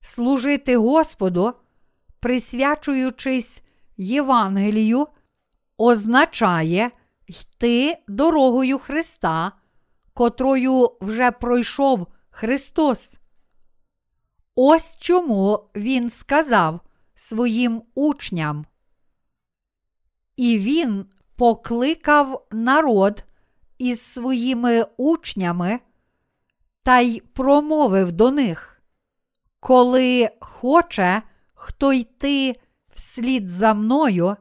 Служити 0.00 0.76
Господу, 0.76 1.52
присвячуючись 2.20 3.62
Євангелію, 3.98 5.06
означає 5.78 6.90
йти 7.26 7.98
дорогою 8.08 8.78
Христа, 8.78 9.52
котрою 10.14 10.90
вже 11.00 11.30
пройшов 11.30 12.06
Христос. 12.30 13.14
Ось 14.54 14.96
чому 14.96 15.70
Він 15.76 16.10
сказав 16.10 16.80
своїм 17.14 17.82
учням. 17.94 18.66
І 20.36 20.58
Він 20.58 21.06
покликав 21.36 22.46
народ 22.50 23.24
із 23.78 24.00
своїми 24.00 24.86
учнями 24.96 25.80
та 26.82 26.98
й 26.98 27.20
промовив 27.20 28.12
до 28.12 28.30
них, 28.30 28.82
коли 29.60 30.30
хоче 30.40 31.22
хто 31.54 31.92
йти 31.92 32.60
вслід 32.98 33.50
за 33.50 33.74
мною, 33.74 34.36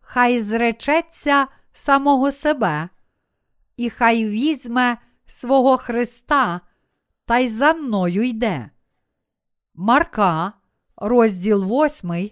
хай 0.00 0.40
зречеться 0.40 1.46
самого 1.72 2.32
себе, 2.32 2.88
і 3.76 3.90
хай 3.90 4.28
візьме 4.28 4.98
свого 5.26 5.76
Христа 5.76 6.60
та 7.24 7.38
й 7.38 7.48
за 7.48 7.72
мною 7.72 8.22
йде. 8.22 8.70
Марка, 9.74 10.52
розділ 10.96 11.64
8, 11.64 12.30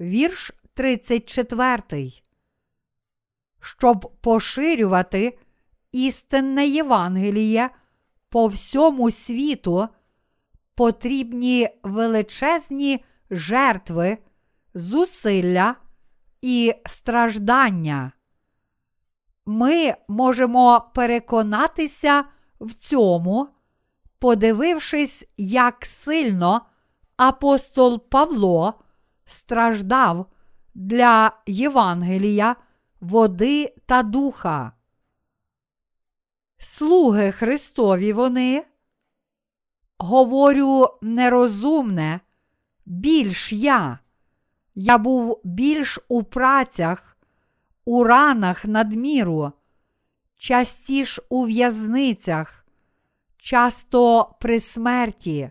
вірш 0.00 0.52
34. 0.74 2.12
Щоб 3.60 4.12
поширювати 4.20 5.38
істинне 5.92 6.66
Євангеліє 6.66 7.70
по 8.28 8.46
всьому 8.46 9.10
світу, 9.10 9.88
потрібні 10.74 11.68
величезні 11.82 13.04
жертви, 13.30 14.18
зусилля 14.76 15.74
і 16.42 16.74
страждання. 16.86 18.12
Ми 19.46 19.94
можемо 20.08 20.90
переконатися 20.94 22.24
в 22.60 22.74
цьому, 22.74 23.48
подивившись, 24.18 25.28
як 25.36 25.86
сильно 25.86 26.60
апостол 27.16 28.08
Павло 28.08 28.74
страждав 29.24 30.26
для 30.74 31.32
Євангелія, 31.46 32.56
води 33.00 33.74
та 33.86 34.02
духа. 34.02 34.72
Слуги 36.58 37.32
Христові 37.32 38.12
вони. 38.12 38.64
Говорю 39.98 40.88
нерозумне, 41.02 42.20
більш 42.86 43.52
я. 43.52 43.98
Я 44.78 44.98
був 44.98 45.40
більш 45.44 45.98
у 46.08 46.22
працях, 46.22 47.16
у 47.84 48.04
ранах 48.04 48.64
надміру, 48.64 49.52
частіш 50.36 51.20
у 51.28 51.44
в'язницях, 51.44 52.66
часто 53.38 54.30
при 54.40 54.60
смерті. 54.60 55.50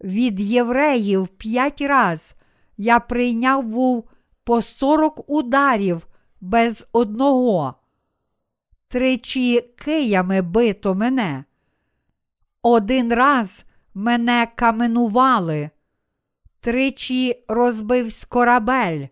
Від 0.00 0.40
євреїв 0.40 1.28
п'ять 1.28 1.80
раз 1.80 2.34
я 2.76 3.00
прийняв 3.00 3.66
був 3.66 4.08
по 4.44 4.62
сорок 4.62 5.30
ударів 5.30 6.06
без 6.40 6.86
одного. 6.92 7.74
Тричі 8.88 9.60
киями 9.60 10.42
бито 10.42 10.94
мене. 10.94 11.44
Один 12.62 13.12
раз 13.12 13.64
мене 13.94 14.48
каменували, 14.56 15.70
тричі 16.66 17.44
розбивсь 17.48 18.24
корабель. 18.24 19.06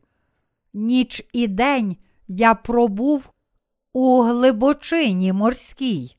Ніч 0.73 1.27
і 1.33 1.49
день 1.49 1.97
я 2.29 2.55
пробув 2.55 3.33
у 3.93 4.23
глибочині 4.23 5.33
морській. 5.33 6.17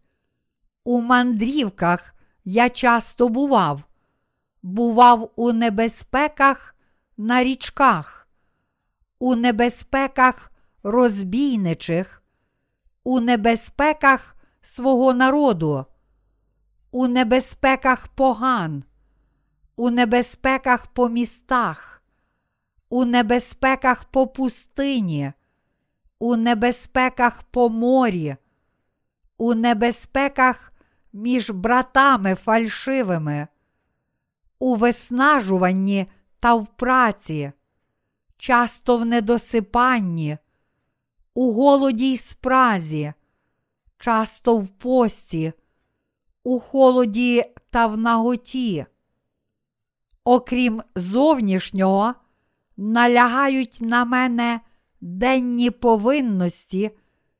У 0.84 1.02
мандрівках 1.02 2.16
я 2.46 2.70
часто 2.70 3.30
бував, 3.30 3.84
бував 4.64 5.32
у 5.36 5.52
небезпеках 5.52 6.76
на 7.18 7.44
річках, 7.44 8.28
у 9.20 9.36
небезпеках 9.36 10.52
розбійничих, 10.84 12.24
у 13.04 13.20
небезпеках 13.20 14.36
свого 14.62 15.14
народу, 15.14 15.86
у 16.92 17.08
небезпеках 17.08 18.08
поган, 18.08 18.84
у 19.76 19.90
небезпеках 19.90 20.88
по 20.88 21.10
містах, 21.10 22.02
у 22.90 23.06
небезпеках 23.06 24.06
по 24.06 24.28
пустині, 24.28 25.34
у 26.20 26.36
небезпеках 26.36 27.44
по 27.44 27.70
морі, 27.70 28.36
у 29.38 29.54
небезпеках 29.54 30.74
між 31.14 31.50
братами 31.50 32.36
фальшивими, 32.36 33.48
у 34.60 34.76
виснажуванні 34.76 36.08
та 36.40 36.56
в 36.56 36.68
праці, 36.68 37.52
часто 38.38 38.98
в 38.98 39.06
недосипанні, 39.06 40.38
у 41.34 41.52
голоді 41.52 42.12
й 42.12 42.18
спразі, 42.18 43.14
часто 43.98 44.58
в 44.58 44.70
пості, 44.70 45.54
у 46.44 46.60
холоді 46.60 47.44
та 47.70 47.88
в 47.88 47.98
наготі. 47.98 48.86
Окрім 50.28 50.82
зовнішнього, 50.96 52.14
налягають 52.78 53.78
на 53.82 54.06
мене 54.06 54.60
денні 55.02 55.72
повинності 55.72 56.92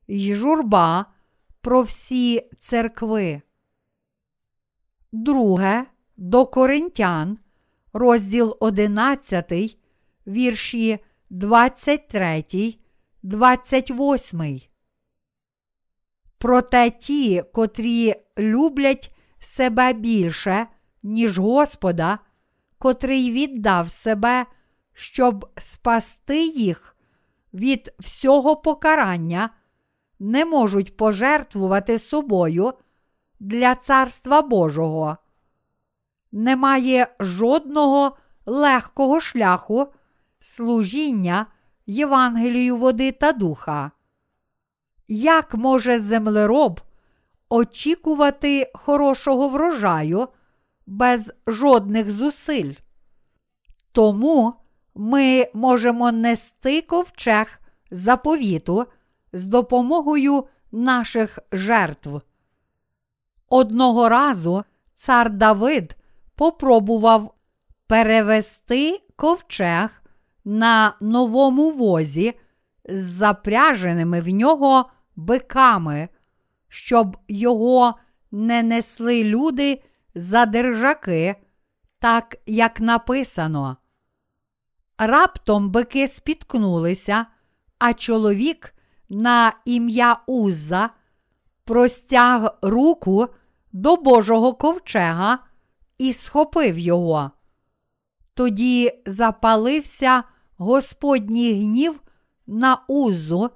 й 0.08 0.34
журба 0.34 1.06
про 1.60 1.82
всі 1.82 2.50
церкви. 2.58 3.42
Друге 5.12 5.86
до 6.16 6.46
Коринтян, 6.46 7.38
розділ 7.92 8.56
11, 8.60 9.78
вірші 10.26 10.98
23, 11.30 12.44
28. 13.22 14.60
Проте 16.38 16.90
ті, 16.90 17.42
котрі 17.54 18.14
люблять 18.38 19.16
себе 19.38 19.92
більше, 19.92 20.66
ніж 21.02 21.38
Господа, 21.38 22.18
котрий 22.78 23.30
віддав 23.30 23.90
себе, 23.90 24.46
щоб 24.92 25.50
спасти 25.56 26.46
їх 26.46 26.96
від 27.54 27.94
всього 27.98 28.56
покарання, 28.56 29.50
не 30.18 30.44
можуть 30.44 30.96
пожертвувати 30.96 31.98
собою 31.98 32.72
для 33.40 33.74
Царства 33.74 34.42
Божого. 34.42 35.16
Немає 36.32 37.06
жодного 37.20 38.16
легкого 38.46 39.20
шляху 39.20 39.86
служіння 40.38 41.46
Євангелію 41.86 42.76
води 42.76 43.12
та 43.12 43.32
духа. 43.32 43.90
Як 45.08 45.54
може 45.54 46.00
землероб 46.00 46.80
очікувати 47.48 48.70
хорошого 48.74 49.48
врожаю 49.48 50.28
без 50.86 51.32
жодних 51.46 52.10
зусиль? 52.10 52.72
Тому 53.92 54.54
ми 54.94 55.46
можемо 55.54 56.12
нести 56.12 56.82
ковчег 56.82 57.60
заповіту 57.90 58.86
з 59.32 59.46
допомогою 59.46 60.44
наших 60.72 61.38
жертв. 61.52 62.20
Одного 63.48 64.08
разу 64.08 64.64
цар 64.94 65.30
Давид 65.30 65.96
попробував 66.34 67.34
перевести 67.86 69.00
ковчег 69.16 70.02
на 70.44 70.94
новому 71.00 71.70
возі 71.70 72.34
з 72.88 73.02
запряженими 73.02 74.20
в 74.20 74.28
нього 74.28 74.90
биками, 75.16 76.08
щоб 76.68 77.16
його 77.28 77.94
не 78.30 78.62
несли 78.62 79.24
люди 79.24 79.82
за 80.16 80.46
держаки, 80.46 81.36
так 81.98 82.36
як 82.46 82.80
написано. 82.80 83.76
Раптом 84.98 85.70
бики 85.70 86.08
спіткнулися, 86.08 87.26
а 87.78 87.94
чоловік 87.94 88.74
на 89.08 89.52
ім'я 89.64 90.20
Узза 90.26 90.90
простяг 91.64 92.58
руку 92.62 93.28
до 93.72 93.96
Божого 93.96 94.54
ковчега 94.54 95.38
і 95.98 96.12
схопив 96.12 96.78
його. 96.78 97.30
Тоді 98.34 99.02
запалився 99.06 100.22
Господній 100.56 101.52
гнів 101.52 102.00
на 102.46 102.78
Узу, 102.88 103.50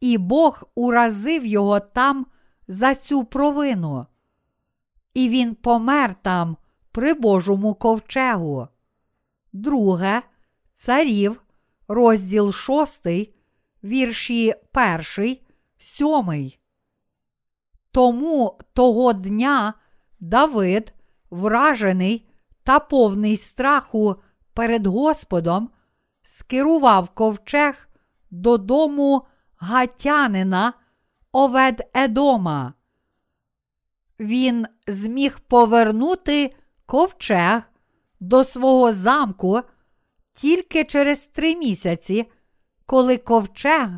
і 0.00 0.18
Бог 0.18 0.62
уразив 0.74 1.46
його 1.46 1.80
там 1.80 2.26
за 2.68 2.94
цю 2.94 3.24
провину. 3.24 4.06
І 5.14 5.28
він 5.28 5.54
помер 5.54 6.14
там 6.22 6.56
при 6.92 7.14
Божому 7.14 7.74
ковчегу. 7.74 8.68
Друге, 9.52 10.22
царів, 10.72 11.42
розділ 11.88 12.52
шостий, 12.52 13.34
вірші 13.84 14.54
перший, 14.72 15.46
сьомий. 15.78 16.58
Тому 17.92 18.58
того 18.74 19.12
дня 19.12 19.74
Давид, 20.20 20.94
вражений 21.30 22.28
та 22.62 22.78
повний 22.78 23.36
страху 23.36 24.16
перед 24.54 24.86
Господом, 24.86 25.70
скерував 26.22 27.08
ковчег 27.08 27.88
додому 28.30 29.26
гатянина 29.56 30.72
Овед 31.32 31.90
Едома. 31.94 32.74
Він 34.20 34.66
зміг 34.86 35.40
повернути 35.40 36.54
ковчег 36.86 37.62
до 38.20 38.44
свого 38.44 38.92
замку 38.92 39.60
тільки 40.32 40.84
через 40.84 41.26
три 41.26 41.56
місяці, 41.56 42.30
коли 42.86 43.16
ковчег 43.16 43.88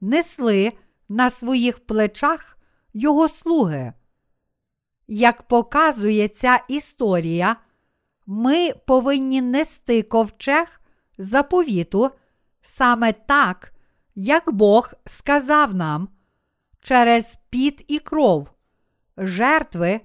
несли 0.00 0.72
на 1.08 1.30
своїх 1.30 1.86
плечах 1.86 2.58
його 2.94 3.28
слуги. 3.28 3.92
Як 5.08 5.42
показує 5.42 6.28
ця 6.28 6.64
історія, 6.68 7.56
ми 8.26 8.72
повинні 8.86 9.42
нести 9.42 10.02
ковчег 10.02 10.80
заповіту 11.18 12.10
саме 12.62 13.12
так, 13.12 13.72
як 14.14 14.52
Бог 14.52 14.92
сказав 15.06 15.74
нам, 15.74 16.08
через 16.82 17.38
піт 17.50 17.84
і 17.88 17.98
кров, 17.98 18.48
жертви 19.16 20.00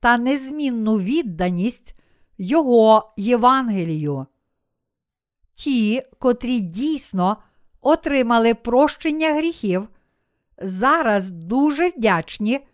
та 0.00 0.18
незмінну 0.18 0.98
відданість 0.98 2.00
Його 2.38 3.12
Євангелію. 3.16 4.26
Ті, 5.54 6.02
котрі 6.18 6.60
дійсно 6.60 7.36
отримали 7.80 8.54
прощення 8.54 9.34
гріхів, 9.34 9.88
зараз 10.58 11.30
дуже 11.30 11.88
вдячні 11.88 12.66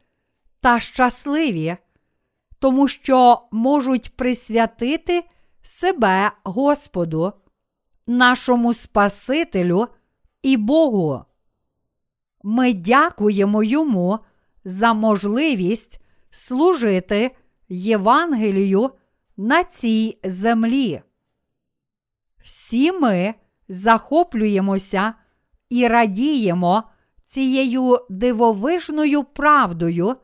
та 0.60 0.80
щасливі, 0.80 1.76
тому 2.58 2.88
що 2.88 3.42
можуть 3.50 4.16
присвятити 4.16 5.24
себе 5.62 6.32
Господу, 6.44 7.32
нашому 8.06 8.74
Спасителю 8.74 9.86
і 10.42 10.56
Богу. 10.56 11.24
Ми 12.42 12.72
дякуємо 12.72 13.62
Йому 13.62 14.18
за 14.64 14.94
можливість 14.94 16.00
служити 16.30 17.30
Євангелію 17.68 18.90
на 19.36 19.64
цій 19.64 20.18
землі. 20.24 21.02
Всі 22.42 22.92
ми 22.92 23.34
захоплюємося 23.68 25.14
і 25.68 25.88
радіємо 25.88 26.82
цією 27.24 27.98
дивовижною 28.10 29.24
правдою, 29.24 30.16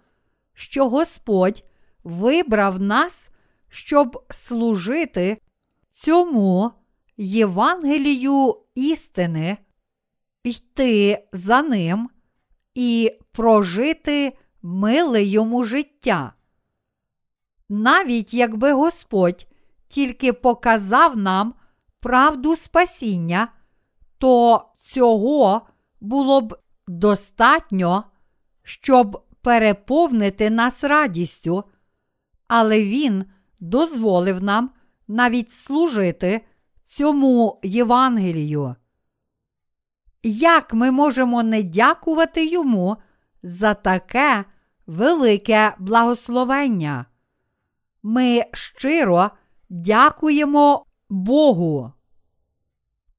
що 0.54 0.88
Господь 0.88 1.62
вибрав 2.04 2.80
нас, 2.80 3.30
щоб 3.68 4.24
служити 4.30 5.38
цьому 5.90 6.72
Євангелію 7.16 8.56
істини, 8.74 9.56
йти 10.44 11.24
за 11.32 11.62
ним 11.62 12.10
і 12.76 13.10
прожити 13.32 14.38
миле 14.62 15.24
йому 15.24 15.64
життя. 15.64 16.32
Навіть 17.68 18.34
якби 18.34 18.72
Господь 18.72 19.46
тільки 19.88 20.32
показав 20.32 21.16
нам 21.16 21.54
правду 22.00 22.56
спасіння, 22.56 23.48
то 24.18 24.64
цього 24.78 25.66
було 26.00 26.40
б 26.40 26.58
достатньо, 26.88 28.04
щоб 28.62 29.24
переповнити 29.42 30.50
нас 30.50 30.84
радістю, 30.84 31.64
але 32.48 32.84
Він 32.84 33.24
дозволив 33.60 34.42
нам 34.42 34.70
навіть 35.08 35.52
служити 35.52 36.40
цьому 36.84 37.60
Євангелію. 37.62 38.76
Як 40.28 40.74
ми 40.74 40.90
можемо 40.90 41.42
не 41.42 41.62
дякувати 41.62 42.46
йому 42.46 42.96
за 43.42 43.74
таке 43.74 44.44
велике 44.86 45.74
благословення? 45.78 47.06
Ми 48.02 48.44
щиро 48.52 49.30
дякуємо 49.68 50.84
Богу. 51.08 51.92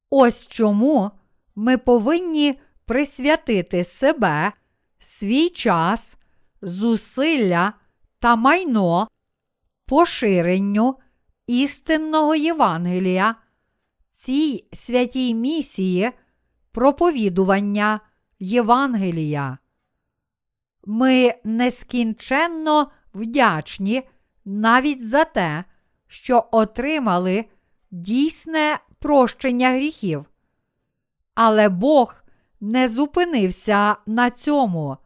Ось 0.09 0.47
чому 0.47 1.11
ми 1.55 1.77
повинні 1.77 2.59
присвятити 2.85 3.83
себе, 3.83 4.51
свій 4.99 5.49
час, 5.49 6.17
зусилля 6.61 7.73
та 8.19 8.35
майно 8.35 9.07
поширенню 9.85 10.95
істинного 11.47 12.35
Євангелія, 12.35 13.35
цій 14.11 14.67
святій 14.73 15.35
місії 15.35 16.11
проповідування 16.71 17.99
Євангелія. 18.39 19.57
Ми 20.85 21.33
нескінченно 21.43 22.91
вдячні 23.13 24.03
навіть 24.45 25.07
за 25.07 25.23
те, 25.25 25.63
що 26.07 26.47
отримали 26.51 27.45
дійсне 27.91 28.79
прощення 28.99 29.69
гріхів. 29.69 30.25
Але 31.35 31.69
Бог 31.69 32.15
не 32.61 32.87
зупинився 32.87 33.95
на 34.05 34.29
цьому. 34.29 34.97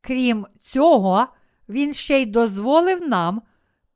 Крім 0.00 0.46
цього, 0.60 1.26
Він 1.68 1.92
ще 1.92 2.22
й 2.22 2.26
дозволив 2.26 3.08
нам 3.08 3.42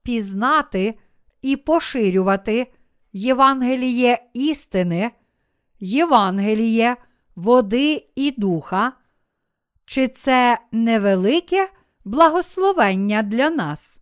пізнати 0.03 0.99
і 1.43 1.57
поширювати 1.57 2.73
Євангеліє 3.13 4.23
істини, 4.33 5.11
Євангеліє 5.81 6.97
води 7.37 8.09
і 8.15 8.31
духа, 8.31 8.93
чи 9.85 10.09
це 10.09 10.59
невелике 10.73 11.71
благословення 12.05 13.23
для 13.23 13.51
нас? 13.51 14.01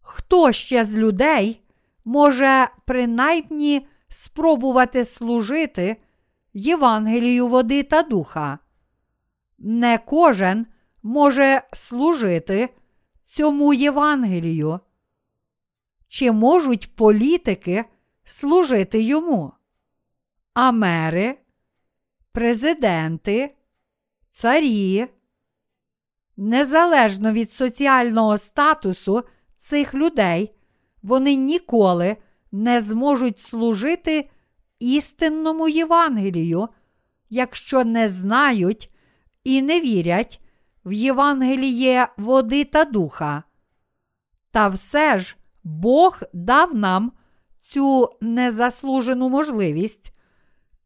Хто 0.00 0.52
ще 0.52 0.84
з 0.84 0.96
людей 0.96 1.62
може 2.04 2.68
принаймні 2.84 3.86
спробувати 4.08 5.04
служити 5.04 5.96
Євангелію 6.54 7.48
води 7.48 7.82
та 7.82 8.02
духа? 8.02 8.58
Не 9.58 9.98
кожен 9.98 10.66
може 11.02 11.62
служити 11.72 12.68
цьому 13.22 13.74
Євангелію. 13.74 14.80
Чи 16.08 16.32
можуть 16.32 16.96
політики 16.96 17.84
служити 18.24 19.02
йому? 19.02 19.52
Амери, 20.54 21.38
президенти, 22.32 23.54
царі, 24.30 25.06
незалежно 26.36 27.32
від 27.32 27.52
соціального 27.52 28.38
статусу 28.38 29.24
цих 29.56 29.94
людей, 29.94 30.54
вони 31.02 31.34
ніколи 31.34 32.16
не 32.52 32.80
зможуть 32.80 33.40
служити 33.40 34.30
істинному 34.78 35.68
Євангелію, 35.68 36.68
якщо 37.30 37.84
не 37.84 38.08
знають 38.08 38.90
і 39.44 39.62
не 39.62 39.80
вірять 39.80 40.40
в 40.84 40.92
Євангеліє 40.92 42.08
води 42.16 42.64
та 42.64 42.84
духа. 42.84 43.42
Та 44.50 44.68
все 44.68 45.18
ж 45.18 45.36
Бог 45.64 46.20
дав 46.32 46.74
нам 46.74 47.12
цю 47.58 48.10
незаслужену 48.20 49.28
можливість 49.28 50.12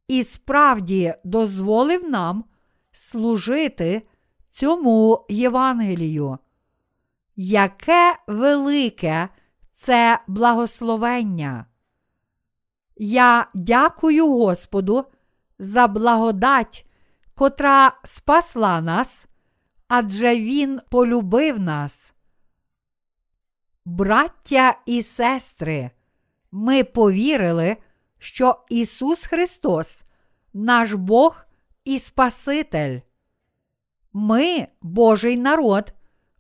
і 0.09 0.25
справді 0.25 1.15
дозволив 1.25 2.11
нам 2.11 2.45
служити 2.93 4.03
цьому 4.51 5.27
Євангелію. 5.29 6.39
Яке 7.37 8.17
велике 8.27 9.29
це 9.73 10.19
благословення! 10.27 11.67
Я 12.97 13.47
дякую 13.55 14.29
Господу 14.29 15.05
за 15.59 15.87
благодать, 15.87 16.87
котра 17.35 17.93
спасла 18.05 18.81
нас, 18.81 19.27
адже 19.89 20.41
Він 20.41 20.81
полюбив 20.91 21.61
нас. 21.61 22.13
Браття 23.85 24.79
і 24.87 25.03
сестри, 25.03 25.91
ми 26.53 26.85
повірили, 26.85 27.77
що 28.27 28.65
Ісус 28.69 29.27
Христос, 29.27 30.05
наш 30.55 30.93
Бог 30.93 31.45
і 31.85 31.99
Спаситель. 31.99 33.01
Ми 34.13 34.67
Божий 34.83 35.37
народ, 35.37 35.93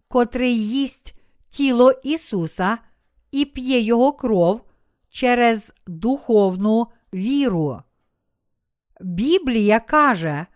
котрий 0.09 0.69
їсть 0.69 1.15
тіло 1.49 1.93
Ісуса 1.93 2.79
і 3.31 3.45
п'є 3.45 3.81
Його 3.81 4.13
кров 4.13 4.61
через 5.11 5.75
духовну 5.87 6.87
віру. 7.15 7.83
Біблія 9.01 9.81
каже, 9.81 10.47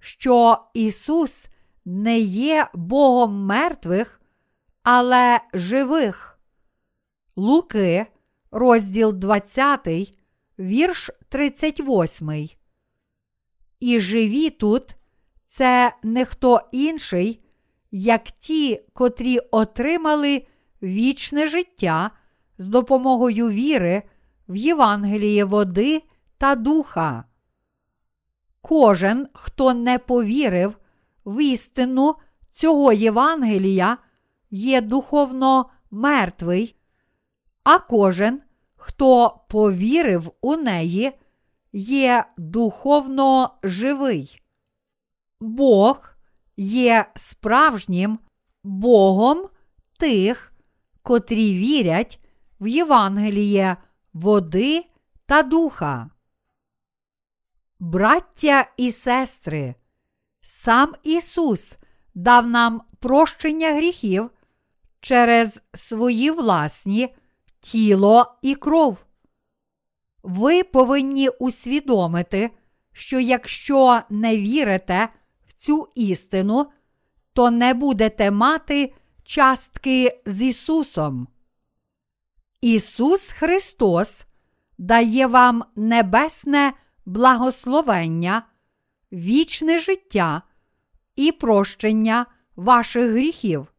що 0.00 0.58
Ісус 0.74 1.48
не 1.84 2.18
є 2.18 2.68
Богом 2.74 3.44
мертвих, 3.44 4.20
але 4.82 5.40
живих. 5.54 6.38
Луки, 7.36 8.06
розділ 8.50 9.12
20, 9.12 10.17
вірш 10.58 11.10
38. 11.28 12.48
І 13.80 14.00
живі 14.00 14.50
тут 14.50 14.94
це 15.46 15.92
не 16.02 16.24
хто 16.24 16.60
інший, 16.72 17.44
як 17.90 18.30
ті, 18.30 18.82
котрі 18.92 19.38
отримали 19.38 20.46
вічне 20.82 21.48
життя 21.48 22.10
з 22.58 22.68
допомогою 22.68 23.48
віри 23.48 24.02
в 24.48 24.56
Євангеліє 24.56 25.44
води 25.44 26.02
та 26.38 26.54
духа. 26.54 27.24
Кожен, 28.60 29.28
хто 29.32 29.74
не 29.74 29.98
повірив 29.98 30.78
в 31.24 31.42
істину 31.42 32.14
цього 32.50 32.92
Євангелія, 32.92 33.98
є 34.50 34.80
духовно 34.80 35.70
мертвий, 35.90 36.76
а 37.64 37.78
кожен, 37.78 38.40
хто 38.78 39.40
повірив 39.48 40.32
у 40.40 40.56
неї, 40.56 41.12
є 41.72 42.24
духовно 42.36 43.50
живий. 43.62 44.42
Бог 45.40 46.10
є 46.56 47.10
справжнім 47.16 48.18
Богом 48.64 49.48
тих, 49.98 50.52
котрі 51.02 51.54
вірять 51.54 52.20
в 52.60 52.66
Євангеліє 52.68 53.76
води 54.12 54.84
та 55.26 55.42
духа. 55.42 56.10
Браття 57.80 58.70
і 58.76 58.92
сестри, 58.92 59.74
сам 60.40 60.94
Ісус 61.02 61.76
дав 62.14 62.46
нам 62.46 62.82
прощення 62.98 63.74
гріхів 63.74 64.30
через 65.00 65.62
свої 65.74 66.30
власні 66.30 67.14
тіло 67.60 68.34
і 68.42 68.54
кров. 68.54 68.96
Ви 70.22 70.64
повинні 70.64 71.28
усвідомити, 71.28 72.50
що 72.92 73.20
якщо 73.20 74.00
не 74.10 74.36
вірите 74.36 75.08
в 75.46 75.52
цю 75.52 75.88
істину, 75.94 76.66
то 77.32 77.50
не 77.50 77.74
будете 77.74 78.30
мати 78.30 78.94
частки 79.24 80.20
з 80.26 80.42
Ісусом. 80.42 81.28
Ісус 82.60 83.32
Христос 83.32 84.24
дає 84.78 85.26
вам 85.26 85.64
небесне 85.76 86.72
благословення, 87.06 88.42
вічне 89.12 89.78
життя 89.78 90.42
і 91.16 91.32
прощення 91.32 92.26
ваших 92.56 93.10
гріхів. 93.10 93.72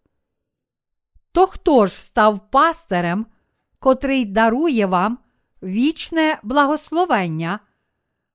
То 1.32 1.48
хто 1.48 1.88
ж 1.88 1.94
став 1.94 2.52
пастирем, 2.52 3.26
котрий 3.80 4.26
дарує 4.26 4.86
вам 4.86 5.18
вічне 5.64 6.40
благословення, 6.44 7.60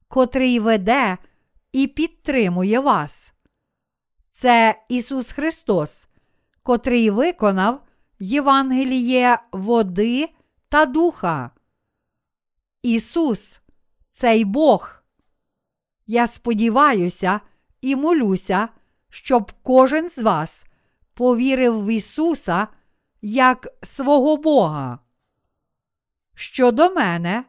котрий 0.09 0.59
веде 0.59 1.19
і 1.73 1.87
підтримує 1.87 2.81
вас? 2.81 3.35
Це 4.31 4.83
Ісус 4.89 5.33
Христос, 5.33 6.07
котрий 6.63 7.11
виконав 7.11 7.83
Євангеліє 8.19 9.39
води 9.53 10.29
та 10.69 10.87
духа. 10.87 11.51
Ісус, 12.83 13.61
цей 14.11 14.45
Бог. 14.45 15.03
Я 16.07 16.27
сподіваюся 16.27 17.41
і 17.81 17.97
молюся, 17.97 18.69
щоб 19.09 19.53
кожен 19.63 20.11
з 20.11 20.19
вас 20.19 20.65
повірив 21.15 21.85
в 21.85 21.89
Ісуса 21.89 22.69
як 23.23 23.69
свого 23.83 24.37
Бога. 24.37 24.99
Щодо 26.35 26.91
мене, 26.91 27.45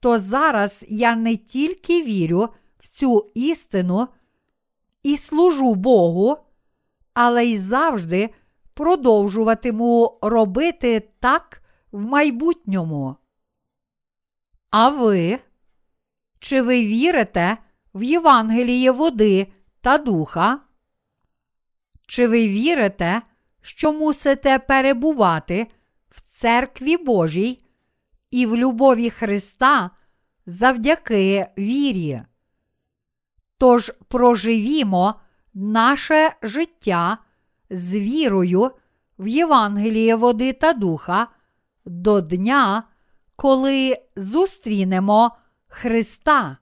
то 0.00 0.18
зараз 0.18 0.84
я 0.88 1.16
не 1.16 1.36
тільки 1.36 2.02
вірю 2.02 2.48
в 2.78 2.88
цю 2.88 3.30
істину 3.34 4.08
і 5.02 5.16
служу 5.16 5.74
Богу, 5.74 6.36
але 7.14 7.44
й 7.44 7.58
завжди 7.58 8.30
продовжуватиму 8.74 10.18
робити 10.22 11.08
так 11.20 11.62
в 11.92 12.00
майбутньому. 12.00 13.16
А 14.70 14.88
ви? 14.88 15.38
Чи 16.38 16.62
ви 16.62 16.82
вірите 16.82 17.56
в 17.94 18.02
Євангеліє 18.02 18.90
води 18.90 19.52
та 19.80 19.98
духа? 19.98 20.60
Чи 22.06 22.26
ви 22.26 22.48
вірите, 22.48 23.22
що 23.62 23.92
мусите 23.92 24.58
перебувати 24.58 25.66
в 26.08 26.20
церкві 26.20 26.96
Божій 26.96 27.65
і 28.36 28.46
в 28.46 28.56
любові 28.56 29.10
Христа 29.10 29.90
завдяки 30.46 31.46
вірі? 31.58 32.22
Тож 33.58 33.92
проживімо 34.08 35.14
наше 35.54 36.32
життя 36.42 37.18
з 37.70 37.96
вірою 37.96 38.70
в 39.18 39.28
Євангеліє 39.28 40.16
води 40.16 40.52
та 40.52 40.72
духа 40.72 41.26
до 41.86 42.20
дня, 42.20 42.82
коли 43.36 43.98
зустрінемо 44.16 45.36
Христа. 45.68 46.58